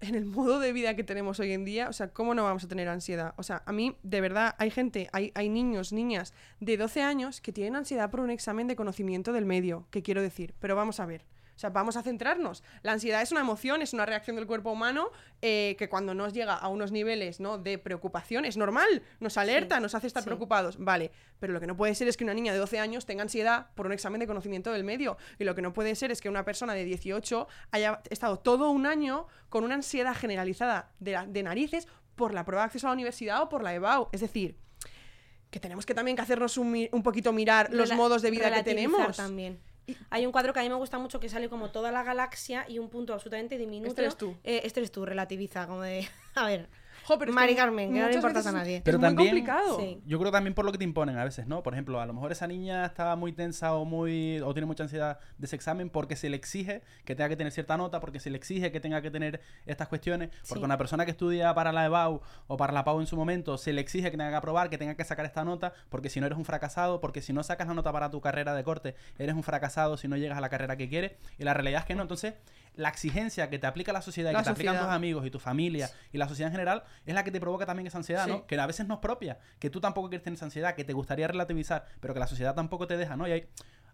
en 0.00 0.14
el 0.14 0.24
modo 0.24 0.58
de 0.60 0.72
vida 0.72 0.96
que 0.96 1.04
tenemos 1.04 1.40
hoy 1.40 1.52
en 1.52 1.64
día, 1.64 1.88
o 1.88 1.92
sea, 1.92 2.08
¿cómo 2.08 2.34
no 2.34 2.44
vamos 2.44 2.64
a 2.64 2.68
tener 2.68 2.88
ansiedad? 2.88 3.34
O 3.36 3.42
sea, 3.42 3.62
a 3.66 3.72
mí, 3.72 3.96
de 4.02 4.20
verdad, 4.20 4.54
hay 4.58 4.70
gente, 4.70 5.08
hay, 5.12 5.32
hay 5.34 5.48
niños, 5.48 5.92
niñas 5.92 6.32
de 6.60 6.76
12 6.76 7.02
años 7.02 7.40
que 7.40 7.52
tienen 7.52 7.76
ansiedad 7.76 8.10
por 8.10 8.20
un 8.20 8.30
examen 8.30 8.66
de 8.66 8.76
conocimiento 8.76 9.32
del 9.32 9.46
medio, 9.46 9.86
que 9.90 10.02
quiero 10.02 10.22
decir, 10.22 10.54
pero 10.60 10.76
vamos 10.76 11.00
a 11.00 11.06
ver. 11.06 11.24
O 11.60 11.66
sea, 11.68 11.68
vamos 11.68 11.98
a 11.98 12.02
centrarnos. 12.02 12.62
La 12.82 12.92
ansiedad 12.92 13.20
es 13.20 13.32
una 13.32 13.42
emoción, 13.42 13.82
es 13.82 13.92
una 13.92 14.06
reacción 14.06 14.34
del 14.36 14.46
cuerpo 14.46 14.72
humano 14.72 15.10
eh, 15.42 15.76
que 15.78 15.90
cuando 15.90 16.14
nos 16.14 16.32
llega 16.32 16.54
a 16.54 16.68
unos 16.68 16.90
niveles 16.90 17.38
¿no? 17.38 17.58
de 17.58 17.76
preocupación 17.76 18.46
es 18.46 18.56
normal, 18.56 19.02
nos 19.20 19.36
alerta, 19.36 19.78
nos 19.78 19.94
hace 19.94 20.06
estar 20.06 20.22
sí. 20.22 20.26
preocupados. 20.28 20.78
Vale, 20.78 21.10
pero 21.38 21.52
lo 21.52 21.60
que 21.60 21.66
no 21.66 21.76
puede 21.76 21.94
ser 21.94 22.08
es 22.08 22.16
que 22.16 22.24
una 22.24 22.32
niña 22.32 22.54
de 22.54 22.58
12 22.58 22.78
años 22.78 23.04
tenga 23.04 23.20
ansiedad 23.24 23.66
por 23.74 23.84
un 23.84 23.92
examen 23.92 24.20
de 24.20 24.26
conocimiento 24.26 24.72
del 24.72 24.84
medio. 24.84 25.18
Y 25.38 25.44
lo 25.44 25.54
que 25.54 25.60
no 25.60 25.74
puede 25.74 25.94
ser 25.96 26.10
es 26.10 26.22
que 26.22 26.30
una 26.30 26.46
persona 26.46 26.72
de 26.72 26.86
18 26.86 27.46
haya 27.72 28.00
estado 28.08 28.38
todo 28.38 28.70
un 28.70 28.86
año 28.86 29.26
con 29.50 29.62
una 29.62 29.74
ansiedad 29.74 30.16
generalizada 30.16 30.92
de, 30.98 31.12
la- 31.12 31.26
de 31.26 31.42
narices 31.42 31.88
por 32.16 32.32
la 32.32 32.46
prueba 32.46 32.62
de 32.62 32.66
acceso 32.68 32.86
a 32.86 32.90
la 32.90 32.94
universidad 32.94 33.42
o 33.42 33.50
por 33.50 33.62
la 33.62 33.74
EBAU. 33.74 34.08
Es 34.12 34.22
decir, 34.22 34.56
que 35.50 35.60
tenemos 35.60 35.84
que 35.84 35.94
también 35.94 36.16
que 36.16 36.22
hacernos 36.22 36.56
un, 36.56 36.88
un 36.90 37.02
poquito 37.02 37.34
mirar 37.34 37.68
los 37.70 37.92
modos 37.92 38.22
de 38.22 38.30
vida 38.30 38.50
que 38.50 38.62
tenemos. 38.62 39.16
también. 39.18 39.60
Hay 40.10 40.26
un 40.26 40.32
cuadro 40.32 40.52
que 40.52 40.60
a 40.60 40.62
mí 40.62 40.68
me 40.68 40.74
gusta 40.74 40.98
mucho 40.98 41.20
que 41.20 41.28
sale 41.28 41.48
como 41.48 41.70
toda 41.70 41.90
la 41.90 42.02
galaxia 42.02 42.64
y 42.68 42.78
un 42.78 42.88
punto 42.88 43.12
absolutamente 43.14 43.58
diminuto. 43.58 43.88
Este 43.90 44.02
eres 44.02 44.16
tú. 44.16 44.36
Eh, 44.44 44.62
este 44.64 44.80
eres 44.80 44.90
tú, 44.90 45.04
relativiza, 45.04 45.66
como 45.66 45.82
de... 45.82 46.08
A 46.34 46.46
ver, 46.46 46.68
Jo, 47.10 47.18
pero 47.18 47.30
es 47.30 47.34
Mari 47.34 47.52
que 47.54 47.56
Carmen, 47.58 47.92
que 47.92 48.00
no 48.00 48.08
le 48.08 48.20
veces 48.20 48.46
a 48.46 48.52
nadie. 48.52 48.76
Es 48.76 48.82
Pero 48.82 48.98
muy 48.98 49.08
también- 49.08 49.28
complicado. 49.30 49.80
Sí. 49.80 50.00
Yo 50.06 50.18
creo 50.20 50.30
también 50.30 50.54
por 50.54 50.64
lo 50.64 50.70
que 50.72 50.78
te 50.78 50.84
imponen 50.84 51.18
a 51.18 51.24
veces, 51.24 51.46
¿no? 51.46 51.62
Por 51.62 51.72
ejemplo, 51.74 52.00
a 52.00 52.06
lo 52.06 52.12
mejor 52.12 52.30
esa 52.30 52.46
niña 52.46 52.84
está 52.86 53.16
muy 53.16 53.32
tensa 53.32 53.74
o 53.74 53.84
muy 53.84 54.38
o 54.40 54.52
tiene 54.54 54.66
mucha 54.66 54.84
ansiedad 54.84 55.18
de 55.38 55.46
ese 55.46 55.56
examen 55.56 55.90
porque 55.90 56.14
se 56.14 56.30
le 56.30 56.36
exige 56.36 56.82
que 57.04 57.14
tenga 57.16 57.28
que 57.28 57.36
tener 57.36 57.52
cierta 57.52 57.76
nota, 57.76 57.98
porque 58.00 58.20
se 58.20 58.30
le 58.30 58.36
exige 58.36 58.70
que 58.70 58.78
tenga 58.80 59.02
que 59.02 59.10
tener 59.10 59.40
estas 59.66 59.88
cuestiones, 59.88 60.28
porque 60.48 60.60
Sí. 60.60 60.64
una 60.64 60.78
persona 60.78 61.04
que 61.04 61.10
estudia 61.10 61.52
para 61.54 61.72
la 61.72 61.84
EBAU 61.86 62.20
o 62.46 62.56
para 62.56 62.72
la 62.72 62.84
PAU 62.84 63.00
en 63.00 63.06
su 63.06 63.16
momento 63.16 63.58
se 63.58 63.72
le 63.72 63.80
exige 63.80 64.10
que 64.10 64.16
tenga 64.16 64.30
que 64.30 64.36
aprobar, 64.36 64.70
que 64.70 64.78
tenga 64.78 64.94
que 64.94 65.04
sacar 65.04 65.26
esta 65.26 65.44
nota, 65.44 65.72
porque 65.88 66.08
si 66.10 66.20
no 66.20 66.26
eres 66.26 66.38
un 66.38 66.44
fracasado, 66.44 67.00
porque 67.00 67.22
si 67.22 67.32
no 67.32 67.42
sacas 67.42 67.66
la 67.66 67.74
nota 67.74 67.92
para 67.92 68.10
tu 68.10 68.20
carrera 68.20 68.54
de 68.54 68.62
corte, 68.62 68.94
eres 69.18 69.34
un 69.34 69.42
fracasado 69.42 69.96
si 69.96 70.06
no 70.06 70.16
llegas 70.16 70.38
a 70.38 70.40
la 70.40 70.48
carrera 70.48 70.76
que 70.76 70.88
quieres, 70.88 71.12
y 71.38 71.44
la 71.44 71.54
realidad 71.54 71.80
es 71.80 71.86
que 71.86 71.94
no, 71.96 72.02
entonces 72.02 72.34
la 72.74 72.88
exigencia 72.88 73.50
que 73.50 73.58
te 73.58 73.66
aplica 73.66 73.92
la 73.92 74.00
sociedad 74.02 74.30
y 74.30 74.32
La 74.32 74.40
que 74.40 74.44
te 74.44 74.50
aplican 74.50 74.74
sociedad. 74.74 74.88
tus 74.90 74.96
amigos 74.96 75.26
y 75.26 75.30
tu 75.30 75.38
familia 75.38 75.90
y 76.12 76.18
la 76.18 76.28
sociedad 76.28 76.48
en 76.48 76.52
general 76.52 76.84
es 77.04 77.14
la 77.14 77.24
que 77.24 77.30
te 77.30 77.40
provoca 77.40 77.66
también 77.66 77.86
esa 77.86 77.98
ansiedad, 77.98 78.24
Sí. 78.24 78.30
¿no? 78.30 78.46
Que 78.46 78.58
a 78.58 78.66
veces 78.66 78.86
no 78.86 78.94
es 78.94 79.00
propia, 79.00 79.38
que 79.58 79.70
tú 79.70 79.80
tampoco 79.80 80.08
quieres 80.08 80.22
tener 80.24 80.36
esa 80.36 80.46
ansiedad, 80.46 80.74
que 80.74 80.84
te 80.84 80.92
gustaría 80.92 81.26
relativizar, 81.28 81.84
pero 82.00 82.14
que 82.14 82.20
la 82.20 82.26
sociedad 82.26 82.54
tampoco 82.54 82.86
te 82.86 82.96
deja, 82.96 83.16
¿no? 83.16 83.26
Y 83.28 83.32
hay, 83.32 83.48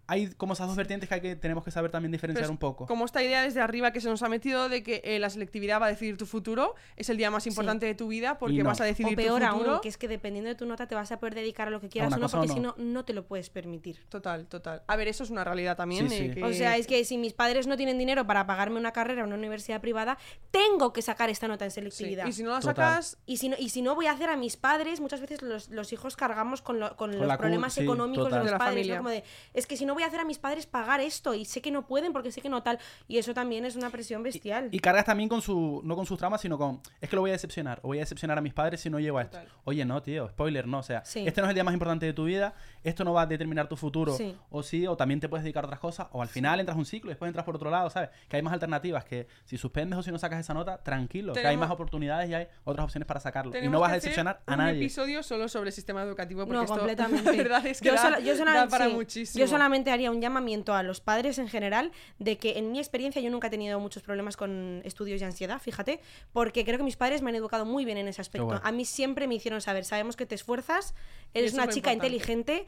hay 0.07 0.27
como 0.35 0.53
esas 0.53 0.67
dos 0.67 0.75
vertientes 0.77 1.09
que, 1.09 1.15
hay 1.15 1.21
que 1.21 1.35
tenemos 1.35 1.63
que 1.65 1.71
saber 1.71 1.91
también 1.91 2.11
diferenciar 2.11 2.45
es 2.45 2.49
un 2.49 2.57
poco. 2.57 2.85
Como 2.87 3.05
esta 3.05 3.21
idea 3.21 3.41
desde 3.41 3.59
arriba 3.61 3.91
que 3.91 3.99
se 4.01 4.09
nos 4.09 4.23
ha 4.23 4.29
metido 4.29 4.69
de 4.69 4.81
que 4.83 5.01
eh, 5.03 5.19
la 5.19 5.29
selectividad 5.29 5.81
va 5.81 5.87
a 5.87 5.89
decidir 5.89 6.17
tu 6.17 6.25
futuro, 6.25 6.75
es 6.95 7.09
el 7.09 7.17
día 7.17 7.29
más 7.29 7.43
Sí. 7.43 7.49
importante 7.49 7.85
de 7.85 7.93
tu 7.93 8.07
vida 8.07 8.37
porque 8.39 8.55
no. 8.59 8.65
vas 8.65 8.79
a 8.79 8.83
O 8.83 8.87
decidir 8.87 9.15
peor 9.15 9.41
tu 9.41 9.47
futuro. 9.47 9.71
aún, 9.73 9.81
que 9.81 9.89
es 9.89 9.97
que 9.97 10.07
dependiendo 10.07 10.47
de 10.49 10.55
tu 10.55 10.65
nota 10.65 10.87
te 10.87 10.95
vas 10.95 11.11
a 11.11 11.19
poder 11.19 11.35
dedicar 11.35 11.67
a 11.67 11.71
lo 11.71 11.81
que 11.81 11.89
quieras 11.89 12.13
o 12.13 12.17
no, 12.17 12.25
o 12.25 12.29
porque 12.29 12.47
si 12.47 12.59
no. 12.59 12.73
no, 12.77 13.03
te 13.05 13.13
lo 13.13 13.25
puedes 13.27 13.49
permitir. 13.49 13.99
Total, 14.09 14.47
total. 14.47 14.81
A 14.87 14.95
ver, 14.95 15.07
eso 15.09 15.23
es 15.23 15.29
una 15.29 15.43
realidad 15.43 15.75
también. 15.75 16.09
Sí, 16.09 16.15
eh, 16.15 16.27
sí. 16.29 16.33
que- 16.35 16.43
O 16.43 16.53
sea, 16.53 16.77
es 16.77 16.87
que 16.87 17.03
si 17.03 17.17
mis 17.17 17.33
padres 17.33 17.67
no 17.67 17.75
tienen 17.75 17.97
dinero 17.97 18.25
para 18.25 18.47
pagarme 18.47 18.79
una 18.79 18.93
carrera 18.93 19.21
en 19.21 19.27
una 19.27 19.35
universidad 19.35 19.81
privada, 19.81 20.17
tengo 20.51 20.93
que 20.93 21.01
sacar 21.01 21.29
esta 21.29 21.47
nota 21.47 21.65
en 21.65 21.71
Sí. 21.71 21.75
selectividad. 21.75 22.25
Y 22.27 22.31
si 22.31 22.43
no 22.43 22.51
la 22.51 22.59
Total. 22.61 22.75
sacas, 22.75 23.17
Y 23.25 23.37
si, 23.37 23.49
no, 23.49 23.57
y 23.59 23.69
si 23.69 23.81
no 23.81 23.93
voy 23.95 24.05
a 24.05 24.11
hacer 24.11 24.29
a 24.29 24.37
mis 24.37 24.55
padres, 24.57 25.01
muchas 25.01 25.19
veces 25.21 25.41
los, 25.41 25.69
los 25.69 25.91
hijos 25.91 26.15
cargamos 26.15 26.61
con, 26.61 26.79
lo- 26.79 26.95
con 26.95 27.11
Con 27.11 27.27
los 27.27 27.37
problemas 27.37 27.73
sí, 27.73 27.81
económicos 27.81 28.25
total. 28.25 28.39
de 28.39 28.45
De 28.45 28.51
los 28.51 28.59
la 28.59 28.65
padres. 28.65 28.87
¿no? 28.87 28.97
Como 28.97 29.09
de, 29.09 29.23
es 29.53 29.67
que 29.67 29.75
si 29.75 29.85
no 29.85 29.95
voy 29.97 30.03
a 30.03 30.07
hacer 30.07 30.19
a 30.19 30.25
mis 30.25 30.37
padres 30.37 30.67
pagar 30.67 31.01
esto 31.01 31.33
y 31.33 31.43
sé 31.43 31.59
que 31.61 31.71
no 31.71 31.87
pueden 31.87 32.13
porque 32.13 32.31
sé 32.31 32.39
que 32.39 32.49
no 32.49 32.61
tal. 32.61 32.77
Y 33.07 33.17
eso 33.17 33.33
también 33.33 33.65
es 33.65 33.75
una 33.75 33.89
presión 33.89 34.21
bestial. 34.21 34.69
Y 34.71 34.79
cargas 34.79 35.05
también 35.05 35.27
con 35.27 35.41
su, 35.41 35.81
no 35.83 35.95
con 35.95 36.05
sus 36.05 36.19
traumas, 36.19 36.39
sino 36.41 36.57
con, 36.57 36.79
es 37.01 37.09
que 37.09 37.15
lo 37.15 37.21
voy 37.23 37.31
a 37.31 37.33
decepcionar, 37.33 37.79
o 37.81 37.87
voy 37.87 37.97
a 37.97 38.01
decepcionar 38.01 38.37
a 38.37 38.41
mis 38.41 38.53
padres 38.53 38.79
si 38.81 38.89
no 38.91 38.99
llego 38.99 39.17
a 39.17 39.23
esto. 39.23 39.37
Total. 39.39 39.51
Oye, 39.63 39.83
no, 39.85 40.01
tío, 40.03 40.29
spoiler, 40.29 40.67
no, 40.67 40.79
o 40.79 40.83
sea, 40.83 41.03
Sí. 41.03 41.23
este 41.27 41.41
no 41.41 41.47
es 41.47 41.49
el 41.49 41.55
día 41.55 41.63
más 41.63 41.73
importante 41.73 42.05
de 42.05 42.13
tu 42.13 42.25
vida, 42.25 42.53
esto 42.83 43.03
no 43.03 43.13
va 43.13 43.23
a 43.23 43.25
determinar 43.25 43.67
tu 43.67 43.75
futuro, 43.75 44.15
Sí. 44.15 44.35
o 44.51 44.61
sí, 44.63 44.85
o 44.85 44.95
también 44.95 45.19
te 45.19 45.27
puedes 45.29 45.43
dedicar 45.43 45.63
a 45.63 45.67
otras 45.67 45.79
cosas, 45.79 46.07
o 46.11 46.21
al 46.21 46.27
final 46.27 46.59
entras 46.59 46.75
a 46.75 46.79
un 46.79 46.85
ciclo 46.85 47.09
y 47.09 47.13
después 47.13 47.27
entras 47.29 47.43
por 47.45 47.55
otro 47.55 47.69
lado, 47.71 47.89
¿sabes? 47.89 48.09
Que 48.29 48.35
hay 48.37 48.41
más 48.43 48.53
alternativas, 48.53 49.03
que 49.05 49.27
si 49.45 49.57
suspendes 49.57 49.97
o 49.97 50.03
si 50.03 50.11
no 50.11 50.19
sacas 50.19 50.39
esa 50.39 50.53
nota, 50.53 50.77
tranquilo, 50.83 51.33
que 51.33 51.45
hay 51.47 51.57
más 51.57 51.71
oportunidades 51.71 52.29
y 52.29 52.33
hay 52.35 52.47
otras 52.63 52.83
opciones 52.85 53.07
para 53.07 53.19
sacarlo. 53.19 53.51
Y 53.57 53.67
no 53.69 53.79
vas 53.79 53.91
a 53.91 53.95
decepcionar 53.95 54.41
a 54.45 54.51
un 54.53 54.57
nadie. 54.59 54.77
episodio 54.77 55.23
solo 55.23 55.47
sobre 55.47 55.69
el 55.69 55.73
sistema 55.73 56.03
educativo 56.03 56.41
porque 56.41 56.53
No, 56.53 56.61
esto, 56.63 56.75
completamente. 56.77 57.23
la 57.31 57.37
verdad 57.37 57.65
es 57.65 57.79
que 57.81 57.87
yo, 57.87 57.95
da, 57.95 58.01
sola- 58.01 58.19
yo 58.19 58.33
da 58.33 58.37
solamente, 58.37 58.69
para 58.69 58.85
sí, 58.87 58.93
muchísimo. 58.93 59.39
yo 59.43 59.47
solamente 59.49 59.86
haría 59.91 60.11
un 60.11 60.21
llamamiento 60.21 60.73
a 60.73 60.83
los 60.83 61.01
padres 61.01 61.37
en 61.37 61.47
general 61.47 61.91
de 62.19 62.37
que 62.37 62.57
en 62.57 62.71
mi 62.71 62.79
experiencia 62.79 63.21
yo 63.21 63.29
nunca 63.29 63.47
he 63.47 63.49
tenido 63.49 63.79
muchos 63.79 64.03
problemas 64.03 64.37
con 64.37 64.81
estudios 64.83 65.21
y 65.21 65.23
ansiedad, 65.23 65.59
fíjate, 65.61 65.99
porque 66.33 66.63
creo 66.65 66.77
que 66.77 66.83
mis 66.83 66.97
padres 66.97 67.21
me 67.21 67.29
han 67.29 67.35
educado 67.35 67.65
muy 67.65 67.85
bien 67.85 67.97
en 67.97 68.07
ese 68.07 68.21
aspecto. 68.21 68.45
bueno. 68.45 68.61
A 68.63 68.71
mí 68.71 68.85
siempre 68.85 69.27
me 69.27 69.35
hicieron 69.35 69.61
saber, 69.61 69.85
sabemos 69.85 70.15
que 70.15 70.25
te 70.25 70.35
esfuerzas, 70.35 70.93
eres 71.33 71.53
una 71.53 71.67
chica 71.69 71.91
importante. 71.93 72.15
inteligente, 72.15 72.65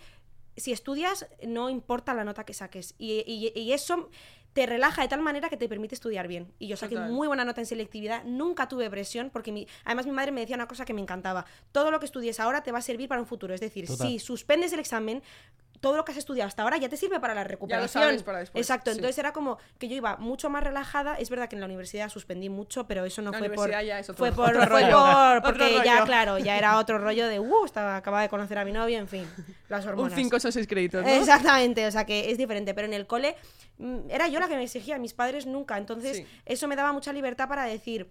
si 0.57 0.71
estudias 0.71 1.27
no 1.47 1.69
importa 1.69 2.13
la 2.13 2.23
nota 2.23 2.43
que 2.45 2.53
saques. 2.53 2.95
Y, 2.97 3.23
y- 3.25 3.57
y 3.59 3.71
eso 3.73 4.09
te 4.51 4.65
relaja 4.65 5.03
de 5.03 5.07
tal 5.07 5.21
manera 5.21 5.47
que 5.47 5.57
te 5.57 5.69
permite 5.69 5.93
estudiar 5.93 6.27
bien. 6.27 6.51
Y 6.57 6.67
yo 6.67 6.75
saqué 6.75 6.95
Total. 6.95 7.11
muy 7.11 7.27
buena 7.27 7.45
nota 7.45 7.61
en 7.61 7.67
selectividad, 7.67 8.23
nunca 8.25 8.67
tuve 8.67 8.89
presión, 8.89 9.29
porque 9.29 9.51
mi, 9.51 9.67
además 9.85 10.07
mi 10.07 10.11
madre 10.11 10.31
me 10.31 10.41
decía 10.41 10.55
una 10.55 10.67
cosa 10.67 10.85
que 10.85 10.93
me 10.93 11.01
encantaba. 11.01 11.45
Todo 11.71 11.91
lo 11.91 11.99
que 11.99 12.05
estudies 12.07 12.39
ahora 12.39 12.63
te 12.63 12.71
va 12.71 12.79
a 12.79 12.81
servir 12.81 13.07
para 13.07 13.21
un 13.21 13.27
futuro. 13.27 13.53
Es 13.53 13.61
decir, 13.61 13.85
Total. 13.85 14.07
si 14.07 14.17
suspendes 14.19 14.73
el 14.73 14.79
examen, 14.79 15.21
todo 15.79 15.95
lo 15.97 16.05
que 16.05 16.11
has 16.11 16.17
estudiado 16.17 16.47
hasta 16.47 16.63
ahora 16.63 16.77
ya 16.77 16.89
te 16.89 16.97
sirve 16.97 17.19
para 17.19 17.33
la 17.33 17.43
recuperación. 17.43 18.03
sabes 18.03 18.23
para 18.23 18.39
después, 18.39 18.61
Exacto, 18.65 18.91
sí. 18.91 18.97
entonces 18.97 19.17
era 19.17 19.31
como 19.33 19.57
que 19.77 19.87
yo 19.87 19.95
iba 19.95 20.17
mucho 20.17 20.49
más 20.49 20.63
relajada. 20.63 21.15
Es 21.15 21.29
verdad 21.29 21.47
que 21.47 21.55
en 21.55 21.61
la 21.61 21.65
universidad 21.67 22.09
suspendí 22.09 22.49
mucho, 22.49 22.85
pero 22.87 23.05
eso 23.05 23.21
no 23.21 23.31
La 23.31 23.39
fue 23.39 23.49
por. 23.49 23.69
ya 23.71 24.03
fue 24.03 24.31
por, 24.31 24.53
fue 24.55 24.65
rollo. 24.65 24.91
por- 24.91 25.41
porque 25.53 25.81
ya, 25.85 26.03
claro, 26.05 26.37
ya 26.37 26.57
era 26.57 26.77
otro 26.77 26.97
rollo 26.97 27.27
de, 27.27 27.39
uh, 27.39 27.65
estaba, 27.65 27.95
acababa 27.97 28.23
de 28.23 28.29
conocer 28.29 28.57
a 28.57 28.65
mi 28.65 28.71
novio, 28.71 28.97
en 28.99 29.07
fin, 29.07 29.25
las 29.69 29.83
un 29.85 29.91
hormonas. 29.91 30.13
5 30.15 30.35
o 30.35 30.39
6 30.39 30.67
créditos, 30.67 31.03
¿no? 31.03 31.09
Exactamente, 31.09 31.85
o 31.87 31.91
sea 31.91 32.05
que 32.05 32.31
es 32.31 32.37
diferente, 32.37 32.73
pero 32.73 32.87
en 32.87 32.93
el 32.93 33.07
cole 33.07 33.35
mm, 33.77 34.09
era 34.09 34.27
yo 34.27 34.39
la 34.39 34.47
que 34.47 34.55
me 34.57 34.63
exigía, 34.63 34.97
mis 34.97 35.13
padres 35.13 35.45
nunca, 35.45 35.77
entonces 35.77 36.17
Sí. 36.17 36.27
eso 36.45 36.67
me 36.67 36.75
daba 36.75 36.91
mucha 36.91 37.13
libertad 37.13 37.47
para 37.47 37.63
decir, 37.63 38.09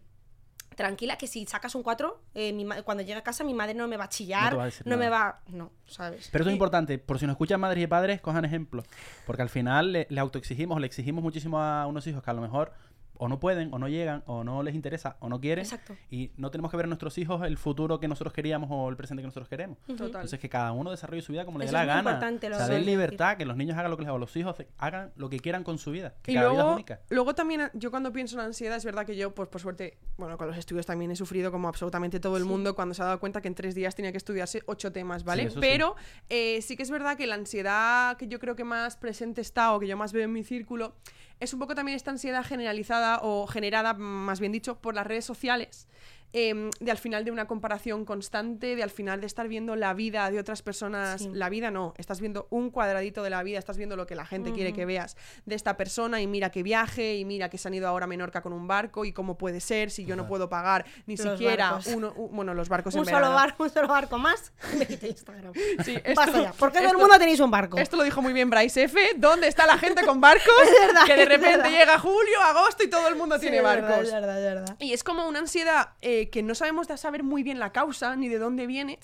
tranquila 0.78 1.18
que 1.18 1.26
si 1.26 1.44
sacas 1.44 1.74
un 1.74 1.82
4, 1.82 2.20
eh, 2.34 2.52
mi 2.52 2.64
cuando 2.84 3.02
llegue 3.02 3.18
a 3.18 3.22
casa 3.22 3.42
mi 3.42 3.52
madre 3.52 3.74
no 3.74 3.88
me 3.88 3.96
va 3.96 4.04
a 4.04 4.08
chillar, 4.08 4.52
No 4.52 4.58
no, 4.58 4.62
a 4.62 4.66
decir 4.66 4.86
me 4.86 5.08
va... 5.08 5.40
No, 5.48 5.72
¿sabes? 5.86 6.28
Pero 6.30 6.42
eso 6.42 6.50
es 6.50 6.54
importante, 6.54 6.98
por 6.98 7.18
si 7.18 7.26
nos 7.26 7.34
escuchan 7.34 7.60
madres 7.60 7.82
y 7.82 7.86
padres, 7.88 8.20
cojan 8.20 8.44
ejemplo. 8.44 8.84
Porque 9.26 9.42
al 9.42 9.48
final 9.48 9.92
le, 9.92 10.06
le 10.08 10.20
autoexigimos, 10.20 10.80
le 10.80 10.86
exigimos 10.86 11.22
muchísimo 11.22 11.60
a 11.60 11.86
unos 11.88 12.06
hijos 12.06 12.22
que 12.22 12.30
a 12.30 12.32
lo 12.32 12.40
mejor 12.40 12.72
o 13.18 13.28
no 13.28 13.38
pueden, 13.40 13.72
o 13.74 13.78
no 13.78 13.88
llegan, 13.88 14.22
o 14.26 14.44
no 14.44 14.62
les 14.62 14.74
interesa, 14.74 15.16
o 15.20 15.28
no 15.28 15.40
quieren. 15.40 15.64
Exacto. 15.64 15.94
Y 16.10 16.30
no 16.36 16.50
tenemos 16.50 16.70
que 16.70 16.76
ver 16.76 16.84
en 16.84 16.90
nuestros 16.90 17.18
hijos 17.18 17.42
el 17.44 17.58
futuro 17.58 18.00
que 18.00 18.08
nosotros 18.08 18.32
queríamos 18.32 18.68
o 18.72 18.88
el 18.88 18.96
presente 18.96 19.22
que 19.22 19.26
nosotros 19.26 19.48
queremos. 19.48 19.78
Total. 19.86 20.06
Entonces 20.06 20.38
que 20.38 20.48
cada 20.48 20.72
uno 20.72 20.90
desarrolle 20.90 21.22
su 21.22 21.32
vida 21.32 21.44
como 21.44 21.58
le 21.58 21.66
dé 21.66 21.72
la 21.72 21.84
gana. 21.84 22.10
importante, 22.10 22.48
lo 22.48 22.56
o 22.56 22.58
sea, 22.58 22.68
den 22.68 22.80
de 22.84 22.90
libertad, 22.90 23.36
que 23.36 23.44
los 23.44 23.56
niños 23.56 23.76
hagan 23.76 23.90
lo 23.90 23.96
que 23.96 24.02
les 24.02 24.08
hagan, 24.08 24.20
los 24.20 24.36
hijos 24.36 24.56
hagan 24.78 25.12
lo 25.16 25.28
que 25.28 25.38
quieran 25.40 25.64
con 25.64 25.78
su 25.78 25.90
vida. 25.90 26.14
Que 26.22 26.32
Y 26.32 26.34
cada 26.34 26.48
vida 26.48 26.58
es 26.58 26.64
luego, 26.64 26.74
única. 26.74 27.00
luego 27.10 27.34
también, 27.34 27.70
yo 27.74 27.90
cuando 27.90 28.12
pienso 28.12 28.38
en 28.38 28.46
ansiedad, 28.46 28.76
es 28.76 28.84
verdad 28.84 29.04
que 29.04 29.16
yo, 29.16 29.34
pues 29.34 29.48
por 29.48 29.60
suerte, 29.60 29.98
bueno, 30.16 30.38
con 30.38 30.46
los 30.46 30.56
estudios 30.56 30.86
también 30.86 31.10
he 31.10 31.16
sufrido 31.16 31.50
como 31.50 31.68
absolutamente 31.68 32.20
todo 32.20 32.36
el 32.36 32.44
mundo 32.44 32.74
cuando 32.74 32.94
se 32.94 33.02
ha 33.02 33.06
dado 33.06 33.20
cuenta 33.20 33.40
que 33.40 33.48
en 33.48 33.54
tres 33.54 33.74
días 33.74 33.94
tenía 33.94 34.12
que 34.12 34.18
estudiarse 34.18 34.62
ocho 34.66 34.92
temas, 34.92 35.24
¿vale? 35.24 35.42
Sí, 35.42 35.46
eso 35.48 35.54
sí. 35.54 35.60
Pero 35.60 35.96
eh, 36.28 36.62
sí 36.62 36.76
que 36.76 36.82
es 36.82 36.90
verdad 36.90 37.16
que 37.16 37.26
la 37.26 37.34
ansiedad 37.34 38.16
que 38.16 38.28
yo 38.28 38.38
creo 38.38 38.54
que 38.56 38.64
más 38.64 38.96
presente 38.96 39.40
está 39.40 39.74
o 39.74 39.80
que 39.80 39.86
yo 39.86 39.96
más 39.96 40.12
veo 40.12 40.24
en 40.24 40.32
mi 40.32 40.44
círculo 40.44 40.94
es 41.40 41.52
un 41.52 41.60
poco 41.60 41.74
también 41.74 41.96
esta 41.96 42.10
ansiedad 42.10 42.44
generalizada 42.44 43.20
o 43.22 43.46
generada, 43.46 43.94
más 43.94 44.40
bien 44.40 44.52
dicho, 44.52 44.78
por 44.80 44.94
las 44.94 45.06
redes 45.06 45.24
sociales. 45.24 45.86
Em, 46.32 46.70
de 46.80 46.90
al 46.90 46.98
final 46.98 47.24
de 47.24 47.30
una 47.30 47.46
comparación 47.46 48.04
constante, 48.04 48.76
de 48.76 48.82
al 48.82 48.90
final 48.90 49.20
de 49.20 49.26
estar 49.26 49.48
viendo 49.48 49.76
la 49.76 49.94
vida 49.94 50.30
de 50.30 50.38
otras 50.38 50.62
personas, 50.62 51.22
Sí. 51.22 51.30
la 51.32 51.48
vida 51.48 51.70
no, 51.70 51.94
estás 51.96 52.20
viendo 52.20 52.46
un 52.50 52.70
cuadradito 52.70 53.22
de 53.22 53.30
la 53.30 53.42
vida, 53.42 53.58
estás 53.58 53.76
viendo 53.78 53.96
lo 53.96 54.06
que 54.06 54.14
la 54.14 54.26
gente 54.26 54.52
quiere 54.52 54.72
que 54.72 54.84
veas 54.84 55.16
de 55.46 55.54
esta 55.54 55.76
persona 55.76 56.20
y 56.20 56.26
mira 56.26 56.50
que 56.50 56.62
viaje 56.62 57.16
y 57.16 57.24
mira 57.24 57.48
que 57.48 57.56
se 57.58 57.68
han 57.68 57.74
ido 57.74 57.88
ahora 57.88 58.04
a 58.04 58.06
Menorca 58.08 58.42
con 58.42 58.52
un 58.52 58.66
barco 58.68 59.04
y 59.04 59.12
cómo 59.12 59.38
puede 59.38 59.60
ser 59.60 59.90
si 59.90 60.04
yo 60.04 60.16
no 60.16 60.26
puedo 60.26 60.48
pagar 60.48 60.84
ni 61.06 61.16
Los 61.16 61.26
siquiera 61.32 61.70
barcos. 61.72 61.86
uno, 61.94 62.12
u- 62.16 62.28
bueno, 62.28 62.52
los 62.54 62.68
barcos 62.68 62.94
en 62.94 63.00
un 63.00 63.06
solo 63.06 63.16
verano. 63.16 63.34
barco, 63.34 63.62
un 63.64 63.70
solo 63.70 63.88
barco 63.88 64.18
más, 64.18 64.52
me 64.78 64.86
quito 64.86 65.06
Instagram. 65.06 65.52
Sí, 65.84 65.94
esto- 65.96 66.14
Basta 66.14 66.42
ya, 66.42 66.52
¿por 66.52 66.70
qué 66.70 66.78
todo 66.78 66.84
el 66.84 66.86
esto- 66.90 66.98
mundo 66.98 67.18
tenéis 67.18 67.40
un 67.40 67.50
barco? 67.50 67.78
Esto 67.78 67.96
lo 67.96 68.02
dijo 68.02 68.20
muy 68.22 68.32
bien 68.32 68.50
Bryce 68.50 68.84
F. 68.84 68.98
¿Dónde 69.16 69.48
está 69.48 69.66
la 69.66 69.78
gente 69.78 70.04
con 70.04 70.20
barcos? 70.20 70.44
verdad, 70.86 71.04
que 71.06 71.14
de 71.16 71.22
es 71.22 71.28
repente 71.28 71.70
llega 71.70 71.98
julio, 71.98 72.40
agosto 72.44 72.82
y 72.84 72.90
todo 72.90 73.08
el 73.08 73.16
mundo 73.16 73.36
Sí, 73.36 73.42
tiene 73.42 73.58
es 73.58 73.62
verdad, 73.62 73.88
barcos. 73.88 74.06
es 74.08 74.12
verdad, 74.12 74.38
es 74.38 74.54
verdad. 74.54 74.76
Y 74.78 74.92
es 74.92 75.02
como 75.04 75.26
una 75.28 75.38
ansiedad 75.38 75.90
eh, 76.02 76.17
que 76.26 76.42
no 76.42 76.54
sabemos 76.54 76.88
de 76.88 76.96
saber 76.96 77.22
muy 77.22 77.42
bien 77.42 77.58
la 77.58 77.72
causa 77.72 78.16
ni 78.16 78.28
de 78.28 78.38
dónde 78.38 78.66
viene. 78.66 78.98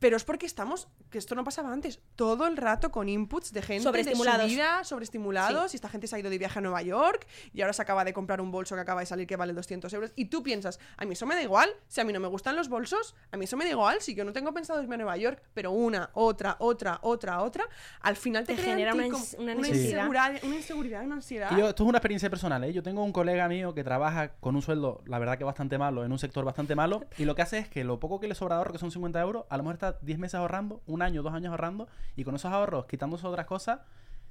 Pero 0.00 0.16
es 0.16 0.24
porque 0.24 0.46
estamos, 0.46 0.88
que 1.10 1.18
esto 1.18 1.34
no 1.36 1.44
pasaba 1.44 1.72
antes, 1.72 2.00
todo 2.16 2.46
el 2.48 2.56
rato 2.56 2.90
con 2.90 3.08
inputs 3.08 3.52
de 3.52 3.62
gente 3.62 3.74
de 3.74 3.80
su 3.80 3.88
Sobreestimulados. 3.88 4.46
vida, 4.50 4.82
sobreestimulados, 4.82 5.72
y 5.74 5.76
esta 5.76 5.88
gente 5.88 6.06
se 6.08 6.16
ha 6.16 6.18
ido 6.18 6.30
de 6.30 6.38
viaje 6.38 6.58
a 6.58 6.62
Nueva 6.62 6.82
York 6.82 7.26
y 7.52 7.60
ahora 7.60 7.72
se 7.72 7.82
acaba 7.82 8.04
de 8.04 8.12
comprar 8.12 8.40
un 8.40 8.50
bolso 8.50 8.74
que 8.74 8.80
acaba 8.80 9.00
de 9.00 9.06
salir 9.06 9.26
que 9.26 9.36
vale 9.36 9.52
200 9.52 9.92
euros. 9.92 10.12
Y 10.16 10.24
tú 10.26 10.42
piensas, 10.42 10.80
a 10.96 11.04
mí 11.04 11.12
eso 11.12 11.26
me 11.26 11.34
da 11.34 11.42
igual, 11.42 11.70
si 11.86 12.00
a 12.00 12.04
mí 12.04 12.12
no 12.12 12.20
me 12.20 12.28
gustan 12.28 12.56
los 12.56 12.68
bolsos, 12.68 13.14
a 13.30 13.36
mí 13.36 13.44
eso 13.44 13.56
me 13.56 13.64
da 13.64 13.70
igual, 13.70 14.00
si 14.00 14.14
yo 14.14 14.24
no 14.24 14.32
tengo 14.32 14.52
pensado 14.52 14.82
irme 14.82 14.94
a 14.94 14.98
Nueva 14.98 15.16
York, 15.16 15.42
pero 15.54 15.70
una, 15.70 16.10
otra, 16.14 16.56
otra, 16.58 16.98
otra, 17.02 17.42
otra, 17.42 17.68
al 18.00 18.16
final 18.16 18.44
te, 18.46 18.56
genera 18.56 18.94
una 18.94 19.04
como 19.04 19.18
ins- 19.18 19.34
una 19.38 19.52
una 19.52 19.62
necesidad. 19.68 20.04
inseguridad, 20.06 20.40
una 20.44 20.54
inseguridad, 20.56 21.04
una 21.04 21.14
ansiedad. 21.16 21.50
Yo, 21.58 21.68
esto 21.68 21.82
es 21.84 21.88
una 21.88 21.98
experiencia 21.98 22.30
personal, 22.30 22.64
¿eh? 22.64 22.72
Yo 22.72 22.82
tengo 22.82 23.04
un 23.04 23.12
colega 23.12 23.48
mío 23.48 23.74
que 23.74 23.84
trabaja 23.84 24.30
con 24.40 24.56
un 24.56 24.62
sueldo, 24.62 25.02
la 25.04 25.18
verdad 25.18 25.36
que 25.36 25.44
bastante 25.44 25.76
malo, 25.76 26.04
en 26.04 26.12
un 26.12 26.18
sector 26.18 26.44
bastante 26.44 26.74
malo, 26.74 27.02
y 27.18 27.26
lo 27.26 27.34
que 27.34 27.42
hace 27.42 27.58
es 27.58 27.68
que 27.68 27.84
lo 27.84 28.00
poco 28.00 28.18
que 28.18 28.28
le 28.28 28.34
sobra 28.34 28.54
de 28.54 28.58
ahorro, 28.60 28.72
que 28.72 28.78
son 28.78 28.90
50 28.90 29.20
euros, 29.20 29.44
a 29.50 29.56
lo 29.58 29.62
mejor 29.62 29.74
está 29.74 29.89
10 30.02 30.18
meses 30.18 30.34
ahorrando, 30.34 30.82
un 30.86 31.02
año, 31.02 31.22
dos 31.22 31.32
años 31.32 31.50
ahorrando, 31.50 31.88
y 32.16 32.24
con 32.24 32.34
esos 32.34 32.52
ahorros, 32.52 32.86
quitándose 32.86 33.26
otras 33.26 33.46
cosas, 33.46 33.80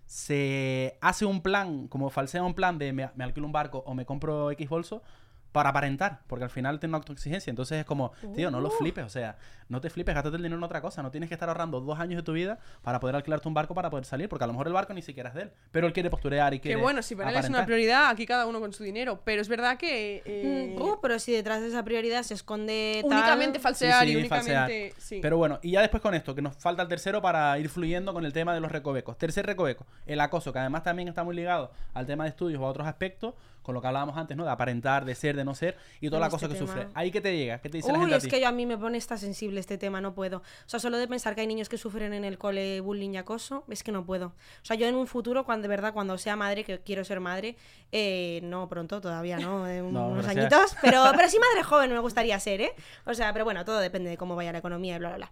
se 0.05 0.97
hace 1.01 1.25
un 1.25 1.41
plan, 1.41 1.87
como 1.87 2.09
falsea 2.09 2.43
un 2.43 2.55
plan 2.55 2.77
de 2.79 2.93
me, 2.93 3.09
me 3.15 3.23
alquilo 3.23 3.45
un 3.45 3.51
barco 3.51 3.83
o 3.85 3.93
me 3.93 4.05
compro 4.05 4.49
X 4.51 4.67
bolso, 4.67 5.03
para 5.51 5.69
aparentar, 5.69 6.19
porque 6.27 6.43
al 6.43 6.49
final 6.51 6.79
tiene 6.79 6.91
una 6.91 6.97
autoexigencia. 6.99 7.49
Entonces 7.49 7.79
es 7.79 7.85
como, 7.85 8.11
tío, 8.35 8.51
no 8.51 8.59
lo 8.61 8.69
flipes, 8.69 9.03
o 9.05 9.09
sea, 9.09 9.35
no 9.67 9.81
te 9.81 9.89
flipes, 9.89 10.13
gástate 10.13 10.35
el 10.37 10.43
dinero 10.43 10.57
en 10.57 10.63
otra 10.63 10.81
cosa. 10.81 11.01
No 11.01 11.09
tienes 11.11 11.27
que 11.29 11.35
estar 11.35 11.49
ahorrando 11.49 11.81
dos 11.81 11.99
años 11.99 12.17
de 12.17 12.23
tu 12.23 12.33
vida 12.33 12.59
para 12.83 12.99
poder 12.99 13.15
alquilarte 13.15 13.47
un 13.47 13.53
barco 13.53 13.73
para 13.73 13.89
poder 13.89 14.05
salir, 14.05 14.29
porque 14.29 14.43
a 14.43 14.47
lo 14.47 14.53
mejor 14.53 14.67
el 14.67 14.73
barco 14.73 14.93
ni 14.93 15.01
siquiera 15.01 15.29
es 15.29 15.35
de 15.35 15.41
él, 15.43 15.51
pero 15.71 15.87
él 15.87 15.93
quiere 15.93 16.09
posturear 16.09 16.53
y 16.53 16.59
que 16.59 16.69
quiere. 16.69 16.81
bueno, 16.81 17.01
si 17.01 17.15
para 17.15 17.29
él 17.31 17.35
es 17.37 17.39
una 17.49 17.59
aparentar. 17.59 17.65
prioridad, 17.65 18.09
aquí 18.09 18.25
cada 18.25 18.45
uno 18.45 18.59
con 18.59 18.73
su 18.73 18.83
dinero, 18.83 19.21
pero 19.23 19.41
es 19.41 19.47
verdad 19.47 19.77
que... 19.77 20.21
eh, 20.25 20.75
Mm, 20.77 20.81
uh, 20.81 20.99
pero 21.01 21.19
si 21.19 21.31
detrás 21.31 21.61
de 21.61 21.67
esa 21.67 21.83
prioridad 21.83 22.23
se 22.23 22.33
esconde 22.33 23.03
tal- 23.07 23.11
únicamente 23.19 23.59
falsear 23.59 24.03
Sí, 24.03 24.09
y 24.09 24.13
sí, 24.13 24.17
únicamente... 24.19 24.53
falsear. 24.55 24.93
sí. 25.01 25.19
Pero 25.21 25.37
bueno, 25.37 25.59
y 25.61 25.71
ya 25.71 25.81
después 25.81 26.01
con 26.01 26.13
esto, 26.13 26.33
que 26.35 26.41
nos 26.41 26.55
falta 26.57 26.81
el 26.83 26.87
tercero 26.87 27.21
para 27.21 27.57
ir 27.59 27.69
fluyendo 27.69 28.13
con 28.13 28.25
el 28.25 28.33
tema 28.33 28.53
de 28.53 28.59
los 28.59 28.71
recovecos. 28.71 29.17
Tercer 29.17 29.45
recoveco, 29.45 29.85
el 30.05 30.19
acoso, 30.21 30.51
que 30.53 30.59
además 30.59 30.83
también 30.83 31.07
está 31.07 31.23
muy 31.23 31.35
ligado 31.35 31.71
al 31.93 32.05
tema 32.05 32.23
de 32.23 32.29
estudios 32.31 32.61
o 32.61 32.65
a 32.65 32.69
otros 32.69 32.87
aspectos, 32.87 33.33
con 33.61 33.75
lo 33.75 33.81
que 33.81 33.87
hablábamos 33.87 34.17
antes, 34.17 34.35
¿no? 34.35 34.45
De 34.45 34.49
aparentar, 34.51 35.05
de 35.05 35.13
ser, 35.15 35.35
de 35.39 35.45
no 35.45 35.55
ser, 35.55 35.75
y 35.99 36.07
toda 36.09 36.19
la 36.19 36.27
este 36.27 36.35
cosa 36.35 36.47
que 36.47 36.53
tema. 36.53 36.67
sufre. 36.67 36.87
Ahí 36.93 37.09
que 37.11 37.21
te 37.21 37.35
llega, 37.35 37.59
¿qué 37.59 37.69
te 37.69 37.77
dice 37.77 37.91
la 37.91 37.95
Uy, 37.97 37.99
gente 38.01 38.13
a 38.13 38.17
es 38.17 38.23
ti? 38.25 38.29
que 38.29 38.39
yo 38.41 38.47
a 38.47 38.51
mí 38.51 38.65
me 38.65 38.77
pone 38.77 38.97
esta 38.97 39.17
sensible 39.17 39.59
este 39.59 39.77
tema, 39.77 39.99
no 40.01 40.13
puedo. 40.13 40.37
O 40.37 40.43
sea, 40.67 40.79
solo 40.79 40.97
de 40.97 41.07
pensar 41.07 41.33
que 41.35 41.41
hay 41.41 41.47
niños 41.47 41.67
que 41.69 41.77
sufren 41.77 42.13
en 42.13 42.23
el 42.23 42.37
cole 42.37 42.81
bullying 42.81 43.11
y 43.11 43.17
acoso, 43.17 43.63
es 43.69 43.81
que 43.83 43.91
no 43.91 44.05
puedo. 44.05 44.27
O 44.27 44.65
sea, 44.65 44.75
yo 44.75 44.85
en 44.87 44.95
un 44.95 45.07
futuro, 45.07 45.43
cuando 45.45 45.63
de 45.63 45.69
verdad, 45.69 45.93
cuando 45.93 46.17
sea 46.17 46.35
madre, 46.35 46.63
que 46.63 46.79
quiero 46.81 47.03
ser 47.03 47.19
madre, 47.19 47.55
eh, 47.91 48.39
no 48.43 48.69
pronto, 48.69 49.01
todavía 49.01 49.39
no, 49.39 49.63
de 49.65 49.81
No, 49.81 50.09
unos 50.09 50.25
sea- 50.25 50.31
añitos, 50.39 50.75
pero, 50.81 51.03
pero 51.15 51.27
sí 51.29 51.37
madre 51.39 51.63
joven 51.63 51.91
me 51.91 51.99
gustaría 51.99 52.39
ser, 52.39 52.61
¿eh? 52.61 52.73
O 53.05 53.13
sea, 53.13 53.33
pero 53.33 53.45
bueno, 53.45 53.65
todo 53.65 53.79
depende 53.79 54.09
de 54.09 54.17
cómo 54.17 54.35
vaya 54.35 54.51
la 54.51 54.59
economía 54.59 54.95
y 54.95 54.99
bla, 54.99 55.15
bla, 55.15 55.17
bla. 55.17 55.31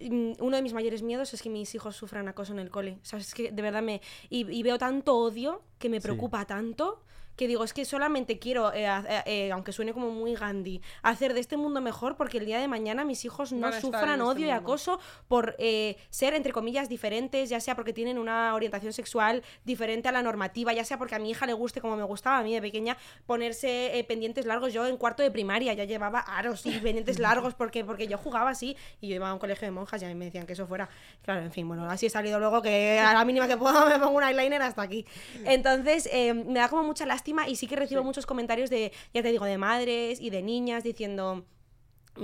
Mm, 0.00 0.32
uno 0.40 0.56
de 0.56 0.62
mis 0.62 0.74
mayores 0.74 1.02
miedos 1.02 1.32
es 1.34 1.40
que 1.42 1.48
mis 1.48 1.74
hijos 1.74 1.96
sufran 1.96 2.26
acoso 2.28 2.52
en 2.52 2.58
el 2.58 2.68
cole. 2.68 2.98
¿Sabes? 3.02 3.28
Es 3.28 3.34
que 3.34 3.52
de 3.52 3.62
verdad 3.62 3.80
me... 3.82 4.00
Y, 4.28 4.50
y 4.50 4.62
veo 4.62 4.76
tanto 4.76 5.16
odio 5.16 5.62
que 5.78 5.88
me 5.88 5.98
Sí. 5.98 6.02
preocupa 6.02 6.44
tanto 6.44 7.00
que 7.36 7.48
digo, 7.48 7.64
es 7.64 7.72
que 7.72 7.84
solamente 7.84 8.38
quiero, 8.38 8.72
eh, 8.72 8.86
eh, 8.86 9.22
eh, 9.26 9.52
aunque 9.52 9.72
suene 9.72 9.92
como 9.92 10.10
muy 10.10 10.34
Gandhi, 10.34 10.80
hacer 11.02 11.34
de 11.34 11.40
este 11.40 11.56
mundo 11.56 11.80
mejor 11.80 12.16
porque 12.16 12.38
el 12.38 12.46
día 12.46 12.58
de 12.58 12.68
mañana 12.68 13.04
mis 13.04 13.24
hijos 13.24 13.52
no 13.52 13.70
Van 13.70 13.80
sufran 13.80 14.10
este 14.10 14.22
odio 14.22 14.46
y 14.46 14.50
acoso 14.50 15.00
por 15.28 15.56
ser, 16.10 16.34
entre 16.34 16.52
comillas, 16.52 16.88
diferentes, 16.88 17.48
ya 17.48 17.60
sea 17.60 17.74
porque 17.74 17.92
tienen 17.92 18.18
una 18.18 18.54
orientación 18.54 18.92
sexual 18.92 19.42
diferente 19.64 20.08
a 20.08 20.12
la 20.12 20.22
normativa, 20.22 20.72
ya 20.72 20.84
sea 20.84 20.98
porque 20.98 21.14
a 21.14 21.18
mi 21.18 21.30
hija 21.30 21.46
le 21.46 21.52
guste 21.52 21.80
como 21.80 21.96
me 21.96 22.04
gustaba 22.04 22.38
a 22.38 22.42
mí 22.42 22.54
de 22.54 22.60
pequeña 22.60 22.96
ponerse 23.26 24.04
pendientes 24.08 24.46
largos. 24.46 24.72
Yo 24.72 24.86
en 24.86 24.96
cuarto 24.96 25.22
de 25.22 25.30
primaria 25.30 25.72
ya 25.72 25.84
llevaba 25.84 26.20
aros 26.20 26.66
y 26.66 26.72
pendientes 26.78 27.18
largos 27.18 27.54
porque, 27.54 27.84
porque 27.84 28.06
yo 28.06 28.18
jugaba 28.18 28.50
así 28.50 28.76
y 29.00 29.08
yo 29.08 29.16
iba 29.16 29.28
a 29.28 29.32
un 29.32 29.38
colegio 29.38 29.66
de 29.66 29.72
monjas 29.72 30.02
y 30.02 30.04
a 30.04 30.08
mí 30.08 30.14
me 30.14 30.26
decían 30.26 30.46
que 30.46 30.52
eso 30.52 30.66
fuera. 30.66 30.88
Claro, 31.22 31.42
en 31.42 31.52
fin, 31.52 31.66
bueno, 31.66 31.88
así 31.90 32.06
he 32.06 32.10
salido 32.10 32.38
luego 32.38 32.62
que 32.62 33.00
a 33.00 33.12
la 33.12 33.24
mínima 33.24 33.48
que 33.48 33.56
puedo 33.56 33.86
me 33.88 33.98
pongo 33.98 34.18
un 34.18 34.24
eyeliner 34.24 34.62
hasta 34.62 34.82
aquí. 34.82 35.06
Entonces, 35.44 36.08
eh, 36.12 36.34
me 36.34 36.60
da 36.60 36.68
como 36.68 36.82
mucha 36.82 37.06
lástima 37.06 37.23
y 37.48 37.56
sí 37.56 37.66
que 37.66 37.76
recibo 37.76 38.00
Sí. 38.02 38.06
muchos 38.06 38.26
comentarios 38.26 38.70
de, 38.70 38.92
ya 39.12 39.22
te 39.22 39.30
digo, 39.30 39.44
de 39.44 39.58
madres 39.58 40.20
y 40.20 40.30
de 40.30 40.42
niñas 40.42 40.84
diciendo 40.84 41.44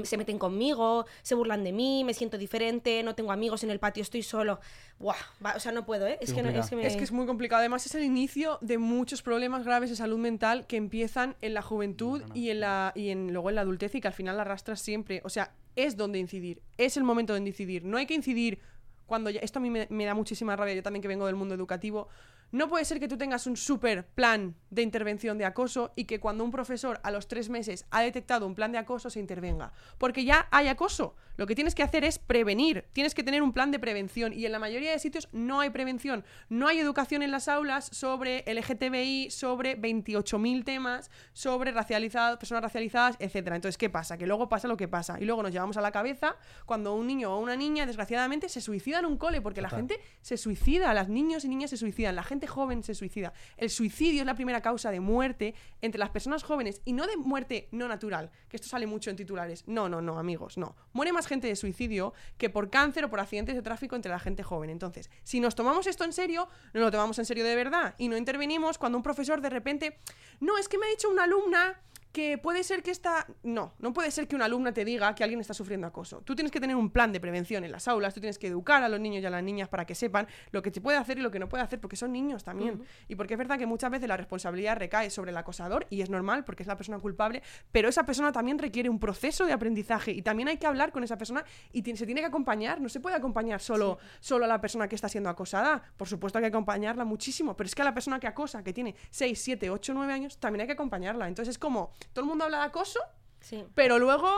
se 0.05 0.17
meten 0.17 0.39
conmigo, 0.39 1.05
se 1.23 1.35
burlan 1.35 1.65
de 1.65 1.73
mí, 1.73 2.05
me 2.05 2.15
siento 2.15 2.39
diferente, 2.39 3.03
no 3.03 3.17
tengo 3.17 3.33
amigos 3.33 3.65
en 3.65 3.71
el 3.71 3.81
patio, 3.81 4.03
estoy 4.05 4.23
solo. 4.23 4.61
Buah, 5.01 5.17
va- 5.45 5.55
o 5.57 5.59
sea, 5.59 5.73
no 5.73 5.85
puedo, 5.85 6.07
¿eh? 6.07 6.17
Es 6.21 6.33
que, 6.33 6.45
no- 6.45 6.51
es 6.51 6.71
que 6.71 6.77
me... 6.77 6.87
Es 6.87 6.95
que 6.97 7.03
es 7.03 7.11
muy 7.11 7.27
complicado. 7.27 7.59
Además, 7.59 7.85
es 7.87 7.97
el 7.97 8.05
inicio 8.05 8.59
de 8.61 8.79
muchos 8.79 9.21
problemas 9.21 9.65
graves 9.65 9.91
de 9.91 9.97
salud 9.97 10.19
mental 10.19 10.69
que 10.69 10.77
empiezan 10.77 11.35
en 11.41 11.55
la 11.55 11.63
juventud 11.63 12.21
No, 12.21 12.29
no, 12.29 12.37
y 12.37 12.51
en 12.51 12.61
la 12.61 12.93
y 12.95 13.09
en 13.09 13.33
luego 13.33 13.49
en 13.49 13.57
la 13.57 13.63
adultez 13.63 13.93
y 13.97 14.01
que 14.01 14.07
al 14.07 14.15
final 14.15 14.37
la 14.37 14.43
arrastras 14.43 14.81
siempre. 14.81 15.23
O 15.25 15.29
sea, 15.29 15.55
es 15.75 15.97
donde 15.97 16.21
incidir. 16.21 16.63
Es 16.79 16.97
el 16.97 17.03
momento 17.03 17.35
de 17.35 17.41
incidir. 17.41 17.85
No 17.85 17.97
hay 17.97 18.07
que 18.07 18.15
incidir 18.15 18.61
cuando 19.07 19.29
ya. 19.29 19.41
Esto 19.41 19.59
a 19.59 19.63
mí 19.63 19.71
me, 19.71 19.89
me 19.91 20.05
da 20.05 20.15
muchísima 20.15 20.55
rabia. 20.55 20.75
Yo 20.75 20.85
también 20.85 21.03
que 21.03 21.09
vengo 21.09 21.27
del 21.27 21.35
mundo 21.35 21.57
educativo. 21.57 22.07
No 22.53 22.69
puede 22.69 22.85
ser 22.85 22.99
que 22.99 23.09
tú 23.09 23.17
tengas 23.17 23.47
un 23.47 23.57
super 23.57 24.07
plan 24.07 24.57
de 24.71 24.83
intervención 24.83 25.39
de 25.39 25.45
acoso 25.45 25.93
y 25.95 26.05
que 26.05 26.19
cuando 26.19 26.43
un 26.43 26.51
profesor 26.51 27.01
a 27.03 27.11
los 27.11 27.29
tres 27.29 27.49
meses 27.49 27.87
ha 27.91 28.03
detectado 28.03 28.47
un 28.47 28.55
plan 28.55 28.73
de 28.73 28.79
acoso 28.79 29.11
se 29.11 29.21
intervenga. 29.21 29.73
Porque 29.99 30.25
ya 30.25 30.49
hay 30.51 30.69
acoso. 30.69 31.15
Lo 31.37 31.47
que 31.47 31.55
tienes 31.55 31.75
que 31.75 31.83
hacer 31.83 32.05
es 32.05 32.19
prevenir. 32.19 32.85
Tienes 32.93 33.15
que 33.15 33.23
tener 33.23 33.41
un 33.41 33.55
plan 33.55 33.71
de 33.71 33.79
prevención. 33.79 34.35
Y 34.35 34.45
en 34.45 34.53
la 34.53 34.59
mayoría 34.59 34.91
de 34.91 34.99
sitios 34.99 35.29
no 35.33 35.61
hay 35.61 35.71
prevención. 35.71 36.23
No 36.51 36.69
hay 36.69 36.79
educación 36.81 37.23
en 37.23 37.31
las 37.31 37.49
aulas 37.49 37.87
sobre 37.93 38.45
LGTBI, 38.47 39.31
sobre 39.31 39.81
28.000 39.81 40.65
temas, 40.65 41.11
sobre 41.33 41.71
racializadas, 41.73 42.37
personas 42.37 42.63
racializadas, 42.63 43.17
etcétera. 43.21 43.57
Entonces, 43.57 43.79
¿qué 43.79 43.89
pasa? 43.89 44.19
Que 44.19 44.27
luego 44.27 44.51
pasa 44.51 44.69
lo 44.69 44.77
que 44.77 44.87
pasa. 44.87 45.19
Y 45.19 45.25
luego 45.25 45.43
nos 45.43 45.53
llevamos 45.53 45.79
a 45.79 45.81
la 45.81 45.93
cabeza 45.93 46.37
cuando 46.67 46.95
un 46.95 47.07
niño 47.07 47.35
o 47.35 47.39
una 47.39 47.57
niña, 47.57 47.87
desgraciadamente, 47.87 48.51
se 48.51 48.61
suicida 48.61 48.99
en 48.99 49.07
un 49.07 49.17
cole. 49.17 49.41
Porque 49.41 49.63
la 49.63 49.71
gente 49.71 49.99
se 50.21 50.37
suicida. 50.37 50.93
Las 50.93 51.09
niños 51.09 51.47
y 51.47 51.49
niñas 51.49 51.71
se 51.71 51.79
suicidan. 51.79 52.17
La 52.17 52.23
gente 52.23 52.40
joven 52.47 52.83
se 52.83 52.95
suicida. 52.95 53.33
El 53.57 53.71
suicidio 53.71 54.21
es 54.23 54.27
la 54.27 54.35
primera 54.35 54.61
causa 54.61 54.91
de 54.91 55.01
muerte 55.01 55.55
entre 55.81 55.99
las 55.99 56.11
personas 56.11 56.43
jóvenes. 56.43 56.81
Y 56.85 56.93
no 56.93 57.07
de 57.07 57.17
muerte 57.17 57.69
no 57.73 57.89
natural. 57.89 58.31
Que 58.49 58.57
esto 58.57 58.69
sale 58.69 58.87
mucho 58.87 59.11
en 59.11 59.17
titulares. 59.17 59.65
No, 59.67 59.89
no, 59.89 60.01
no, 60.01 60.19
amigos, 60.19 60.59
no. 60.59 60.77
Muere 60.93 61.13
más 61.13 61.27
gente 61.27 61.47
de 61.47 61.57
suicidio 61.57 62.13
que 62.39 62.51
por 62.51 62.71
cáncer 62.71 63.05
o 63.05 63.11
por 63.11 63.21
accidentes 63.21 63.55
de 63.55 63.63
tráfico 63.63 63.97
entre 63.97 64.11
la 64.11 64.19
gente 64.19 64.43
joven. 64.43 64.71
Entonces, 64.71 65.11
si 65.23 65.41
nos 65.41 65.55
tomamos 65.55 65.87
esto 65.87 66.05
en 66.05 66.13
serio, 66.13 66.49
no 66.73 66.81
lo 66.81 66.91
tomamos 66.91 67.19
en 67.19 67.25
serio 67.25 67.45
de 67.45 67.55
verdad. 67.55 67.95
Y 67.99 68.09
no 68.09 68.17
intervenimos 68.17 68.79
cuando 68.79 68.99
un 68.99 69.03
profesor 69.03 69.41
de 69.41 69.51
repente. 69.51 69.99
No, 70.41 70.59
es 70.59 70.69
que 70.69 70.79
me 70.79 70.87
ha 70.87 70.91
dicho 70.91 71.09
una 71.09 71.25
alumna 71.25 71.81
que 72.13 72.39
puede 72.39 72.65
ser 72.65 72.83
que 72.83 72.91
esta... 72.91 73.27
No, 73.43 73.75
no 73.79 73.93
puede 73.93 74.11
ser 74.11 74.27
que 74.27 74.35
una 74.35 74.47
alumna 74.47 74.73
te 74.73 74.85
diga 74.85 75.15
que 75.15 75.23
alguien 75.23 75.41
está 75.41 75.55
sufriendo 75.55 75.87
acoso. 75.87 76.23
Tú 76.23 76.35
tienes 76.35 76.51
que 76.51 76.61
tener 76.61 76.77
un 76.77 76.91
plan 76.91 77.13
de 77.13 77.21
prevención 77.21 77.65
en 77.65 77.73
las 77.73 77.87
aulas, 77.89 78.15
tú 78.15 78.21
tienes 78.21 78.39
que 78.39 78.49
educar 78.49 78.83
a 78.83 78.89
los 78.89 79.01
niños 79.01 79.23
y 79.23 79.27
a 79.27 79.31
las 79.31 79.43
niñas 79.43 79.69
para 79.69 79.85
que 79.85 79.95
sepan 79.95 80.27
lo 80.51 80.63
que 80.63 80.71
se 80.71 80.81
puede 80.81 80.99
hacer 80.99 81.19
y 81.19 81.21
lo 81.21 81.31
que 81.31 81.39
no 81.39 81.49
puede 81.49 81.63
hacer, 81.63 81.81
porque 81.81 81.97
son 81.97 82.13
niños 82.13 82.43
también. 82.45 82.83
Y 83.09 83.15
porque 83.15 83.35
es 83.35 83.39
verdad 83.39 83.59
que 83.59 83.67
muchas 83.67 83.91
veces 83.91 84.09
la 84.09 84.17
responsabilidad 84.17 84.77
recae 84.77 85.11
sobre 85.11 85.31
el 85.31 85.37
acosador 85.37 85.87
y 85.91 86.03
es 86.03 86.11
normal 86.11 86.45
porque 86.45 86.63
es 86.63 86.67
la 86.67 86.77
persona 86.77 86.99
culpable, 86.99 87.43
pero 87.73 87.89
esa 87.89 88.05
persona 88.05 88.33
también 88.33 88.59
requiere 88.59 88.89
un 88.89 88.99
proceso 88.99 89.47
de 89.47 89.53
aprendizaje 89.53 90.13
y 90.13 90.23
también 90.23 90.49
hay 90.49 90.57
que 90.57 90.67
hablar 90.67 90.93
con 90.93 91.05
esa 91.05 91.17
persona 91.17 91.45
y 91.73 91.83
se 91.97 92.07
tiene 92.07 92.21
que 92.21 92.27
acompañar, 92.27 92.81
no 92.81 92.89
se 92.89 93.01
puede 93.01 93.17
acompañar 93.17 93.61
solo, 93.61 93.99
solo 94.21 94.45
a 94.45 94.49
la 94.49 94.61
persona 94.61 94.89
que 94.89 94.95
está 94.95 95.09
siendo 95.09 95.31
acosada. 95.31 95.83
Por 95.97 96.09
supuesto 96.09 96.39
hay 96.39 96.43
que 96.43 96.49
acompañarla 96.49 97.05
muchísimo, 97.05 97.57
pero 97.57 97.67
es 97.67 97.75
que 97.75 97.83
a 97.83 97.85
la 97.85 97.95
persona 97.95 98.21
que 98.21 98.27
acosa, 98.27 98.63
que 98.63 98.73
tiene 98.73 98.95
6, 99.11 99.41
7, 99.41 99.71
8, 99.71 99.95
9 99.95 100.13
años, 100.13 100.39
también 100.39 100.63
hay 100.63 100.67
que 100.67 100.73
acompañarla. 100.73 101.29
Entonces 101.29 101.55
es 101.55 101.59
como, 101.59 101.93
todo 102.13 102.25
el 102.25 102.29
mundo 102.29 102.45
habla 102.45 102.59
de 102.59 102.65
acoso, 102.65 103.01
Sí. 103.41 103.65
pero 103.75 103.99
luego, 103.99 104.29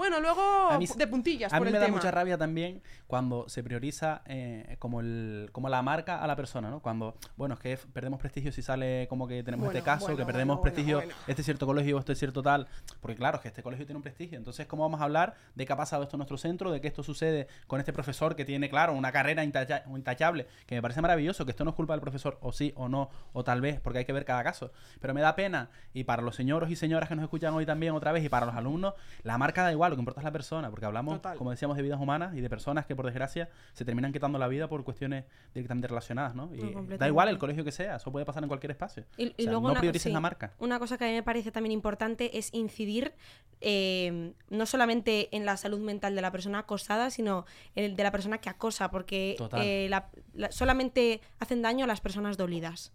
bueno, 0.00 0.18
luego 0.20 0.78
mí- 0.78 0.86
de 0.96 1.06
puntillas 1.06 1.52
A 1.52 1.58
por 1.58 1.66
mí 1.66 1.68
el 1.68 1.74
me 1.74 1.78
da 1.78 1.88
mucha 1.88 2.10
rabia 2.10 2.38
también 2.38 2.82
cuando 3.06 3.48
se 3.50 3.62
prioriza 3.62 4.22
eh, 4.26 4.76
como, 4.78 5.00
el, 5.00 5.50
como 5.52 5.68
la 5.68 5.82
marca 5.82 6.22
a 6.22 6.26
la 6.26 6.36
persona, 6.36 6.70
¿no? 6.70 6.80
Cuando, 6.80 7.16
bueno, 7.36 7.54
es 7.54 7.60
que 7.60 7.76
perdemos 7.92 8.18
prestigio 8.18 8.50
si 8.50 8.62
sale 8.62 9.06
como 9.08 9.28
que 9.28 9.42
tenemos 9.42 9.66
Bueno, 9.66 9.78
este 9.78 9.84
caso, 9.84 10.06
bueno, 10.06 10.16
que 10.16 10.24
perdemos 10.24 10.56
bueno, 10.58 10.62
prestigio, 10.62 11.02
este 11.26 11.42
cierto 11.42 11.66
colegio, 11.66 11.98
este 11.98 12.14
cierto 12.14 12.42
tal. 12.42 12.66
Porque 13.00 13.16
claro, 13.16 13.36
es 13.36 13.42
que 13.42 13.48
este 13.48 13.62
colegio 13.62 13.84
tiene 13.84 13.98
un 13.98 14.02
prestigio. 14.02 14.38
Entonces, 14.38 14.66
¿cómo 14.66 14.84
vamos 14.84 15.00
a 15.00 15.04
hablar 15.04 15.34
de 15.54 15.66
qué 15.66 15.72
ha 15.72 15.76
pasado 15.76 16.02
esto 16.02 16.16
en 16.16 16.20
nuestro 16.20 16.38
centro, 16.38 16.70
de 16.70 16.80
que 16.80 16.88
esto 16.88 17.02
sucede 17.02 17.46
con 17.66 17.78
este 17.78 17.92
profesor 17.92 18.36
que 18.36 18.46
tiene, 18.46 18.70
claro, 18.70 18.94
una 18.94 19.12
carrera 19.12 19.44
intacha- 19.44 19.82
intachable, 19.94 20.46
que 20.66 20.76
me 20.76 20.82
parece 20.82 21.02
maravilloso, 21.02 21.44
que 21.44 21.50
esto 21.50 21.64
no 21.64 21.70
es 21.70 21.76
culpa 21.76 21.92
del 21.92 22.00
profesor, 22.00 22.38
o 22.40 22.52
sí, 22.52 22.72
o 22.76 22.88
no, 22.88 23.10
o 23.34 23.44
tal 23.44 23.60
vez, 23.60 23.80
porque 23.80 23.98
hay 23.98 24.04
que 24.06 24.12
ver 24.14 24.24
cada 24.24 24.42
caso. 24.42 24.72
Pero 25.00 25.12
me 25.12 25.20
da 25.20 25.34
pena, 25.36 25.68
y 25.92 26.04
para 26.04 26.22
los 26.22 26.36
señoros 26.36 26.70
y 26.70 26.76
señoras 26.76 27.08
que 27.08 27.16
nos 27.16 27.24
escuchan 27.24 27.52
hoy 27.52 27.66
también 27.66 27.92
otra 27.94 28.12
vez, 28.12 28.24
y 28.24 28.28
para 28.30 28.46
los 28.46 28.54
alumnos, 28.54 28.94
la 29.24 29.36
marca 29.36 29.62
da 29.62 29.72
igual, 29.72 29.89
lo 29.90 29.96
que 29.96 30.00
importa 30.00 30.20
es 30.20 30.24
la 30.24 30.32
persona, 30.32 30.70
porque 30.70 30.86
hablamos, 30.86 31.16
Total. 31.16 31.36
como 31.36 31.50
decíamos, 31.50 31.76
de 31.76 31.82
vidas 31.82 32.00
humanas 32.00 32.34
y 32.34 32.40
de 32.40 32.48
personas 32.48 32.86
que 32.86 32.96
por 32.96 33.04
desgracia 33.06 33.48
se 33.74 33.84
terminan 33.84 34.12
quitando 34.12 34.38
la 34.38 34.48
vida 34.48 34.68
por 34.68 34.82
cuestiones 34.84 35.24
directamente 35.54 35.88
relacionadas, 35.88 36.34
¿no? 36.34 36.50
Y 36.54 36.62
No, 36.62 36.82
da 36.96 37.06
igual 37.06 37.28
el 37.28 37.38
colegio 37.38 37.64
que 37.64 37.72
sea, 37.72 37.96
eso 37.96 38.10
puede 38.10 38.24
pasar 38.24 38.42
en 38.42 38.48
cualquier 38.48 38.70
espacio. 38.70 39.04
Y, 39.16 39.26
O 39.28 39.32
y 39.36 39.42
sea, 39.42 39.52
luego 39.52 39.66
no 39.68 39.72
una- 39.72 39.80
priorices 39.80 40.04
sí, 40.08 40.12
la 40.12 40.20
marca. 40.20 40.52
Una 40.58 40.78
cosa 40.78 40.96
que 40.96 41.04
a 41.04 41.08
mí 41.08 41.12
me 41.14 41.22
parece 41.22 41.50
también 41.52 41.72
importante 41.72 42.38
es 42.38 42.54
incidir 42.54 43.12
eh, 43.60 44.32
no 44.48 44.66
solamente 44.66 45.34
en 45.36 45.44
la 45.44 45.56
salud 45.56 45.80
mental 45.80 46.14
de 46.14 46.22
la 46.22 46.30
persona 46.32 46.60
acosada, 46.60 47.10
sino 47.10 47.44
el 47.74 47.96
de 47.96 48.02
la 48.02 48.10
persona 48.10 48.38
que 48.38 48.48
acosa, 48.48 48.90
porque 48.90 49.36
eh, 49.58 49.86
la- 49.90 50.08
la- 50.32 50.50
solamente 50.52 51.20
hacen 51.38 51.60
daño 51.62 51.84
a 51.84 51.88
las 51.88 52.00
personas 52.00 52.36
dolidas. 52.36 52.92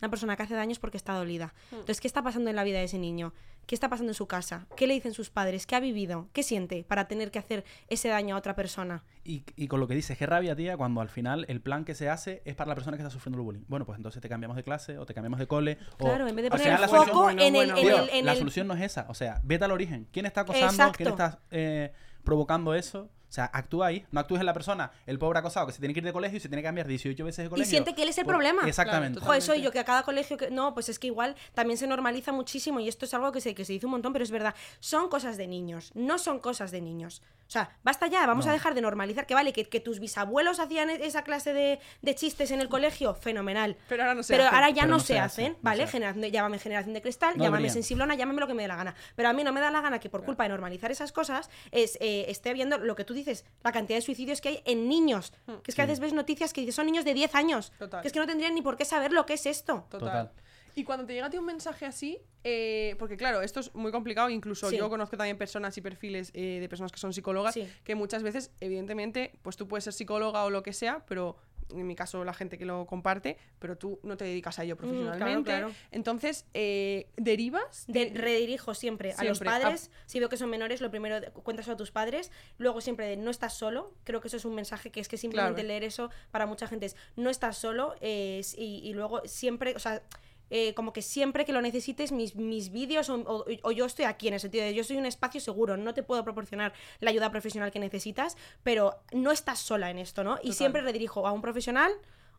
Una 0.00 0.08
persona 0.10 0.36
que 0.36 0.42
hace 0.42 0.54
daño 0.54 0.72
es 0.72 0.78
porque 0.78 0.96
está 0.96 1.12
dolida. 1.14 1.52
Entonces, 1.72 2.00
¿qué 2.00 2.08
está 2.08 2.22
pasando 2.22 2.48
en 2.50 2.56
la 2.56 2.64
vida 2.64 2.78
de 2.78 2.84
ese 2.84 2.98
niño? 2.98 3.32
¿Qué 3.66 3.74
está 3.74 3.88
pasando 3.88 4.10
en 4.10 4.14
su 4.14 4.26
casa? 4.26 4.66
¿Qué 4.76 4.86
le 4.86 4.94
dicen 4.94 5.12
sus 5.12 5.30
padres? 5.30 5.66
¿Qué 5.66 5.76
ha 5.76 5.80
vivido? 5.80 6.28
¿Qué 6.32 6.42
siente 6.42 6.82
para 6.84 7.06
tener 7.06 7.30
que 7.30 7.38
hacer 7.38 7.64
ese 7.88 8.08
daño 8.08 8.34
a 8.34 8.38
otra 8.38 8.56
persona? 8.56 9.04
Y, 9.24 9.44
y 9.56 9.68
con 9.68 9.78
lo 9.78 9.86
que 9.86 9.94
dices, 9.94 10.16
qué 10.18 10.26
rabia, 10.26 10.56
tía, 10.56 10.76
cuando 10.76 11.00
al 11.02 11.08
final 11.10 11.44
el 11.48 11.60
plan 11.60 11.84
que 11.84 11.94
se 11.94 12.08
hace 12.08 12.42
es 12.46 12.54
para 12.56 12.68
la 12.68 12.74
persona 12.74 12.96
que 12.96 13.02
está 13.02 13.10
sufriendo 13.10 13.38
el 13.38 13.44
bullying. 13.44 13.64
Bueno, 13.68 13.84
pues 13.84 13.96
entonces 13.98 14.20
te 14.22 14.28
cambiamos 14.28 14.56
de 14.56 14.64
clase 14.64 14.96
o 14.98 15.04
te 15.06 15.12
cambiamos 15.14 15.38
de 15.38 15.46
cole. 15.46 15.78
o- 15.94 16.04
Claro, 16.04 16.26
en 16.26 16.34
vez 16.34 16.44
de 16.44 16.50
poner 16.50 16.66
el 16.72 16.88
foco 16.88 17.22
bueno, 17.22 17.42
en 17.42 17.54
el... 17.54 17.66
bueno, 17.72 17.76
en 17.76 17.86
Tío, 17.86 18.02
el- 18.04 18.10
en 18.10 18.24
la 18.26 18.34
solución 18.34 18.66
no 18.66 18.74
es 18.74 18.80
esa. 18.82 19.06
O 19.08 19.14
sea, 19.14 19.40
vete 19.44 19.64
al 19.66 19.70
origen. 19.72 20.08
¿Quién 20.10 20.24
está 20.26 20.40
acosando? 20.40 20.92
¿Quién 20.96 21.08
está 21.10 21.40
eh, 21.50 21.92
provocando 22.24 22.74
eso? 22.74 23.10
O 23.30 23.32
sea, 23.32 23.44
actúa 23.44 23.86
ahí. 23.86 24.04
No 24.10 24.18
actúes 24.18 24.40
en 24.40 24.46
la 24.46 24.52
persona, 24.52 24.90
el 25.06 25.16
pobre 25.16 25.38
acosado 25.38 25.64
que 25.68 25.72
se 25.72 25.78
tiene 25.78 25.94
que 25.94 26.00
ir 26.00 26.04
de 26.04 26.12
colegio 26.12 26.36
y 26.38 26.40
se 26.40 26.48
tiene 26.48 26.62
que 26.62 26.66
cambiar 26.66 26.88
18 26.88 27.24
veces 27.24 27.36
de 27.38 27.46
Y 27.46 27.48
colegio. 27.48 27.70
siente 27.70 27.94
que 27.94 28.02
él 28.02 28.08
es 28.08 28.18
el 28.18 28.24
Por- 28.24 28.34
problema. 28.34 28.66
Exactamente. 28.66 29.18
Claro, 29.20 29.26
Joder, 29.28 29.42
soy 29.42 29.62
yo 29.62 29.70
que 29.70 29.78
a 29.78 29.84
cada 29.84 30.02
colegio 30.02 30.36
que. 30.36 30.50
No, 30.50 30.74
pues 30.74 30.88
es 30.88 30.98
que 30.98 31.06
igual 31.06 31.36
también 31.54 31.78
se 31.78 31.86
normaliza 31.86 32.32
muchísimo 32.32 32.80
y 32.80 32.88
esto 32.88 33.04
es 33.04 33.14
algo 33.14 33.30
que 33.30 33.40
se, 33.40 33.54
que 33.54 33.64
se 33.64 33.72
dice 33.72 33.86
un 33.86 33.92
montón, 33.92 34.12
pero 34.12 34.24
es 34.24 34.32
verdad. 34.32 34.54
Son 34.80 35.08
cosas 35.08 35.36
de 35.36 35.46
niños, 35.46 35.92
no 35.94 36.18
son 36.18 36.40
cosas 36.40 36.72
de 36.72 36.80
niños. 36.80 37.22
O 37.50 37.52
sea, 37.52 37.76
basta 37.82 38.06
ya, 38.06 38.24
vamos 38.28 38.44
No. 38.44 38.52
a 38.52 38.54
dejar 38.54 38.74
de 38.76 38.80
normalizar. 38.80 39.26
Que 39.26 39.34
vale, 39.34 39.52
que, 39.52 39.64
que 39.68 39.80
tus 39.80 39.98
bisabuelos 39.98 40.60
hacían 40.60 40.88
e- 40.88 41.04
esa 41.04 41.24
clase 41.24 41.52
de, 41.52 41.80
de 42.00 42.14
chistes 42.14 42.52
en 42.52 42.60
el 42.60 42.68
colegio, 42.68 43.12
fenomenal. 43.16 43.76
Pero 43.88 44.04
ahora 44.04 44.14
no 44.14 44.22
se 44.22 44.32
Pero 44.34 44.44
ahora 44.44 44.68
ya 44.70 44.82
Pero 44.82 44.86
no, 44.86 44.92
no 44.94 45.00
se, 45.00 45.06
se 45.08 45.18
hace, 45.18 45.42
hacen, 45.46 45.56
¿vale? 45.60 45.88
Generación 45.88 46.20
de- 46.22 46.30
llámame 46.30 46.60
generación 46.60 46.94
de 46.94 47.02
cristal, 47.02 47.30
No 47.36 47.42
llámame 47.42 47.62
deberían. 47.62 47.72
sensiblona, 47.74 48.14
llámame 48.14 48.38
lo 48.38 48.46
que 48.46 48.54
me 48.54 48.62
dé 48.62 48.68
la 48.68 48.76
gana. 48.76 48.94
Pero 49.16 49.28
a 49.30 49.32
mí 49.32 49.42
no 49.42 49.50
me 49.52 49.60
da 49.60 49.72
la 49.72 49.80
gana 49.80 49.98
que 49.98 50.08
por 50.08 50.24
culpa 50.24 50.44
de 50.44 50.50
normalizar 50.50 50.92
esas 50.92 51.10
cosas 51.10 51.50
es, 51.72 51.98
eh, 52.00 52.26
esté 52.28 52.54
viendo 52.54 52.78
lo 52.78 52.94
que 52.94 53.04
tú 53.04 53.14
dices, 53.14 53.44
la 53.64 53.72
cantidad 53.72 53.98
de 53.98 54.02
suicidios 54.02 54.40
que 54.40 54.48
hay 54.50 54.62
en 54.64 54.88
niños. 54.88 55.32
Que 55.64 55.72
es 55.72 55.74
que 55.74 55.82
a 55.82 55.86
veces 55.86 55.98
ves 55.98 56.12
noticias 56.12 56.52
que 56.52 56.70
son 56.70 56.86
niños 56.86 57.04
de 57.04 57.14
10 57.14 57.34
años. 57.34 57.72
Total. 57.80 58.00
Que 58.00 58.06
es 58.06 58.12
que 58.12 58.20
no 58.20 58.26
tendrían 58.28 58.54
ni 58.54 58.62
por 58.62 58.76
qué 58.76 58.84
saber 58.84 59.10
lo 59.10 59.26
que 59.26 59.32
es 59.34 59.46
esto. 59.46 59.86
Total. 59.90 60.28
Total. 60.28 60.30
Y 60.74 60.84
cuando 60.84 61.06
te 61.06 61.14
llega 61.14 61.26
a 61.26 61.30
ti 61.30 61.38
un 61.38 61.44
mensaje 61.46 61.86
así, 61.86 62.18
eh, 62.44 62.96
porque 62.98 63.16
claro, 63.16 63.42
esto 63.42 63.60
es 63.60 63.74
muy 63.74 63.92
complicado, 63.92 64.30
incluso 64.30 64.70
Sí. 64.70 64.76
yo 64.76 64.88
conozco 64.88 65.16
también 65.16 65.36
personas 65.38 65.76
y 65.76 65.80
perfiles 65.80 66.30
eh, 66.34 66.58
de 66.60 66.68
personas 66.68 66.90
que 66.92 66.98
son 66.98 67.12
psicólogas, 67.12 67.54
Sí. 67.54 67.68
que 67.84 67.94
muchas 67.94 68.22
veces, 68.22 68.50
evidentemente, 68.60 69.32
pues 69.42 69.56
tú 69.56 69.68
puedes 69.68 69.84
ser 69.84 69.92
psicóloga 69.92 70.44
o 70.44 70.50
lo 70.50 70.62
que 70.62 70.72
sea, 70.72 71.04
pero 71.06 71.36
en 71.72 71.86
mi 71.86 71.94
caso 71.94 72.24
la 72.24 72.34
gente 72.34 72.58
que 72.58 72.64
lo 72.64 72.84
comparte, 72.84 73.36
pero 73.60 73.78
tú 73.78 74.00
no 74.02 74.16
te 74.16 74.24
dedicas 74.24 74.58
a 74.58 74.64
ello 74.64 74.76
profesionalmente. 74.76 75.50
claro. 75.52 75.70
Entonces, 75.92 76.44
eh, 76.52 77.06
derivas 77.16 77.84
De- 77.86 78.10
redirijo 78.12 78.74
siempre, 78.74 79.12
a 79.16 79.22
los 79.22 79.38
padres. 79.38 79.88
Si 80.06 80.18
veo 80.18 80.28
que 80.28 80.36
son 80.36 80.50
menores, 80.50 80.80
lo 80.80 80.90
primero 80.90 81.20
cuentas 81.44 81.68
a 81.68 81.76
tus 81.76 81.92
padres. 81.92 82.32
Luego 82.58 82.80
siempre 82.80 83.06
de 83.06 83.16
no 83.16 83.30
estás 83.30 83.54
solo. 83.54 83.94
Creo 84.02 84.20
que 84.20 84.26
eso 84.26 84.36
es 84.36 84.44
un 84.44 84.56
mensaje 84.56 84.90
que 84.90 84.98
es 84.98 85.06
que 85.06 85.16
simplemente 85.16 85.60
Claro. 85.60 85.68
leer 85.68 85.84
eso 85.84 86.10
para 86.32 86.46
mucha 86.46 86.66
gente 86.66 86.86
es 86.86 86.96
no 87.14 87.30
estás 87.30 87.56
solo. 87.56 87.94
eh, 88.00 88.40
y, 88.56 88.80
y 88.82 88.92
luego 88.94 89.22
siempre, 89.26 89.74
o 89.76 89.78
sea, 89.78 90.02
eh, 90.50 90.74
como 90.74 90.92
que 90.92 91.00
siempre 91.02 91.44
que 91.44 91.52
lo 91.52 91.62
necesites, 91.62 92.12
mis, 92.12 92.34
mis 92.36 92.70
vídeos 92.70 93.08
o, 93.08 93.14
o- 93.16 93.44
o 93.62 93.70
yo 93.72 93.86
estoy 93.86 94.04
aquí 94.04 94.28
en 94.28 94.34
el 94.34 94.40
sentido 94.40 94.64
de 94.64 94.74
yo 94.74 94.84
soy 94.84 94.96
un 94.96 95.06
espacio 95.06 95.40
seguro, 95.40 95.76
no 95.76 95.94
te 95.94 96.02
puedo 96.02 96.22
proporcionar 96.24 96.72
la 97.00 97.10
ayuda 97.10 97.30
profesional 97.30 97.70
que 97.70 97.78
necesitas, 97.78 98.36
pero 98.62 99.00
no 99.12 99.30
estás 99.32 99.58
sola 99.60 99.90
en 99.90 99.98
esto, 99.98 100.24
¿no? 100.24 100.34
Y 100.34 100.38
Total. 100.42 100.54
siempre 100.54 100.82
redirijo 100.82 101.26
a 101.26 101.32
un 101.32 101.40
profesional 101.40 101.92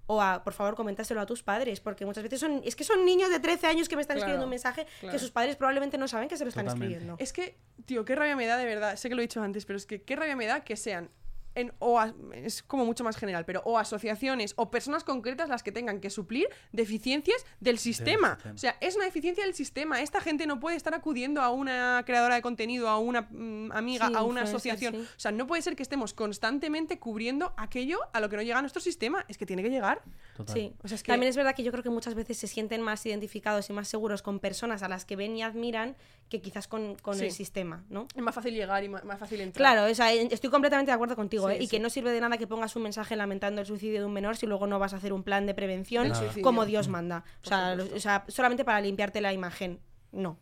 o 0.08 0.22
a, 0.22 0.44
por 0.44 0.52
favor, 0.54 0.76
coméntaselo 0.76 1.22
a 1.22 1.26
tus 1.26 1.42
padres, 1.44 1.80
porque 1.80 2.06
muchas 2.06 2.24
veces 2.24 2.40
son, 2.40 2.62
es 2.66 2.76
que 2.76 2.84
son 2.84 3.06
niños 3.06 3.30
de 3.30 3.40
13 3.40 3.68
años 3.68 3.88
que 3.88 3.96
me 3.96 4.02
están 4.02 4.16
Claro, 4.16 4.26
escribiendo 4.28 4.46
un 4.46 4.50
mensaje 4.50 4.86
claro. 5.00 5.14
que 5.14 5.20
sus 5.20 5.32
padres 5.32 5.56
probablemente 5.56 5.98
no 5.98 6.08
saben 6.08 6.28
que 6.28 6.36
se 6.38 6.44
lo 6.44 6.50
están 6.50 6.66
Totalmente. 6.66 6.96
escribiendo. 6.96 7.24
Es 7.24 7.32
que, 7.32 7.58
tío, 7.86 8.04
qué 8.04 8.16
rabia 8.16 8.36
me 8.36 8.46
da 8.46 8.58
de 8.58 8.66
verdad. 8.66 8.96
Sé 8.98 9.08
que 9.08 9.16
lo 9.16 9.22
he 9.22 9.26
dicho 9.28 9.42
antes, 9.42 9.66
pero 9.66 9.78
es 9.78 9.86
que 9.86 10.02
qué 10.02 10.16
rabia 10.18 10.36
me 10.36 10.48
da 10.48 10.64
que 10.66 10.76
sean. 10.76 11.10
En, 11.54 11.74
o 11.80 12.00
a- 12.00 12.14
es 12.34 12.64
como 12.64 12.86
mucho 12.86 13.04
más 13.04 13.18
general, 13.18 13.44
pero 13.46 13.62
o 13.66 13.78
asociaciones 13.78 14.54
o 14.56 14.72
personas 14.72 15.04
concretas 15.04 15.50
las 15.50 15.64
que 15.64 15.72
tengan 15.72 16.00
que 16.00 16.10
suplir 16.10 16.48
deficiencias 16.72 17.46
del 17.60 17.78
sistema. 17.78 18.36
sistema. 18.36 18.54
O 18.56 18.58
sea, 18.58 18.78
es 18.82 18.96
una 18.96 19.06
deficiencia 19.06 19.44
del 19.44 19.54
sistema. 19.54 20.02
Esta 20.02 20.22
gente 20.22 20.46
no 20.48 20.60
puede 20.60 20.78
estar 20.78 20.94
acudiendo 20.94 21.42
a 21.42 21.50
una 21.50 22.04
creadora 22.06 22.36
de 22.36 22.42
contenido, 22.42 22.88
a 22.88 22.98
una 23.00 23.28
mm, 23.30 23.72
amiga, 23.74 24.08
Sí, 24.08 24.14
a 24.16 24.24
una 24.24 24.44
asociación. 24.44 24.94
sí. 24.96 25.02
O 25.02 25.20
sea, 25.20 25.32
no 25.32 25.46
puede 25.48 25.62
ser 25.62 25.76
que 25.76 25.84
estemos 25.84 26.14
constantemente 26.14 27.00
cubriendo 27.00 27.54
aquello 27.58 28.00
a 28.14 28.20
lo 28.22 28.30
que 28.30 28.38
no 28.38 28.42
llega 28.42 28.58
a 28.60 28.62
nuestro 28.62 28.82
sistema. 28.82 29.26
Es 29.28 29.38
que 29.38 29.46
tiene 29.46 29.62
que 29.62 29.70
llegar. 29.70 30.02
Total. 30.38 30.56
Sí, 30.56 30.74
O 30.84 30.88
sea, 30.88 30.96
es 30.96 31.04
que- 31.04 31.12
también 31.12 31.30
es 31.30 31.36
verdad 31.36 31.54
que 31.56 31.64
yo 31.64 31.72
creo 31.72 31.84
que 31.84 31.90
muchas 31.90 32.16
veces 32.16 32.38
se 32.38 32.48
sienten 32.48 32.82
más 32.82 33.06
identificados 33.06 33.70
y 33.70 33.74
más 33.74 33.88
seguros 33.88 34.22
con 34.22 34.40
personas 34.40 34.84
a 34.84 34.88
las 34.88 35.06
que 35.06 35.16
ven 35.16 35.36
y 35.36 35.44
admiran 35.44 35.96
que 36.32 36.42
quizás 36.42 36.68
con, 36.68 36.96
con 36.96 37.16
Sí. 37.16 37.26
el 37.26 37.32
sistema, 37.32 37.84
¿no? 37.90 38.08
Es 38.16 38.22
más 38.24 38.34
fácil 38.34 38.54
llegar 38.54 38.82
y 38.84 38.90
más 38.90 39.04
fácil 39.20 39.42
entrar. 39.42 39.74
Claro, 39.74 39.92
o 39.92 39.94
sea, 39.94 40.14
estoy 40.14 40.50
completamente 40.50 40.90
de 40.90 40.96
acuerdo 40.96 41.16
contigo, 41.18 41.50
Sí, 41.50 41.56
¿eh? 41.56 41.58
Y 41.64 41.68
que 41.68 41.78
no 41.80 41.90
sirve 41.90 42.12
de 42.12 42.22
nada 42.22 42.38
que 42.38 42.48
pongas 42.48 42.74
un 42.78 42.84
mensaje 42.84 43.18
lamentando 43.18 43.60
el 43.60 43.68
suicidio 43.68 44.00
de 44.00 44.06
un 44.06 44.14
menor 44.14 44.38
si 44.38 44.48
luego 44.48 44.66
no 44.66 44.80
vas 44.80 44.94
a 44.94 44.98
hacer 44.98 45.12
un 45.12 45.24
plan 45.24 45.46
de 45.46 45.54
prevención 45.54 46.12
como 46.42 46.66
Dios 46.66 46.88
manda. 46.88 47.26
O 47.44 47.48
sea, 47.50 47.78
o 47.96 48.00
sea, 48.00 48.24
solamente 48.30 48.64
para 48.64 48.80
limpiarte 48.80 49.20
la 49.20 49.34
imagen. 49.34 49.80
No. 50.14 50.38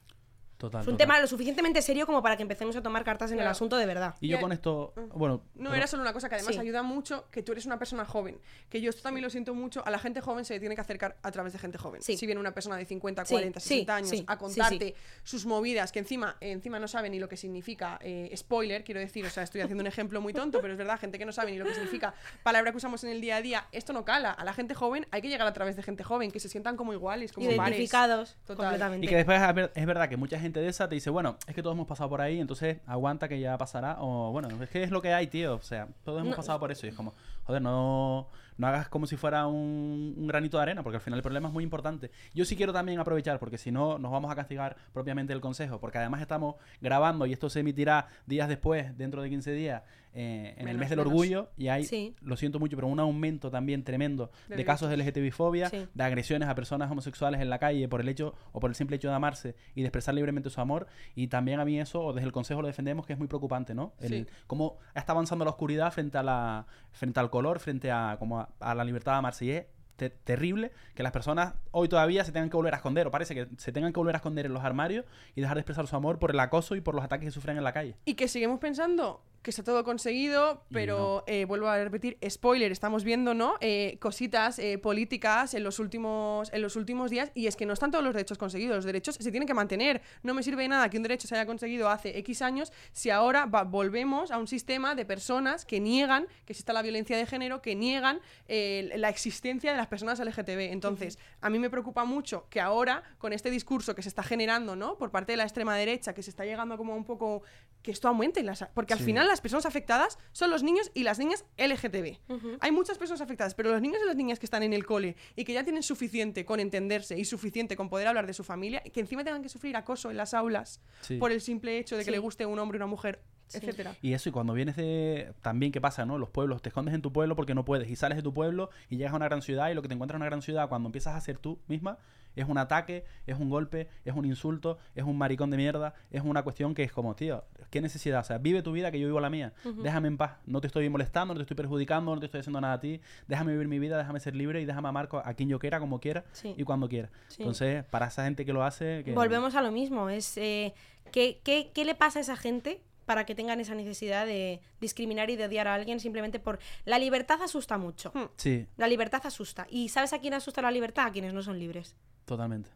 Total, 0.59 0.81
Es 0.81 0.87
un 0.87 0.95
total. 0.95 1.07
tema 1.07 1.19
lo 1.21 1.25
suficientemente 1.27 1.81
serio 1.81 2.05
como 2.05 2.21
para 2.21 2.35
que 2.35 2.43
empecemos 2.43 2.75
a 2.75 2.83
tomar 2.83 3.05
cartas 3.05 3.31
en 3.31 3.39
el 3.39 3.47
asunto 3.47 3.77
de 3.77 3.85
verdad. 3.85 4.15
Y 4.19 4.27
yo 4.27 4.41
con 4.41 4.51
esto, 4.51 4.93
bueno... 5.13 5.41
No, 5.55 5.69
pero- 5.69 5.75
era 5.75 5.87
solo 5.87 6.03
una 6.03 6.11
cosa 6.11 6.27
que 6.27 6.35
además 6.35 6.53
Sí. 6.55 6.59
ayuda 6.59 6.83
mucho 6.83 7.25
que 7.31 7.41
tú 7.41 7.53
eres 7.53 7.65
una 7.65 7.79
persona 7.79 8.03
joven. 8.03 8.37
Que 8.69 8.81
yo 8.81 8.89
esto 8.89 9.01
también 9.01 9.23
lo 9.23 9.29
siento 9.29 9.53
mucho. 9.53 9.85
A 9.85 9.89
la 9.89 9.99
gente 9.99 10.19
joven 10.19 10.43
se 10.43 10.55
le 10.55 10.59
tiene 10.59 10.75
que 10.75 10.81
acercar 10.81 11.15
a 11.23 11.31
través 11.31 11.53
de 11.53 11.59
gente 11.59 11.77
joven. 11.77 12.01
Sí. 12.01 12.17
Si 12.17 12.25
viene 12.25 12.41
una 12.41 12.53
persona 12.53 12.75
de 12.75 12.83
50, 12.83 13.23
Sí, 13.23 13.33
40, 13.35 13.59
sí, 13.61 13.69
60 13.69 13.95
años 13.95 14.09
sí, 14.09 14.23
a 14.27 14.33
sí, 14.33 14.37
contarte 14.37 14.95
sus 15.23 15.45
movidas, 15.45 15.93
que 15.93 15.99
encima, 15.99 16.35
encima 16.41 16.77
no 16.77 16.89
sabe 16.89 17.09
ni 17.09 17.19
lo 17.19 17.29
que 17.29 17.37
significa 17.37 17.97
eh, 18.01 18.29
spoiler, 18.35 18.83
quiero 18.83 18.99
decir, 18.99 19.25
o 19.25 19.29
sea, 19.29 19.43
estoy 19.43 19.61
haciendo 19.61 19.81
un 19.81 19.87
ejemplo 19.87 20.19
muy 20.19 20.33
tonto, 20.33 20.59
pero 20.59 20.73
es 20.73 20.77
verdad, 20.77 20.99
gente 20.99 21.17
que 21.17 21.25
no 21.25 21.31
sabe 21.31 21.51
ni 21.51 21.57
lo 21.57 21.63
que 21.63 21.73
significa 21.73 22.13
palabra 22.43 22.71
que 22.71 22.77
usamos 22.77 23.01
en 23.05 23.11
el 23.11 23.21
día 23.21 23.37
a 23.37 23.41
día, 23.41 23.67
esto 23.71 23.93
no 23.93 24.03
cala. 24.03 24.31
A 24.31 24.43
la 24.43 24.51
gente 24.51 24.73
joven 24.75 25.07
hay 25.11 25.21
que 25.21 25.29
llegar 25.29 25.47
a 25.47 25.53
través 25.53 25.77
de 25.77 25.83
gente 25.83 26.03
joven, 26.03 26.31
que 26.31 26.41
se 26.41 26.49
sientan 26.49 26.75
como 26.75 26.91
iguales, 26.91 27.31
como 27.31 27.47
pares. 27.55 27.77
Identificados 27.77 28.35
Total. 28.45 28.57
completamente. 28.57 29.05
Y 29.05 29.09
que 29.09 29.15
después 29.15 29.39
es 29.73 29.85
verdad 29.85 30.09
que 30.09 30.17
mucha 30.17 30.37
gente 30.37 30.48
de 30.53 30.67
esa 30.67 30.89
te 30.89 30.95
dice, 30.95 31.09
bueno, 31.09 31.37
es 31.47 31.53
que 31.53 31.61
todos 31.61 31.75
hemos 31.75 31.87
pasado 31.87 32.09
por 32.09 32.21
ahí, 32.21 32.39
entonces 32.39 32.77
aguanta 32.87 33.27
que 33.27 33.39
ya 33.39 33.57
pasará. 33.57 33.97
O 33.99 34.31
bueno, 34.31 34.47
es 34.63 34.69
que 34.69 34.83
es 34.83 34.91
lo 34.91 35.01
que 35.01 35.13
hay, 35.13 35.27
tío. 35.27 35.55
O 35.55 35.61
sea, 35.61 35.87
todos 36.03 36.19
hemos 36.21 36.31
No. 36.31 36.35
pasado 36.37 36.59
por 36.59 36.71
eso. 36.71 36.85
Y 36.85 36.89
es 36.89 36.95
como, 36.95 37.13
joder, 37.45 37.61
no, 37.61 38.27
no 38.59 38.67
hagas 38.67 38.89
como 38.89 39.07
si 39.07 39.15
fuera 39.17 39.47
un, 39.47 40.13
un 40.15 40.27
granito 40.27 40.57
de 40.57 40.63
arena, 40.63 40.83
porque 40.83 40.97
al 40.97 41.01
final 41.01 41.17
el 41.17 41.23
problema 41.23 41.47
es 41.47 41.53
muy 41.53 41.63
importante. 41.63 42.11
Yo 42.35 42.45
sí 42.45 42.55
quiero 42.55 42.71
también 42.73 42.99
aprovechar, 42.99 43.39
porque 43.39 43.57
si 43.57 43.71
no, 43.71 43.97
nos 43.97 44.11
vamos 44.11 44.31
a 44.31 44.35
castigar 44.35 44.75
propiamente 44.93 45.33
el 45.33 45.41
consejo, 45.41 45.79
porque 45.79 45.97
además 45.97 46.21
estamos 46.21 46.55
grabando 46.81 47.25
y 47.25 47.33
esto 47.33 47.49
se 47.49 47.61
emitirá 47.61 48.07
días 48.27 48.47
después, 48.47 48.95
dentro 48.97 49.21
de 49.23 49.29
15 49.29 49.51
días, 49.53 49.81
eh, 50.13 50.55
en 50.57 50.67
el 50.67 50.77
mes 50.77 50.89
del 50.89 50.97
menos. 50.97 51.11
orgullo, 51.11 51.49
y 51.55 51.67
hay, 51.69 51.85
Sí. 51.85 52.15
lo 52.21 52.35
siento 52.35 52.59
mucho, 52.59 52.75
pero 52.75 52.87
un 52.87 52.99
aumento 52.99 53.49
también 53.51 53.83
tremendo 53.83 54.31
De 54.47 54.55
de, 54.57 54.65
casos 54.65 54.89
de 54.89 54.97
LGTBI-fobia, 54.97 55.69
Sí. 55.69 55.87
de 55.93 56.03
agresiones 56.03 56.49
a 56.49 56.55
personas 56.55 56.89
homosexuales 56.91 57.39
en 57.41 57.49
la 57.49 57.59
calle 57.59 57.87
por 57.87 58.01
el 58.01 58.09
hecho 58.09 58.33
o 58.51 58.59
por 58.59 58.71
el 58.71 58.75
simple 58.75 58.95
hecho 58.97 59.07
de 59.07 59.13
amarse 59.15 59.55
y 59.75 59.81
de 59.81 59.87
expresar 59.87 60.13
libremente 60.15 60.49
su 60.49 60.59
amor. 60.59 60.87
Y 61.15 61.27
también 61.27 61.59
a 61.59 61.65
mí 61.65 61.79
eso, 61.79 62.03
o 62.03 62.11
desde 62.13 62.25
el 62.25 62.31
Consejo 62.33 62.61
lo 62.61 62.67
defendemos, 62.67 63.05
que 63.05 63.13
es 63.13 63.19
muy 63.19 63.27
preocupante, 63.27 63.73
¿no? 63.75 63.93
El, 63.99 64.09
Sí. 64.09 64.25
Cómo 64.47 64.79
está 64.95 65.11
avanzando 65.13 65.45
la 65.45 65.51
oscuridad 65.51 65.93
frente 65.93 66.17
a 66.17 66.23
la 66.23 66.65
frente 66.91 67.19
al 67.19 67.29
color, 67.29 67.59
frente 67.59 67.91
a, 67.91 68.15
como 68.17 68.39
a, 68.39 68.48
a 68.59 68.75
la 68.75 68.83
libertad 68.83 69.13
de 69.13 69.17
amarse. 69.17 69.69
Te- 69.99 70.09
terrible 70.09 70.71
que 70.95 71.03
las 71.03 71.11
personas 71.11 71.53
hoy 71.71 71.87
todavía 71.89 72.23
se 72.23 72.31
tengan 72.31 72.49
que 72.49 72.55
volver 72.57 72.73
a 72.73 72.77
esconder, 72.77 73.05
o 73.07 73.11
parece 73.11 73.35
que 73.35 73.47
se 73.57 73.71
tengan 73.71 73.91
que 73.93 73.99
volver 73.99 74.15
a 74.15 74.17
esconder 74.17 74.45
en 74.45 74.53
los 74.53 74.63
armarios 74.63 75.05
y 75.35 75.41
dejar 75.41 75.57
de 75.57 75.61
expresar 75.61 75.85
su 75.87 75.95
amor 75.95 76.17
por 76.19 76.31
el 76.31 76.39
acoso 76.39 76.75
y 76.75 76.81
por 76.81 76.95
los 76.95 77.03
ataques 77.03 77.25
que 77.27 77.31
sufren 77.31 77.57
en 77.57 77.63
la 77.63 77.73
calle. 77.73 77.95
Y 78.05 78.15
que 78.15 78.27
seguimos 78.27 78.59
pensando 78.59 79.21
que 79.41 79.51
está 79.51 79.63
todo 79.63 79.85
conseguido, 79.85 80.65
pero 80.69 81.23
eh, 81.25 81.45
vuelvo 81.45 81.69
a 81.69 81.81
repetir, 81.81 82.17
spoiler, 82.29 82.73
estamos 82.73 83.05
viendo, 83.05 83.33
¿no? 83.33 83.55
Eh, 83.61 83.95
cositas 84.01 84.59
eh, 84.59 84.77
políticas 84.77 85.53
en 85.53 85.63
los, 85.63 85.79
últimos, 85.79 86.51
en 86.51 86.61
los 86.61 86.75
últimos 86.75 87.09
días 87.09 87.31
y 87.35 87.47
es 87.47 87.55
que 87.55 87.65
no 87.65 87.71
están 87.71 87.89
todos 87.89 88.03
los 88.03 88.13
derechos 88.13 88.37
conseguidos, 88.37 88.75
los 88.75 88.83
derechos 88.85 89.15
se 89.15 89.31
tienen 89.31 89.47
que 89.47 89.53
mantener. 89.53 90.01
No 90.23 90.33
me 90.33 90.43
sirve 90.43 90.63
de 90.63 90.67
nada 90.67 90.89
que 90.89 90.97
un 90.97 91.03
derecho 91.03 91.25
se 91.29 91.35
haya 91.35 91.45
conseguido 91.45 91.87
hace 91.89 92.17
X 92.19 92.41
años 92.41 92.73
si 92.91 93.11
ahora 93.11 93.45
va- 93.45 93.63
volvemos 93.63 94.29
a 94.31 94.37
un 94.39 94.47
sistema 94.47 94.93
de 94.93 95.05
personas 95.05 95.65
que 95.65 95.79
niegan 95.79 96.27
que 96.45 96.51
exista 96.51 96.73
la 96.73 96.81
violencia 96.81 97.15
de 97.15 97.25
género, 97.25 97.61
que 97.61 97.75
niegan 97.75 98.19
la 98.49 99.07
existencia 99.07 99.71
de 99.71 99.77
las 99.77 99.87
personas 99.89 100.19
LGTB. 100.19 100.71
Entonces, 100.71 101.19
a 101.41 101.49
mí 101.49 101.59
me 101.59 101.69
preocupa 101.69 102.05
mucho 102.05 102.47
que 102.49 102.61
ahora, 102.61 103.03
con 103.17 103.33
este 103.33 103.49
discurso 103.49 103.95
que 103.95 104.01
se 104.01 104.09
está 104.09 104.23
generando, 104.23 104.75
¿no? 104.75 104.97
Por 104.97 105.11
parte 105.11 105.33
de 105.33 105.37
la 105.37 105.43
extrema 105.43 105.75
derecha, 105.75 106.13
que 106.13 106.23
se 106.23 106.29
está 106.29 106.45
llegando 106.45 106.77
como 106.77 106.95
un 106.95 107.03
poco... 107.05 107.41
que 107.81 107.91
esto 107.91 108.09
aumente, 108.09 108.43
las, 108.43 108.65
porque 108.73 108.91
al 108.93 108.99
Sí. 108.99 109.05
final 109.05 109.25
las 109.27 109.39
personas 109.39 109.65
afectadas 109.65 110.17
son 110.33 110.49
los 110.51 110.63
niños 110.63 110.91
y 110.93 111.03
las 111.03 111.17
niñas 111.17 111.45
LGTB. 111.57 112.17
Hay 112.59 112.71
muchas 112.71 112.97
personas 112.97 113.21
afectadas, 113.21 113.55
pero 113.55 113.71
los 113.71 113.81
niños 113.81 113.99
y 114.03 114.05
las 114.05 114.17
niñas 114.17 114.37
que 114.37 114.45
están 114.45 114.63
en 114.63 114.73
el 114.73 114.85
cole 114.85 115.15
y 115.37 115.45
que 115.45 115.53
ya 115.53 115.63
tienen 115.63 115.81
suficiente 115.81 116.43
con 116.45 116.59
entenderse 116.59 117.17
y 117.17 117.23
suficiente 117.23 117.77
con 117.77 117.87
poder 117.89 118.07
hablar 118.07 118.27
de 118.27 118.33
su 118.33 118.43
familia, 118.43 118.81
y 118.83 118.89
que 118.89 118.99
encima 118.99 119.23
tengan 119.23 119.41
que 119.41 119.47
sufrir 119.49 119.77
acoso 119.77 120.11
en 120.11 120.17
las 120.17 120.33
aulas 120.33 120.81
Sí. 121.01 121.15
por 121.17 121.31
el 121.31 121.39
simple 121.39 121.77
hecho 121.79 121.95
de 121.95 122.01
que 122.01 122.05
Sí. 122.05 122.11
le 122.11 122.19
guste 122.19 122.45
un 122.45 122.59
hombre, 122.59 122.75
una 122.77 122.85
mujer, 122.87 123.21
Sí. 123.49 123.57
etcétera. 123.57 123.95
Y 124.01 124.13
eso, 124.13 124.29
y 124.29 124.31
cuando 124.31 124.53
vienes 124.53 124.75
de. 124.77 125.33
También, 125.41 125.71
¿qué 125.71 125.81
pasa, 125.81 126.05
no? 126.05 126.17
Los 126.17 126.29
pueblos, 126.29 126.61
te 126.61 126.69
escondes 126.69 126.93
en 126.95 127.01
tu 127.01 127.11
pueblo 127.11 127.35
porque 127.35 127.53
no 127.55 127.65
puedes. 127.65 127.89
Y 127.89 127.95
sales 127.95 128.15
de 128.15 128.21
tu 128.23 128.33
pueblo 128.33 128.69
y 128.89 128.95
llegas 128.97 129.13
a 129.13 129.15
una 129.17 129.25
gran 129.25 129.41
ciudad. 129.41 129.69
Y 129.69 129.73
lo 129.73 129.81
que 129.81 129.87
te 129.87 129.93
encuentras 129.95 130.15
en 130.15 130.21
una 130.21 130.27
gran 130.27 130.41
ciudad, 130.41 130.69
cuando 130.69 130.87
empiezas 130.87 131.15
a 131.15 131.21
ser 131.21 131.37
tú 131.37 131.59
misma, 131.67 131.97
es 132.35 132.47
un 132.47 132.57
ataque, 132.57 133.03
es 133.25 133.37
un 133.37 133.49
golpe, 133.49 133.89
es 134.05 134.13
un 134.13 134.23
insulto, 134.23 134.77
es 134.95 135.03
un 135.03 135.17
maricón 135.17 135.49
de 135.49 135.57
mierda. 135.57 135.95
Es 136.11 136.21
una 136.23 136.43
cuestión 136.43 136.73
que 136.75 136.83
es 136.83 136.91
como, 136.91 137.15
tío, 137.15 137.43
¿qué 137.69 137.81
necesidad? 137.81 138.21
O 138.21 138.23
sea, 138.23 138.37
vive 138.37 138.61
tu 138.61 138.71
vida 138.71 138.91
que 138.91 138.99
yo 138.99 139.07
vivo 139.07 139.19
la 139.19 139.29
mía. 139.29 139.51
Déjame 139.81 140.07
en 140.07 140.17
paz. 140.17 140.37
No 140.45 140.61
te 140.61 140.67
estoy 140.67 140.87
molestando, 140.89 141.33
no 141.33 141.39
te 141.39 141.43
estoy 141.43 141.57
perjudicando, 141.57 142.13
no 142.13 142.19
te 142.19 142.27
estoy 142.27 142.41
haciendo 142.41 142.61
nada 142.61 142.75
a 142.75 142.79
ti. 142.79 143.01
Déjame 143.27 143.51
vivir 143.53 143.67
mi 143.67 143.79
vida, 143.79 143.97
déjame 143.97 144.19
ser 144.19 144.35
libre 144.35 144.61
y 144.61 144.65
déjame 144.65 144.87
amar 144.87 145.09
a 145.23 145.33
quien 145.33 145.49
yo 145.49 145.59
quiera, 145.59 145.79
como 145.79 145.99
quiera 145.99 146.23
Sí. 146.31 146.53
y 146.55 146.63
cuando 146.63 146.87
quiera. 146.87 147.09
Sí. 147.29 147.41
Entonces, 147.41 147.83
para 147.85 148.07
esa 148.07 148.23
gente 148.23 148.45
que 148.45 148.53
lo 148.53 148.63
hace. 148.63 149.01
Que... 149.03 149.13
Volvemos 149.13 149.55
a 149.55 149.61
lo 149.61 149.71
mismo. 149.71 150.09
Es 150.09 150.37
eh, 150.37 150.73
¿qué, 151.11 151.41
qué, 151.43 151.71
qué 151.73 151.83
le 151.83 151.95
pasa 151.95 152.19
a 152.19 152.21
esa 152.21 152.37
gente 152.37 152.81
para 153.09 153.25
que 153.25 153.33
tengan 153.33 153.59
esa 153.59 153.73
necesidad 153.73 154.27
de 154.27 154.61
discriminar 154.79 155.31
y 155.31 155.35
de 155.35 155.45
odiar 155.45 155.67
a 155.67 155.73
alguien 155.73 155.99
simplemente 155.99 156.37
por... 156.37 156.59
La 156.85 156.99
libertad 156.99 157.41
asusta 157.41 157.75
mucho. 157.79 158.11
Hmm. 158.13 158.25
Sí, 158.37 158.67
La 158.77 158.87
libertad 158.87 159.19
asusta. 159.25 159.65
¿Y 159.67 159.89
sabes 159.89 160.13
a 160.13 160.19
quién 160.19 160.35
asusta 160.35 160.61
la 160.61 160.69
libertad? 160.69 161.07
A 161.07 161.11
quienes 161.11 161.33
no 161.33 161.41
son 161.41 161.57
libres. 161.57 161.95
totalmente. 162.25 162.69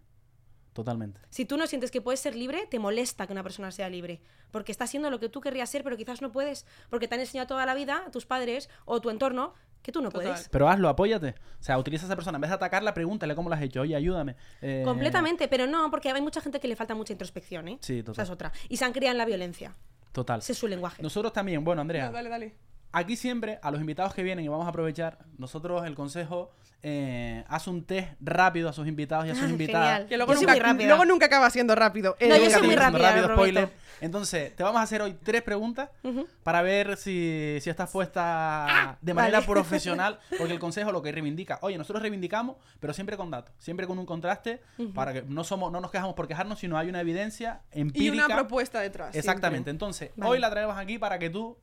Totalmente. 0.73 1.21
Si 1.29 1.45
tú 1.45 1.55
no 1.55 1.67
sientes 1.67 1.91
que 1.91 2.01
puedes 2.01 2.19
ser 2.19 2.35
libre, 2.35 2.65
te 2.65 2.79
molesta 2.79 3.27
que 3.27 3.33
una 3.33 3.43
persona 3.43 3.69
sea 3.69 3.89
libre. 3.89 4.21
Porque 4.49 4.71
está 4.71 4.87
siendo 4.87 5.11
lo 5.11 5.19
que 5.19 5.29
tú 5.29 5.39
querrías 5.39 5.69
ser, 5.69 5.83
pero 5.83 5.95
quizás 5.97 6.19
no 6.23 6.31
puedes. 6.31 6.65
Porque 6.89 7.07
te 7.07 7.13
han 7.13 7.21
enseñado 7.21 7.45
toda 7.45 7.63
la 7.67 7.75
vida, 7.75 8.05
tus 8.11 8.25
padres 8.25 8.71
o 8.85 8.99
tu 8.99 9.11
entorno, 9.11 9.53
que 9.83 9.91
tú 9.91 10.01
no 10.01 10.09
Total. 10.09 10.29
puedes. 10.31 10.49
Pero 10.49 10.67
hazlo, 10.69 10.89
apóyate. 10.89 11.35
O 11.59 11.63
sea, 11.63 11.77
utiliza 11.77 12.05
a 12.05 12.07
esa 12.07 12.15
persona. 12.15 12.37
En 12.37 12.41
vez 12.41 12.49
de 12.49 12.55
atacarla, 12.55 12.91
pregúntale 12.95 13.35
cómo 13.35 13.49
lo 13.49 13.55
has 13.55 13.61
hecho. 13.61 13.81
Oye, 13.81 13.95
ayúdame. 13.95 14.35
Eh, 14.61 14.81
Completamente, 14.83 15.47
pero 15.47 15.67
no, 15.67 15.91
porque 15.91 16.09
hay 16.09 16.21
mucha 16.23 16.41
gente 16.41 16.59
que 16.59 16.67
le 16.67 16.75
falta 16.75 16.95
mucha 16.95 17.13
introspección, 17.13 17.67
¿eh? 17.67 17.77
Sí, 17.81 17.97
Esa 17.99 18.05
total. 18.05 18.23
es 18.25 18.29
otra. 18.31 18.51
Y 18.67 18.77
se 18.77 18.85
han 18.85 18.93
criado 18.93 19.11
en 19.11 19.19
la 19.19 19.25
violencia. 19.25 19.75
Total. 20.13 20.39
Ese 20.39 20.53
es 20.53 20.57
su 20.57 20.67
lenguaje. 20.67 21.03
Nosotros 21.03 21.33
también, 21.33 21.63
bueno, 21.63 21.81
Andrea, 21.81 22.05
No, 22.05 22.13
dale, 22.13 22.29
dale. 22.29 22.53
Aquí 22.93 23.15
siempre 23.17 23.59
a 23.61 23.69
los 23.71 23.81
invitados 23.81 24.13
que 24.13 24.23
vienen 24.23 24.45
y 24.45 24.47
vamos 24.47 24.65
a 24.65 24.69
aprovechar, 24.69 25.17
nosotros 25.37 25.85
el 25.85 25.95
consejo 25.95 26.51
eh, 26.85 27.43
hace 27.47 27.69
un 27.69 27.83
test 27.85 28.09
rápido 28.21 28.67
a 28.69 28.73
sus 28.73 28.87
invitados 28.87 29.25
y 29.25 29.29
a 29.29 29.35
sus 29.35 29.43
Ay, 29.45 29.51
invitadas. 29.51 29.89
genial. 29.89 30.07
Que 30.09 30.17
luego 30.17 30.33
Yo 30.33 30.37
soy 30.37 30.45
nunca, 30.45 30.53
muy 30.53 30.59
rápida. 30.71 30.87
luego 30.87 31.05
nunca 31.05 31.25
acaba 31.27 31.49
siendo 31.49 31.75
rápido. 31.75 32.15
No, 32.21 32.37
yo 32.37 32.49
soy 32.49 32.61
muy 32.67 32.75
rápida, 32.75 33.09
prometo. 33.13 33.33
spoiler. 33.33 33.69
Entonces, 34.01 34.53
te 34.53 34.63
vamos 34.63 34.79
a 34.81 34.83
hacer 34.83 35.01
hoy 35.01 35.15
tres 35.23 35.43
preguntas 35.43 35.89
para 36.43 36.61
ver 36.61 36.97
si, 36.97 37.57
si 37.61 37.69
estás 37.69 37.89
puesta 37.89 38.97
de 39.01 39.13
manera 39.13 39.37
Ah, 39.37 39.41
vale. 39.41 39.53
profesional, 39.53 40.19
porque 40.37 40.51
el 40.51 40.59
consejo 40.59 40.91
lo 40.91 41.01
que 41.01 41.11
reivindica, 41.13 41.57
oye, 41.61 41.77
nosotros 41.77 42.01
reivindicamos, 42.01 42.57
pero 42.81 42.91
siempre 42.93 43.15
con 43.15 43.31
datos, 43.31 43.53
siempre 43.59 43.87
con 43.87 43.97
un 43.97 44.05
contraste, 44.05 44.61
para 44.93 45.13
que 45.13 45.21
no 45.21 45.45
somos, 45.45 45.71
no 45.71 45.79
nos 45.79 45.89
quejamos 45.89 46.15
por 46.15 46.27
quejarnos, 46.27 46.59
sino 46.59 46.77
hay 46.77 46.89
una 46.89 46.99
evidencia 46.99 47.61
Y 47.73 47.79
empírica. 47.81 48.25
una 48.25 48.35
propuesta 48.35 48.81
detrás. 48.81 49.15
Exactamente. 49.15 49.57
siempre. 49.69 49.71
Entonces, 49.71 50.11
Vale. 50.17 50.31
hoy 50.31 50.39
la 50.39 50.49
traemos 50.49 50.77
aquí 50.77 50.97
para 50.99 51.17
que 51.17 51.29
tú 51.29 51.57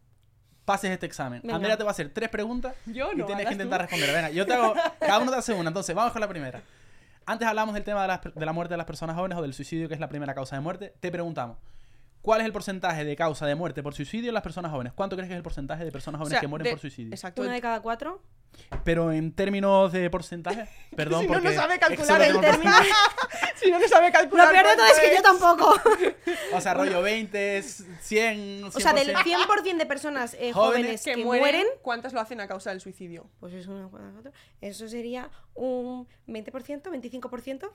pases 0.72 0.90
este 0.90 1.06
examen. 1.06 1.40
Venga. 1.42 1.56
Andrea 1.56 1.76
te 1.76 1.82
va 1.84 1.90
a 1.90 1.92
hacer 1.92 2.10
tres 2.12 2.28
preguntas 2.28 2.74
Yo 2.86 3.12
y 3.12 3.16
no, 3.16 3.26
tienes 3.26 3.44
hazlas 3.46 3.46
que 3.46 3.52
intentar 3.62 3.78
tú. 3.80 3.82
responder. 3.82 4.14
Venga, 4.14 4.30
yo 4.30 4.46
te 4.46 4.54
hago, 4.54 4.74
cada 5.00 5.18
uno 5.18 5.30
te 5.30 5.36
hace 5.38 5.52
una. 5.54 5.68
Entonces, 5.68 5.94
vamos 5.94 6.12
con 6.12 6.20
la 6.20 6.28
primera. 6.28 6.62
Antes 7.26 7.46
hablamos 7.46 7.74
del 7.74 7.84
tema 7.84 8.02
de 8.02 8.08
la, 8.08 8.20
de 8.34 8.46
la 8.46 8.52
muerte 8.52 8.74
de 8.74 8.78
las 8.78 8.86
personas 8.86 9.14
jóvenes 9.16 9.38
o 9.38 9.42
del 9.42 9.54
suicidio, 9.54 9.88
que 9.88 9.94
es 9.94 10.00
la 10.00 10.08
primera 10.08 10.34
causa 10.34 10.56
de 10.56 10.60
muerte. 10.62 10.94
Te 11.00 11.10
preguntamos, 11.12 11.58
¿cuál 12.22 12.40
es 12.40 12.46
el 12.46 12.52
porcentaje 12.52 13.04
de 13.04 13.14
causa 13.16 13.46
de 13.46 13.54
muerte 13.54 13.82
por 13.82 13.94
suicidio 13.94 14.28
en 14.30 14.34
las 14.34 14.42
personas 14.42 14.72
jóvenes? 14.72 14.92
¿Cuánto 14.94 15.16
crees 15.16 15.28
que 15.28 15.34
es 15.34 15.38
el 15.38 15.42
porcentaje 15.42 15.84
de 15.84 15.92
personas 15.92 16.18
O 16.18 16.22
jóvenes 16.22 16.32
sea, 16.34 16.40
que 16.40 16.46
mueren 16.48 16.64
de- 16.64 16.70
por 16.70 16.80
suicidio? 16.80 17.12
Exacto. 17.12 17.42
Una 17.42 17.52
de 17.52 17.60
cada 17.60 17.80
cuatro. 17.80 18.20
Pero 18.84 19.12
en 19.12 19.32
términos 19.32 19.92
de 19.92 20.08
porcentaje, 20.10 20.68
perdón, 20.96 21.22
Si 21.22 21.26
no, 21.26 21.34
no 21.34 21.40
porque 21.40 21.56
sabe 21.56 21.78
calcular 21.78 22.22
el 22.22 22.40
término. 22.40 22.72
si 23.56 23.70
no 23.70 23.78
le 23.78 23.88
sabe 23.88 24.12
calcular. 24.12 24.46
Lo 24.46 24.52
peor 24.52 24.66
de 24.66 24.76
todo 24.76 24.86
es 24.86 25.00
que 25.00 25.14
yo 25.16 25.22
tampoco. 25.22 25.74
O 26.52 26.60
sea, 26.60 26.74
rollo 26.74 27.00
20, 27.02 27.62
100, 27.62 28.62
100%. 28.62 28.74
O 28.74 28.80
sea, 28.80 28.92
del 28.92 29.14
100% 29.14 29.76
de 29.76 29.86
personas 29.86 30.34
eh, 30.34 30.52
Jóvenes 30.52 30.54
jóvenes 30.54 31.04
que, 31.04 31.14
que 31.14 31.24
mueren, 31.24 31.42
mueren, 31.42 31.66
¿cuántas 31.82 32.12
lo 32.12 32.20
hacen 32.20 32.40
a 32.40 32.48
causa 32.48 32.70
del 32.70 32.80
suicidio? 32.80 33.28
pues 33.38 33.54
es 33.54 33.66
una, 33.66 33.88
cuatro, 33.88 34.32
eso 34.60 34.88
sería 34.88 35.30
un 35.54 36.06
20%, 36.26 36.82
25%. 36.82 37.70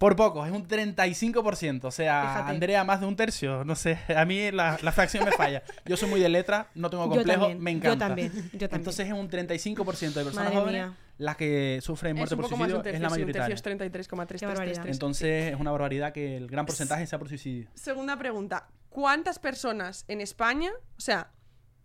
Por 0.00 0.16
poco, 0.16 0.46
es 0.46 0.50
un 0.50 0.66
35%. 0.66 1.84
O 1.84 1.90
sea, 1.90 2.22
Fíjate. 2.22 2.50
Andrea, 2.52 2.84
más 2.84 3.00
de 3.00 3.06
un 3.06 3.16
tercio. 3.16 3.66
No 3.66 3.74
sé, 3.76 3.98
a 4.16 4.24
mí 4.24 4.50
la, 4.50 4.78
la 4.80 4.92
fracción 4.92 5.26
me 5.26 5.30
falla. 5.32 5.62
Yo 5.84 5.94
soy 5.98 6.08
muy 6.08 6.20
de 6.20 6.30
letra, 6.30 6.68
no 6.74 6.88
tengo 6.88 7.06
complejo, 7.06 7.40
también, 7.42 7.60
me 7.62 7.72
yo 7.72 7.76
encanta. 7.76 8.06
también, 8.08 8.32
yo 8.32 8.40
también. 8.50 8.70
Entonces 8.72 9.06
es 9.08 9.12
un 9.12 9.28
35% 9.28 10.12
de 10.14 10.24
personas 10.24 10.36
Madre 10.36 10.56
jóvenes 10.58 10.86
mía. 10.86 10.96
las 11.18 11.36
que 11.36 11.80
sufren 11.82 12.16
muerte 12.16 12.34
por 12.34 12.48
suicidio, 12.48 12.80
tercio, 12.80 12.96
es 12.96 13.00
la 13.02 13.10
sí, 13.10 13.20
un 13.20 13.26
tercio 13.26 13.40
mayoritaria. 13.42 13.54
es 13.54 13.62
33,333. 13.62 14.40
Qué 14.40 14.46
barbaridad. 14.46 14.86
Entonces 14.88 15.52
es 15.52 15.60
una 15.60 15.70
barbaridad 15.70 16.12
que 16.14 16.36
el 16.38 16.46
gran 16.46 16.64
porcentaje 16.64 17.06
sea 17.06 17.18
por 17.18 17.28
suicidio. 17.28 17.68
Segunda 17.74 18.16
pregunta. 18.16 18.68
¿Cuántas 18.88 19.38
personas 19.38 20.06
en 20.08 20.22
España, 20.22 20.70
o 20.96 21.00
sea, 21.00 21.30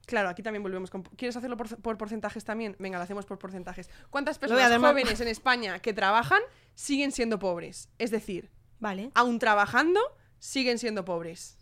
claro, 0.06 0.30
aquí 0.30 0.42
también 0.44 0.64
volvemos 0.64 0.90
con... 0.90 1.04
¿Quieres 1.04 1.36
hacerlo 1.36 1.58
por, 1.58 1.82
por 1.82 1.98
porcentajes 1.98 2.44
también? 2.44 2.76
Venga, 2.80 2.98
lo 2.98 3.04
hacemos 3.04 3.26
por 3.26 3.38
porcentajes. 3.40 3.90
¿Cuántas 4.10 4.38
personas 4.40 4.72
jóvenes 4.80 5.20
en 5.22 5.28
España 5.28 5.80
que 5.80 5.94
trabajan 5.94 6.42
siguen 6.74 7.12
siendo 7.12 7.40
pobres? 7.40 7.90
Es 7.98 8.12
decir, 8.12 8.52
Vale. 8.80 9.12
aún 9.16 9.40
trabajando, 9.40 10.00
siguen 10.40 10.80
siendo 10.80 11.06
pobres. 11.06 11.58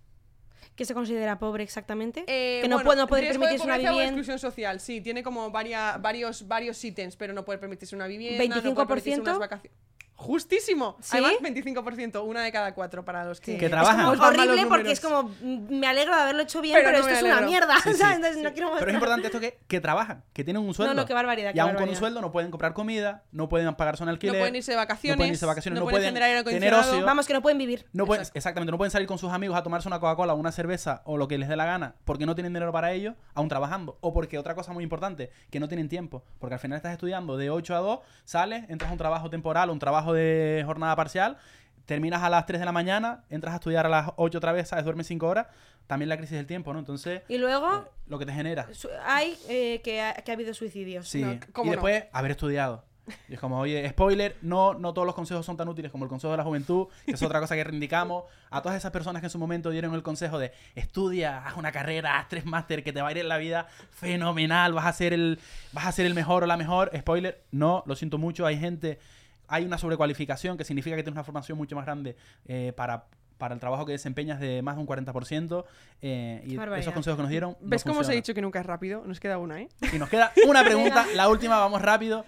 ¿Qué 0.76 0.86
se 0.86 0.96
considera 0.96 1.38
pobre 1.38 1.64
exactamente? 1.64 2.24
Eh, 2.26 2.60
que 2.62 2.68
no 2.68 2.78
bueno, 2.84 3.08
puede 3.08 3.22
no 3.24 3.30
riesgo 3.30 3.41
permitirse 3.44 3.66
una 3.66 3.76
o 3.76 3.78
vivienda. 3.78 4.04
exclusión 4.06 4.39
social, 4.39 4.80
sí, 4.80 5.02
tiene 5.02 5.22
como 5.22 5.52
varia- 5.52 5.98
varios, 5.98 6.48
varios 6.48 6.84
ítems, 6.84 7.16
pero 7.16 7.32
no 7.34 7.46
puede 7.46 7.60
permitirse 7.60 7.96
una 7.96 8.08
vivienda, 8.08 8.44
no 8.44 8.74
puede 8.74 8.88
permitirse 8.88 9.22
unas 9.22 9.36
25%. 9.36 9.39
vacaciones. 9.39 9.78
Justísimo. 10.24 10.97
¿Sí? 11.01 11.17
Además, 11.17 11.34
25%, 11.41 12.24
una 12.24 12.41
de 12.41 12.51
cada 12.51 12.74
cuatro 12.74 13.03
para 13.05 13.26
los 13.26 13.39
que... 13.39 13.57
Trabajan. 13.69 14.05
horrible 14.05 14.65
porque 14.67 14.91
es 14.91 14.99
como, 14.99 15.24
mm, 15.24 15.80
me 15.80 15.88
alegro 15.88 16.15
de 16.15 16.21
haberlo 16.21 16.43
hecho 16.43 16.61
bien, 16.61 16.76
Pero 16.76 16.89
pero, 16.89 16.99
no 16.99 17.05
me 17.05 17.13
esto 17.13 17.26
es 17.26 17.34
una 17.34 17.41
mierda. 17.45 17.76
Sí, 17.84 17.89
sí, 17.93 17.97
¿sabes? 17.97 18.15
Entonces 18.17 18.43
no 18.43 18.53
quiero 18.53 18.71
Pero 18.78 18.89
es 18.89 18.93
importante 18.93 19.28
esto 19.28 19.39
que, 19.39 19.59
que 19.67 19.82
trabajan, 19.82 20.24
que 20.34 20.43
tienen 20.43 20.63
un 20.63 20.74
sueldo. 20.74 20.93
No, 20.93 21.01
no, 21.01 21.07
qué 21.07 21.13
barbaridad, 21.13 21.51
Y 21.51 21.53
qué 21.53 21.61
aún 21.61 21.76
con 21.76 21.89
un 21.89 21.95
sueldo 21.95 22.21
no 22.21 22.32
pueden 22.32 22.51
comprar 22.51 22.74
comida, 22.74 23.24
no 23.32 23.49
pueden 23.49 23.74
pagar 23.76 23.97
su 23.97 24.03
alquiler. 24.03 24.36
No 24.36 24.39
pueden 24.39 24.55
irse 24.55 24.71
de 24.71 24.78
vacaciones, 24.78 25.17
No 25.17 25.19
pueden 25.19 25.34
irse 25.34 25.45
de 25.45 25.47
vacaciones, 25.47 25.80
no 25.80 25.86
no, 25.86 25.91
pueden 25.91 26.13
tener 26.13 26.74
ocio. 26.74 27.05
Vamos, 27.05 27.28
que 27.28 27.34
no 27.34 27.41
pueden 27.41 27.57
vivir. 27.57 27.86
No 27.93 28.05
pueden, 28.05 28.26
exactamente, 28.34 28.71
no 28.71 28.78
pueden 28.78 28.91
salir 28.91 29.07
con 29.07 29.17
sus 29.17 29.32
amigos 29.32 29.57
a 29.57 29.63
tomarse 29.63 29.88
una 29.88 29.99
Coca-Cola, 29.99 30.34
una 30.34 30.51
cerveza 30.51 31.01
o 31.05 31.17
lo 31.17 31.28
que 31.28 31.38
les 31.38 31.49
dé 31.49 31.55
la 31.55 31.65
gana 31.65 31.95
porque 32.05 32.26
no 32.26 32.36
tienen 32.36 32.53
dinero 32.53 32.71
para 32.71 32.91
ello, 32.91 33.15
aún 33.34 33.49
trabajando. 33.49 33.97
O 34.01 34.13
porque 34.13 34.38
otra 34.38 34.55
cosa 34.55 34.74
muy 34.74 34.84
importante, 34.84 35.32
que 35.49 35.59
no 35.59 35.67
tienen 35.67 35.89
tiempo. 35.89 36.24
Porque 36.39 36.55
al 36.55 36.59
final 36.59 36.78
estás 36.78 36.93
estudiando 36.93 37.38
de 37.38 37.49
8 37.49 37.76
a 37.76 37.80
2, 37.80 37.99
sales, 38.26 38.65
entras 38.69 38.89
a 38.89 38.93
un 38.93 38.97
trabajo 38.97 39.30
temporal, 39.30 39.69
un 39.69 39.80
trabajo 39.80 40.12
de 40.14 40.64
jornada 40.66 40.95
parcial, 40.95 41.38
terminas 41.86 42.24
a 42.24 42.30
las 42.30 42.45
3 42.45 42.59
de 42.59 42.66
la 42.66 42.72
mañana, 42.72 43.24
entras 43.30 43.53
a 43.53 43.55
estudiar 43.55 43.86
a 43.86 43.89
las 43.89 44.11
8 44.16 44.38
otra 44.38 44.51
vez, 44.51 44.70
¿sabes? 44.70 44.86
Duermes 44.86 45.07
5 45.07 45.28
horas. 45.28 45.47
También 45.88 46.07
la 46.07 46.16
crisis 46.16 46.38
del 46.38 46.47
tiempo, 46.47 46.72
¿no? 46.72 46.80
Entonces, 46.80 47.24
Y 47.28 47.38
luego 47.38 47.68
eh, 47.76 47.91
lo 48.07 48.18
que 48.18 48.26
te 48.26 48.32
genera. 48.32 48.68
hay 49.05 49.38
eh, 49.49 49.82
que, 49.84 50.01
ha, 50.01 50.14
que 50.14 50.32
ha 50.32 50.34
habido 50.34 50.53
suicidios. 50.53 51.09
Sí. 51.09 51.22
No, 51.22 51.38
¿cómo 51.51 51.66
y 51.66 51.68
no? 51.68 51.72
después, 51.74 52.05
haber 52.14 52.32
estudiado. 52.32 52.86
Y 53.28 53.34
es 53.34 53.39
como, 53.39 53.59
oye, 53.59 53.88
spoiler, 53.89 54.38
no, 54.41 54.74
no 54.76 54.93
todos 54.93 55.05
los 55.05 55.14
consejos 55.14 55.45
son 55.45 55.57
tan 55.57 55.68
útiles 55.68 55.91
como 55.91 56.05
el 56.05 56.09
consejo 56.09 56.32
de 56.32 56.38
la 56.38 56.43
juventud, 56.43 56.88
que 57.05 57.11
es 57.11 57.22
otra 57.22 57.41
cosa 57.41 57.55
que 57.55 57.64
reivindicamos. 57.64 58.24
A 58.49 58.61
todas 58.61 58.78
esas 58.78 58.91
personas 58.91 59.22
que 59.22 59.26
en 59.26 59.30
su 59.30 59.39
momento 59.39 59.72
dieron 59.72 59.93
el 59.93 60.03
consejo 60.03 60.39
de 60.39 60.53
estudia, 60.74 61.45
haz 61.45 61.57
una 61.57 61.72
carrera, 61.74 62.18
haz 62.18 62.30
tres 62.30 62.45
máster, 62.45 62.82
que 62.82 62.93
te 62.93 63.01
va 63.01 63.09
a 63.09 63.11
ir 63.11 63.18
en 63.18 63.28
la 63.28 63.38
vida 63.38 63.68
fenomenal, 63.91 64.72
vas 64.74 64.86
a 64.86 64.93
ser 64.93 65.11
el, 65.11 65.39
vas 65.74 65.86
a 65.86 65.91
ser 65.91 66.05
el 66.05 66.14
mejor 66.14 66.43
o 66.43 66.47
la 66.47 66.55
mejor. 66.55 66.91
Spoiler, 66.97 67.43
no, 67.51 67.84
lo 67.86 67.95
siento 67.95 68.18
mucho, 68.18 68.45
hay 68.45 68.57
gente, 68.57 68.99
hay 69.48 69.66
una 69.66 69.78
sobrecualificación 69.78 70.58
que 70.58 70.64
significa 70.64 70.96
que 70.96 71.04
tienes 71.04 71.16
una 71.16 71.24
formación 71.24 71.58
mucho 71.58 71.76
más 71.76 71.86
grande 71.86 72.16
eh, 72.46 72.74
para 72.76 73.06
para 73.38 73.56
el 73.56 73.60
trabajo 73.60 73.86
que 73.86 73.91
desempeñas 73.91 74.39
de 74.39 74.62
más 74.62 74.76
de 74.76 74.82
un 74.82 74.88
40% 74.88 75.66
eh, 76.02 76.41
y 76.46 76.56
barbaridad. 76.56 76.80
esos 76.80 76.94
consejos 76.94 77.18
que 77.18 77.24
nos 77.24 77.30
dieron. 77.30 77.58
no 77.60 77.68
¿Ves 77.68 77.84
cómo 77.84 78.00
os 78.00 78.08
he 78.08 78.14
dicho 78.14 78.34
que 78.34 78.41
nunca 78.41 78.60
es 78.62 78.66
rápido? 78.66 79.04
Nos 79.06 79.20
queda 79.20 79.38
una, 79.38 79.60
¿eh? 79.60 79.70
Y 79.91 79.98
nos 79.98 80.08
queda 80.08 80.32
una 80.48 80.64
pregunta, 80.64 81.06
la 81.14 81.28
última, 81.28 81.58
vamos 81.58 81.82
rápido. 81.82 82.26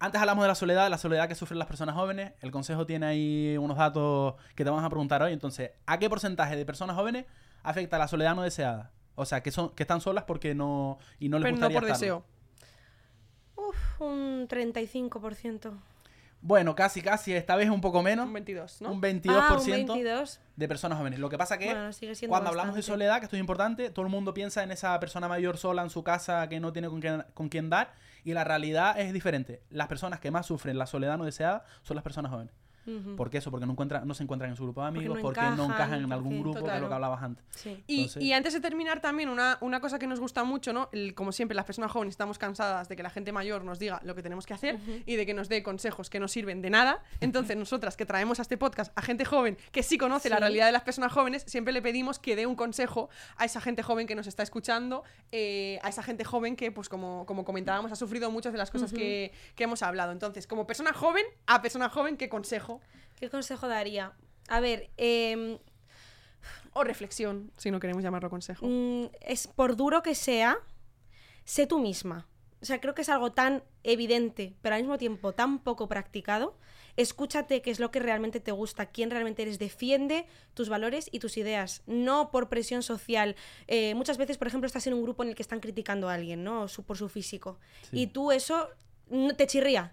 Antes 0.00 0.20
hablamos 0.20 0.44
de 0.44 0.48
la 0.48 0.54
soledad, 0.54 0.90
la 0.90 0.98
soledad 0.98 1.28
que 1.28 1.34
sufren 1.34 1.58
las 1.58 1.68
personas 1.68 1.94
jóvenes. 1.94 2.32
El 2.42 2.50
consejo 2.50 2.84
tiene 2.84 3.06
ahí 3.06 3.56
unos 3.58 3.78
datos 3.78 4.34
que 4.54 4.64
te 4.64 4.70
vamos 4.70 4.84
a 4.84 4.90
preguntar 4.90 5.22
hoy. 5.22 5.32
Entonces, 5.32 5.70
¿a 5.86 5.98
qué 5.98 6.10
porcentaje 6.10 6.56
de 6.56 6.66
personas 6.66 6.94
jóvenes 6.96 7.24
afecta 7.62 7.96
la 7.96 8.08
soledad 8.08 8.34
no 8.34 8.42
deseada? 8.42 8.90
O 9.14 9.24
sea, 9.24 9.42
que 9.42 9.50
son 9.50 9.70
que 9.70 9.84
están 9.84 10.02
solas 10.02 10.24
porque 10.24 10.54
no 10.54 10.98
y 11.18 11.30
no 11.30 11.38
les 11.38 11.44
Pero 11.44 11.56
no 11.56 11.68
gustaría 11.68 11.80
por 11.80 11.88
estarlo. 11.88 12.24
deseo. 13.56 13.66
Uf, 13.68 14.00
un 14.00 14.46
35%. 14.48 15.72
Bueno, 16.46 16.74
casi 16.74 17.00
casi, 17.00 17.32
esta 17.32 17.56
vez 17.56 17.70
un 17.70 17.80
poco 17.80 18.02
menos. 18.02 18.26
Un 18.26 18.34
22, 18.34 18.82
¿no? 18.82 18.92
Un 18.92 19.00
22% 19.00 19.30
Ah, 19.30 19.56
un 19.58 19.66
22. 19.66 20.40
de 20.56 20.68
personas 20.68 20.98
jóvenes. 20.98 21.18
Lo 21.18 21.30
que 21.30 21.38
pasa 21.38 21.56
que 21.56 21.72
Bueno, 21.72 21.90
cuando 22.28 22.50
hablamos 22.50 22.76
de 22.76 22.82
soledad, 22.82 23.18
que 23.18 23.24
esto 23.24 23.36
es 23.36 23.40
importante, 23.40 23.88
todo 23.88 24.04
el 24.04 24.10
mundo 24.10 24.34
piensa 24.34 24.62
en 24.62 24.70
esa 24.70 25.00
persona 25.00 25.26
mayor 25.26 25.56
sola 25.56 25.80
en 25.80 25.88
su 25.88 26.04
casa 26.04 26.46
que 26.50 26.60
no 26.60 26.70
tiene 26.70 26.90
con 26.90 27.00
quién, 27.00 27.24
con 27.32 27.48
quién 27.48 27.70
dar 27.70 27.94
y 28.24 28.34
la 28.34 28.44
realidad 28.44 29.00
es 29.00 29.14
diferente. 29.14 29.62
Las 29.70 29.88
personas 29.88 30.20
que 30.20 30.30
más 30.30 30.44
sufren 30.44 30.76
la 30.76 30.86
soledad 30.86 31.16
no 31.16 31.24
deseada 31.24 31.64
son 31.82 31.94
las 31.94 32.04
personas 32.04 32.30
jóvenes. 32.30 32.52
Ujú. 32.86 33.16
¿Por 33.16 33.30
qué 33.30 33.38
eso? 33.38 33.50
Porque 33.50 33.66
no, 33.66 33.72
encuentran, 33.72 34.06
no 34.06 34.14
se 34.14 34.22
encuentran 34.22 34.50
en 34.50 34.56
su 34.56 34.64
grupo 34.64 34.80
de 34.82 34.88
Porque 34.88 34.98
amigos, 34.98 35.16
no 35.18 35.22
porque 35.22 35.40
no 35.40 35.64
encajan, 35.64 36.04
en 36.04 36.12
algún 36.12 36.40
grupo, 36.40 36.64
que 36.64 36.74
es 36.74 36.80
lo 36.80 36.88
que 36.88 36.94
hablabas 36.94 37.22
antes. 37.22 37.44
Sí. 37.50 37.82
Y, 37.86 37.96
Entonces- 38.02 38.22
y 38.22 38.32
antes 38.32 38.52
de 38.52 38.60
terminar 38.60 39.00
también, 39.00 39.28
una, 39.28 39.58
una 39.60 39.80
cosa 39.80 39.98
que 39.98 40.06
nos 40.06 40.20
gusta 40.20 40.44
mucho, 40.44 40.72
¿no? 40.72 40.88
El- 40.92 41.14
como 41.14 41.32
siempre, 41.32 41.54
las 41.54 41.64
personas 41.64 41.90
jóvenes 41.90 42.12
estamos 42.12 42.38
cansadas 42.38 42.88
de 42.88 42.96
que 42.96 43.02
la 43.02 43.10
gente 43.10 43.32
mayor 43.32 43.64
nos 43.64 43.78
diga 43.78 44.00
lo 44.04 44.14
que 44.14 44.22
tenemos 44.22 44.46
que 44.46 44.54
hacer 44.54 44.78
y 45.06 45.16
de 45.16 45.26
que 45.26 45.34
nos 45.34 45.48
dé 45.48 45.62
consejos 45.62 46.10
que 46.10 46.20
no 46.20 46.28
sirven 46.28 46.62
de 46.62 46.70
nada. 46.70 47.02
Entonces, 47.20 47.56
nosotras 47.56 47.96
que 47.96 48.06
traemos 48.06 48.38
a 48.38 48.42
este 48.42 48.56
podcast 48.56 48.92
a 48.96 49.02
gente 49.02 49.24
joven 49.24 49.56
que 49.72 49.82
sí 49.82 49.98
conoce 49.98 50.28
la 50.28 50.38
realidad 50.38 50.66
de 50.66 50.72
las 50.72 50.82
personas 50.82 51.12
jóvenes, 51.12 51.44
siempre 51.46 51.72
le 51.72 51.82
pedimos 51.82 52.18
que 52.18 52.36
dé 52.36 52.46
un 52.46 52.56
consejo 52.56 53.08
a 53.36 53.44
esa 53.44 53.60
gente 53.60 53.82
joven 53.82 54.06
que 54.06 54.14
nos 54.14 54.26
está 54.26 54.42
escuchando, 54.42 55.04
eh, 55.32 55.78
a 55.82 55.88
esa 55.88 56.02
gente 56.02 56.24
joven 56.24 56.56
que, 56.56 56.70
pues 56.72 56.88
como, 56.88 57.24
como 57.26 57.44
comentábamos, 57.44 57.92
ha 57.92 57.96
sufrido 57.96 58.30
muchas 58.30 58.52
de 58.52 58.58
las 58.58 58.70
cosas 58.70 58.92
que, 58.92 59.32
que 59.54 59.64
hemos 59.64 59.82
hablado. 59.82 60.12
Entonces, 60.12 60.46
como 60.46 60.66
persona 60.66 60.92
joven, 60.92 61.24
a 61.46 61.62
persona 61.62 61.88
joven, 61.88 62.16
¿qué 62.16 62.28
consejo? 62.28 62.73
¿Qué 63.18 63.30
consejo 63.30 63.68
daría? 63.68 64.12
A 64.48 64.60
ver, 64.60 64.90
em, 64.96 65.58
O 66.74 66.84
reflexión, 66.84 67.52
si 67.56 67.70
no 67.70 67.80
queremos 67.80 68.02
llamarlo 68.02 68.28
consejo. 68.30 68.66
mm, 68.66 69.06
es 69.20 69.46
por 69.46 69.76
duro 69.76 70.02
que 70.02 70.14
sea, 70.14 70.58
sé 71.44 71.66
tú 71.66 71.78
misma. 71.78 72.26
O 72.60 72.66
sea, 72.66 72.80
creo 72.80 72.94
que 72.94 73.02
es 73.02 73.08
algo 73.08 73.32
tan 73.32 73.62
evidente, 73.82 74.54
pero 74.62 74.74
al 74.74 74.80
mismo 74.82 74.98
tiempo 74.98 75.32
tan 75.32 75.58
poco 75.58 75.86
practicado. 75.88 76.56
Escúchate 76.96 77.60
qué 77.60 77.70
es 77.70 77.78
lo 77.80 77.90
que 77.90 77.98
realmente 78.00 78.40
te 78.40 78.52
gusta, 78.52 78.86
quién 78.86 79.10
realmente 79.10 79.42
eres. 79.42 79.58
Defiende 79.58 80.26
tus 80.54 80.68
valores 80.68 81.08
y 81.12 81.18
tus 81.18 81.36
ideas, 81.36 81.82
no 81.86 82.30
por 82.30 82.48
presión 82.48 82.82
social. 82.82 83.36
Eh, 83.66 83.94
muchas 83.94 84.16
veces, 84.16 84.38
por 84.38 84.46
ejemplo, 84.48 84.66
estás 84.66 84.86
en 84.86 84.94
un 84.94 85.02
grupo 85.02 85.22
en 85.22 85.30
el 85.30 85.34
que 85.34 85.42
están 85.42 85.60
criticando 85.60 86.08
a 86.08 86.14
alguien, 86.14 86.42
¿no? 86.44 86.68
Su- 86.68 86.84
por 86.84 86.96
su 86.96 87.08
físico. 87.08 87.58
Sí. 87.90 88.00
Y 88.02 88.06
tú 88.08 88.32
eso 88.32 88.68
te 89.36 89.46
chirría. 89.46 89.92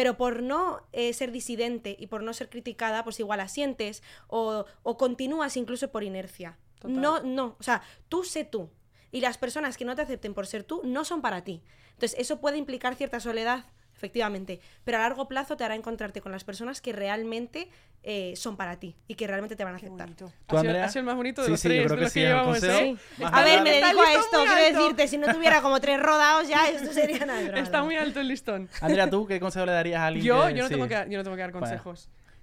Pero 0.00 0.16
por 0.16 0.42
no 0.42 0.80
eh, 0.92 1.12
ser 1.12 1.30
disidente 1.30 1.94
y 1.98 2.06
por 2.06 2.22
no 2.22 2.32
ser 2.32 2.48
criticada, 2.48 3.04
pues 3.04 3.20
igual 3.20 3.38
asientes 3.38 4.02
o, 4.28 4.64
o 4.82 4.96
continúas 4.96 5.58
incluso 5.58 5.92
por 5.92 6.04
inercia. 6.04 6.56
Total. 6.78 6.98
No, 6.98 7.22
no. 7.22 7.54
O 7.60 7.62
sea, 7.62 7.82
tú 8.08 8.24
sé 8.24 8.44
tú. 8.46 8.70
Y 9.12 9.20
las 9.20 9.36
personas 9.36 9.76
que 9.76 9.84
no 9.84 9.94
te 9.94 10.00
acepten 10.00 10.32
por 10.32 10.46
ser 10.46 10.64
tú 10.64 10.80
no 10.86 11.04
son 11.04 11.20
para 11.20 11.44
ti. 11.44 11.62
Entonces, 11.90 12.18
eso 12.18 12.40
puede 12.40 12.56
implicar 12.56 12.94
cierta 12.94 13.20
soledad, 13.20 13.66
efectivamente. 14.00 14.60
Pero 14.84 14.96
a 14.96 15.00
largo 15.00 15.28
plazo 15.28 15.56
te 15.56 15.64
hará 15.64 15.74
encontrarte 15.74 16.20
con 16.22 16.32
las 16.32 16.42
personas 16.42 16.80
que 16.80 16.92
realmente 16.92 17.68
eh, 18.02 18.32
son 18.34 18.56
para 18.56 18.80
ti 18.80 18.96
y 19.06 19.14
que 19.14 19.26
realmente 19.26 19.56
te 19.56 19.62
van 19.64 19.74
a 19.74 19.76
aceptar. 19.76 20.08
¿Tú, 20.14 20.24
Ha 20.48 20.50
sido, 20.52 20.58
Andrea? 20.60 20.84
ha 20.86 20.88
sido 20.88 21.00
el 21.00 21.06
más 21.06 21.16
bonito 21.16 21.42
de 21.42 21.46
Sí, 21.48 21.50
los 21.52 21.60
sí, 21.60 21.68
yo 21.68 21.74
tres, 21.74 21.84
creo 21.84 21.90
de 21.90 21.96
que 21.98 22.04
los 22.04 22.12
sí, 22.12 22.20
que 22.20 22.22
el 22.24 22.28
llevamos, 22.30 22.58
consejo. 22.60 22.78
¿eh? 22.80 22.96
Más 23.18 23.32
A 23.34 23.44
ver, 23.44 23.62
me 23.62 23.70
dedico 23.72 24.00
a 24.00 24.12
esto, 24.14 24.44
quiero 24.44 24.78
decirte, 24.78 25.08
si 25.08 25.18
no 25.18 25.32
tuviera 25.34 25.60
como 25.60 25.80
tres 25.80 26.00
rodados 26.00 26.48
ya, 26.48 26.68
esto 26.70 26.92
sería 26.94 27.26
nada. 27.26 27.40
Está 27.58 27.82
muy 27.84 27.96
alto 27.96 28.20
el 28.20 28.28
listón. 28.28 28.70
Andrea, 28.80 29.10
¿tú 29.10 29.26
qué 29.26 29.38
consejo 29.38 29.66
le 29.66 29.72
darías 29.72 30.00
a 30.00 30.06
alguien? 30.06 30.24
Yo, 30.24 30.46
que- 30.46 30.54
yo, 30.54 30.62
no 30.62 30.68
sí, 30.68 30.74
tengo 30.74 30.88
que, 30.88 30.94
dar- 30.94 31.08
yo 31.10 31.18
no 31.18 31.24
tengo 31.24 31.36
que 31.36 31.42
dar 31.42 31.52
Bueno. 31.52 31.66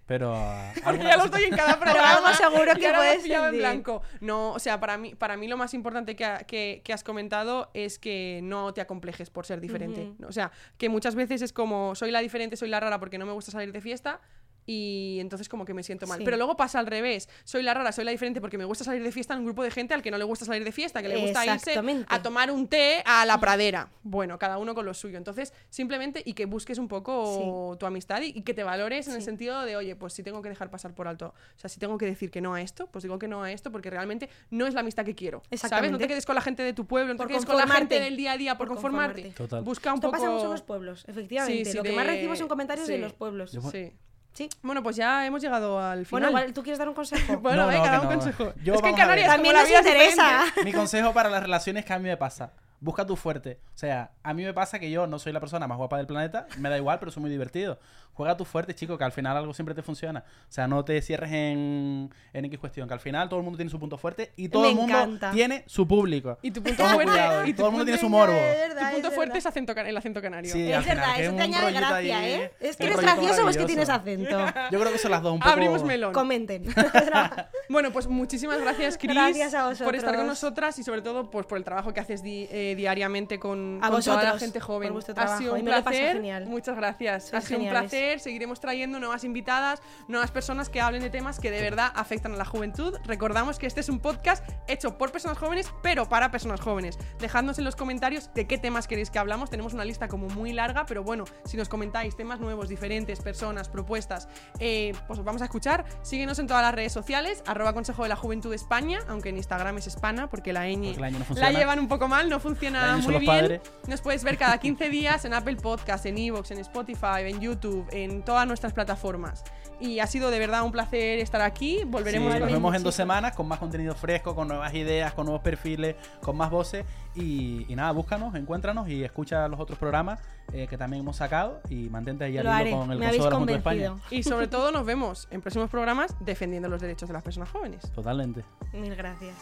Pero. 0.07 0.33
ah, 0.35 0.71
Porque 0.73 0.89
¿alguna 0.89 1.09
ya 1.09 1.17
los 1.17 1.29
cosita? 1.29 1.37
doy 1.37 1.45
en 1.47 1.55
cada 1.57 1.73
Pero 1.79 1.91
programa. 1.91 2.33
seguro 2.33 2.73
que 2.75 2.89
puedes 2.93 3.25
en 3.25 3.57
blanco. 3.57 4.01
No, 4.21 4.53
o 4.53 4.59
sea, 4.59 4.79
para 4.79 4.97
mí, 4.97 5.13
para 5.15 5.37
mí 5.37 5.47
lo 5.47 5.57
más 5.57 5.73
importante 5.73 6.15
que, 6.15 6.25
ha- 6.25 6.39
que, 6.39 6.81
que 6.83 6.93
has 6.93 7.03
comentado 7.03 7.69
es 7.73 7.99
que 7.99 8.39
no 8.43 8.73
te 8.73 8.81
acomplejes 8.81 9.29
por 9.29 9.45
ser 9.45 9.59
diferente. 9.61 10.13
O 10.27 10.31
sea, 10.31 10.51
que 10.77 10.89
muchas 10.89 11.13
veces 11.15 11.41
es 11.41 11.53
como 11.53 11.93
soy 11.95 12.11
la 12.11 12.19
diferente, 12.21 12.55
soy 12.57 12.69
la 12.69 12.79
rara 12.79 12.99
porque 12.99 13.17
no 13.17 13.25
me 13.25 13.33
gusta 13.33 13.51
salir 13.51 13.71
de 13.71 13.81
fiesta. 13.81 14.21
Y 14.69 15.17
entonces 15.21 15.47
como 15.47 15.63
que 15.63 15.73
me 15.73 15.81
siento 15.81 16.05
mal. 16.07 16.17
Sí. 16.19 16.25
Pero 16.25 16.35
luego 16.35 16.57
pasa 16.57 16.77
al 16.79 16.87
revés. 16.87 17.29
Soy 17.45 17.63
la 17.63 17.73
rara, 17.73 17.93
soy 17.93 18.03
la 18.03 18.11
diferente 18.11 18.41
porque 18.41 18.57
me 18.57 18.65
gusta 18.65 18.83
salir 18.83 19.01
de 19.01 19.13
fiesta 19.13 19.33
en 19.33 19.39
un 19.39 19.45
grupo 19.45 19.63
de 19.63 19.71
gente 19.71 19.93
al 19.93 20.01
que 20.01 20.11
no 20.11 20.17
le 20.17 20.25
gusta 20.25 20.43
salir 20.43 20.65
de 20.65 20.73
fiesta, 20.73 21.01
que 21.01 21.07
le 21.07 21.15
gusta 21.21 21.45
irse 21.45 21.73
a 22.09 22.21
tomar 22.21 22.51
un 22.51 22.67
té 22.67 23.01
a 23.05 23.25
la 23.25 23.39
pradera. 23.39 23.89
Bueno, 24.03 24.37
cada 24.37 24.57
uno 24.57 24.75
con 24.75 24.85
lo 24.85 24.93
suyo. 24.93 25.17
Entonces, 25.17 25.53
simplemente 25.69 26.21
y 26.25 26.33
que 26.33 26.45
busques 26.45 26.77
un 26.79 26.89
poco 26.89 27.77
tu 27.79 27.85
amistad 27.85 28.21
y, 28.21 28.33
y 28.37 28.41
que 28.41 28.53
te 28.53 28.63
valores 28.63 29.07
en 29.07 29.15
el 29.15 29.21
sentido 29.21 29.61
de, 29.63 29.77
oye, 29.77 29.95
pues 29.95 30.11
si 30.13 30.21
tengo 30.21 30.41
que 30.41 30.49
dejar 30.49 30.69
pasar 30.69 30.93
por 30.93 31.07
alto, 31.07 31.27
o 31.55 31.59
sea, 31.59 31.69
si 31.69 31.79
tengo 31.79 31.97
que 31.97 32.05
decir 32.05 32.29
que 32.29 32.41
no 32.41 32.53
a 32.53 32.61
esto, 32.61 32.87
pues 32.87 33.03
digo 33.03 33.17
que 33.19 33.29
no 33.29 33.43
a 33.43 33.51
esto 33.53 33.71
porque 33.71 33.89
realmente 33.89 34.29
no 34.49 34.67
es 34.67 34.73
la 34.73 34.81
amistad 34.81 35.05
que 35.05 35.15
quiero. 35.15 35.43
¿Sabes? 35.55 35.91
No 35.91 35.97
te 35.97 36.09
quedes 36.09 36.25
con 36.25 36.35
la 36.35 36.41
gente 36.41 36.61
de 36.63 36.73
tu 36.73 36.85
pueblo, 36.85 37.13
no 37.13 37.19
te 37.23 37.27
quedes 37.27 37.45
con 37.45 37.55
la 37.55 37.67
gente 37.67 38.01
del 38.01 38.17
día 38.17 38.33
a 38.33 38.37
día 38.37 38.57
por, 38.57 38.67
Por 38.67 38.75
conformarte. 38.75 39.21
conformarte. 39.23 39.37
Total. 39.37 39.63
Busca 39.63 39.91
un 39.93 39.95
Esto 39.99 40.07
poco 40.09 40.17
pasa 40.19 40.29
mucho 40.29 40.45
en 40.45 40.51
los 40.51 40.61
pueblos, 40.61 41.05
efectivamente. 41.07 41.63
Sí, 41.65 41.71
sí, 41.71 41.77
Lo 41.77 41.83
que 41.83 41.89
de- 41.89 41.95
más 41.95 42.05
recibimos 42.07 42.37
son 42.39 42.47
comentarios 42.49 42.85
de 42.87 42.97
los 42.97 43.13
pueblos. 43.13 43.53
Yo- 43.53 43.61
Sí. 43.71 43.93
Sí. 44.37 44.47
Bueno, 44.61 44.83
pues 44.83 44.95
ya 44.95 45.25
hemos 45.25 45.41
llegado 45.41 45.79
al 45.79 46.05
Bueno, 46.11 46.27
final. 46.27 46.29
igual, 46.43 46.53
¿tú 46.53 46.61
quieres 46.61 46.77
dar 46.77 46.87
un 46.87 46.93
consejo? 46.93 47.37
Bueno, 47.41 47.63
No, 47.63 47.67
venga, 47.69 47.89
da 47.89 48.01
un 48.01 48.03
no. 48.07 48.11
consejo. 48.11 48.53
Yo, 48.63 48.75
es 48.75 48.81
que 48.83 48.89
en 48.89 48.95
vamos 48.95 48.99
a 49.09 49.15
ver. 49.15 49.25
Canarias 49.25 49.27
También 49.33 49.55
nos 49.55 49.69
interesa. 49.71 50.43
Mi 50.63 50.71
consejo 50.73 51.11
para 51.11 51.27
las 51.31 51.41
relaciones 51.41 51.85
que 51.85 51.93
a 51.93 51.97
mí 51.97 52.07
me 52.07 52.17
pasa. 52.17 52.51
Busca 52.79 53.03
tu 53.03 53.15
fuerte. 53.15 53.59
O 53.73 53.77
sea, 53.79 54.11
a 54.21 54.33
mí 54.35 54.43
me 54.43 54.53
pasa 54.53 54.77
que 54.77 54.91
yo 54.91 55.07
no 55.07 55.17
soy 55.17 55.33
la 55.33 55.39
persona 55.39 55.65
más 55.67 55.79
guapa 55.79 55.97
del 55.97 56.05
planeta, 56.05 56.45
me 56.59 56.69
da 56.69 56.77
igual, 56.77 56.99
pero 56.99 57.11
soy 57.11 57.21
muy 57.21 57.31
divertido. 57.31 57.79
Juega 58.17 58.35
tu 58.35 58.43
fuerte, 58.45 58.73
chico, 58.75 58.97
que 58.97 59.03
al 59.03 59.11
final 59.11 59.37
algo 59.37 59.53
siempre 59.53 59.75
te 59.75 59.83
funciona. 59.83 60.23
O 60.27 60.51
sea, 60.51 60.67
no 60.67 60.83
te 60.83 60.99
cierres 61.01 61.31
en, 61.31 62.11
en 62.33 62.45
X 62.45 62.59
cuestión, 62.59 62.87
que 62.87 62.93
al 62.95 62.99
final 62.99 63.29
todo 63.29 63.39
el 63.39 63.43
mundo 63.43 63.57
tiene 63.57 63.69
su 63.69 63.79
punto 63.79 63.97
fuerte 63.97 64.33
y 64.35 64.49
todo 64.49 64.63
Me 64.63 64.69
el 64.69 64.75
mundo 64.75 64.93
encanta. 64.97 65.31
tiene 65.31 65.63
su 65.67 65.87
público. 65.87 66.39
Y 66.41 66.49
tu 66.51 66.63
punto 66.63 66.83
Ojo, 66.83 66.93
fuerte. 66.95 67.11
cuidado, 67.11 67.45
y 67.45 67.51
tu 67.53 67.57
todo 67.57 67.67
el 67.67 67.71
mundo 67.73 67.85
punto- 67.85 67.85
tiene 67.85 67.99
su 67.99 68.09
morbo. 68.09 68.33
Tu 68.79 68.91
punto 68.93 69.11
fuerte 69.11 69.37
es 69.37 69.45
acento, 69.45 69.71
el 69.73 69.95
acento 69.97 70.21
canario. 70.21 70.51
Sí, 70.51 70.73
al 70.73 70.79
Es 70.79 70.85
final, 70.89 70.97
verdad, 70.97 71.15
que 71.15 71.21
eso 71.21 71.29
es 71.29 71.29
te 71.29 71.35
un 71.35 71.41
añade 71.53 71.63
rollito 71.65 71.87
gracia, 71.87 72.17
ahí, 72.17 72.31
¿eh? 72.33 72.51
Es 72.59 72.75
que 72.77 72.83
un 72.83 72.87
eres 72.89 72.95
rollito 72.97 73.15
gracioso 73.21 73.45
o 73.45 73.49
es 73.49 73.57
que 73.57 73.65
tienes 73.65 73.87
maravilloso. 73.87 74.37
acento. 74.43 74.59
Yo 74.71 74.79
creo 74.79 74.91
que 74.91 74.97
son 74.97 75.11
las 75.11 75.21
dos 75.21 75.33
un 75.33 75.39
poco. 75.39 75.51
Abrimos 75.51 75.83
melón. 75.83 76.13
Comenten. 76.13 76.63
Bueno, 77.69 77.91
pues 77.91 78.07
muchísimas 78.07 78.61
gracias, 78.61 78.97
Cris, 78.97 79.13
Gracias 79.13 79.53
a 79.53 79.63
por 79.65 79.73
estar 79.73 79.85
vosotros. 79.91 80.15
con 80.15 80.27
nosotras 80.27 80.79
y 80.79 80.83
sobre 80.83 81.01
todo 81.01 81.29
pues, 81.29 81.45
por 81.45 81.57
el 81.57 81.63
trabajo 81.65 81.93
que 81.93 81.99
haces 81.99 82.23
di- 82.23 82.47
eh, 82.49 82.75
diariamente 82.77 83.39
con, 83.39 83.79
A 83.83 83.89
con 83.89 84.01
toda 84.01 84.15
la 84.15 84.21
vosotros, 84.21 84.39
gente 84.41 84.59
joven. 84.61 84.87
por 84.89 84.93
vuestro 84.93 85.11
ha 85.11 85.15
trabajo, 85.15 85.37
sido 85.37 85.53
un 85.55 85.63
me 85.65 85.71
lo 85.71 85.83
placer. 85.83 86.13
genial. 86.13 86.45
Muchas 86.45 86.77
gracias. 86.77 87.23
Sois 87.27 87.33
ha 87.33 87.41
sido 87.45 87.59
un 87.59 87.65
geniales. 87.65 87.89
placer. 87.91 88.06
Seguiremos 88.19 88.59
trayendo 88.59 88.99
nuevas 88.99 89.23
invitadas, 89.23 89.81
nuevas 90.07 90.31
personas 90.31 90.69
que 90.69 90.79
hablen 90.81 91.01
de 91.01 91.09
temas 91.09 91.39
que 91.39 91.51
de 91.51 91.61
verdad 91.61 91.91
afectan 91.95 92.33
a 92.33 92.37
la 92.37 92.45
juventud. 92.45 92.95
Recordamos 93.05 93.59
que 93.59 93.67
este 93.67 93.81
es 93.81 93.89
un 93.89 93.99
podcast 93.99 94.43
hecho 94.67 94.97
por 94.97 95.11
personas 95.11 95.37
jóvenes, 95.37 95.71
pero 95.83 96.07
para 96.07 96.31
personas 96.31 96.61
jóvenes. 96.61 96.97
Dejadnos 97.19 97.59
en 97.59 97.65
los 97.65 97.75
comentarios 97.75 98.33
de 98.33 98.47
qué 98.47 98.57
temas 98.57 98.87
queréis 98.87 99.09
que 99.09 99.19
hablamos. 99.19 99.49
Tenemos 99.49 99.73
una 99.73 99.85
lista 99.85 100.07
como 100.07 100.27
muy 100.29 100.53
larga, 100.53 100.85
pero 100.85 101.03
bueno, 101.03 101.25
si 101.45 101.57
nos 101.57 101.69
comentáis 101.69 102.15
temas 102.15 102.39
nuevos, 102.39 102.69
diferentes, 102.69 103.19
personas, 103.19 103.69
propuestas, 103.69 104.27
eh, 104.59 104.93
pues 105.07 105.19
os 105.19 105.25
vamos 105.25 105.41
a 105.41 105.45
escuchar. 105.45 105.85
Síguenos 106.01 106.39
en 106.39 106.47
todas 106.47 106.63
las 106.63 106.73
redes 106.73 106.93
sociales, 106.93 107.43
arroba 107.45 107.73
Consejo 107.73 108.03
de 108.03 108.09
la 108.09 108.15
Juventud 108.15 108.53
España, 108.53 108.99
aunque 109.07 109.29
en 109.29 109.37
Instagram 109.37 109.77
es 109.77 109.87
Hispana, 109.87 110.29
porque 110.29 110.53
la 110.53 110.67
ñ, 110.67 110.95
Porque 111.27 111.41
la 111.41 111.51
no 111.51 111.59
llevan 111.59 111.79
un 111.79 111.87
poco 111.87 112.07
mal, 112.07 112.29
no 112.29 112.39
funciona 112.39 112.97
muy 112.97 113.17
bien. 113.19 113.25
padres. 113.25 113.61
Nos 113.87 114.01
puedes 114.01 114.23
ver 114.23 114.37
cada 114.37 114.57
15 114.59 114.89
días 114.89 115.25
en 115.25 115.33
Apple 115.33 115.57
Podcast, 115.57 116.05
en 116.05 116.17
Evox, 116.17 116.51
en 116.51 116.59
Spotify, 116.59 117.21
en 117.25 117.39
YouTube, 117.39 117.87
en 117.97 118.23
todas 118.23 118.47
nuestras 118.47 118.73
plataformas. 118.73 119.43
Y 119.79 119.99
ha 119.99 120.07
sido 120.07 120.31
de 120.31 120.39
verdad 120.39 120.63
un 120.63 120.71
placer 120.71 121.19
estar 121.19 121.41
aquí. 121.41 121.83
Volveremos 121.85 122.33
Sí, 122.33 122.39
nos 122.39 122.51
vemos 122.51 122.75
en 122.75 122.81
dos 122.81 122.95
semanas 122.95 123.35
con 123.35 123.47
más 123.47 123.59
contenido 123.59 123.93
fresco, 123.93 124.33
con 124.33 124.47
nuevas 124.47 124.73
ideas, 124.73 125.13
con 125.13 125.25
nuevos 125.25 125.43
perfiles, 125.43 125.95
con 126.21 126.35
más 126.35 126.49
voces. 126.49 126.83
Y, 127.13 127.65
y 127.69 127.75
nada, 127.75 127.91
búscanos, 127.91 128.33
encuéntranos 128.35 128.89
y 128.89 129.03
escucha 129.03 129.47
los 129.47 129.59
otros 129.59 129.77
programas 129.77 130.19
eh, 130.53 130.67
que 130.67 130.77
también 130.77 131.01
hemos 131.01 131.17
sacado 131.17 131.61
y 131.69 131.89
mantente 131.89 132.23
ahí 132.23 132.37
al 132.37 132.67
hilo 132.67 132.77
con 132.79 132.91
el 132.91 132.97
Consejo 132.99 133.23
de 133.25 133.29
la 133.29 133.35
Juventud 133.35 133.47
de 133.47 133.57
España. 133.57 133.95
Y 134.09 134.23
sobre 134.23 134.47
todo 134.47 134.71
nos 134.71 134.85
vemos 134.85 135.27
en 135.29 135.41
próximos 135.41 135.69
programas 135.69 136.15
defendiendo 136.21 136.69
los 136.69 136.81
derechos 136.81 137.09
de 137.09 137.13
las 137.13 137.23
personas 137.23 137.49
jóvenes. 137.49 137.91
Totalmente. 137.93 138.43
Mil 138.73 138.95
gracias. 138.95 139.35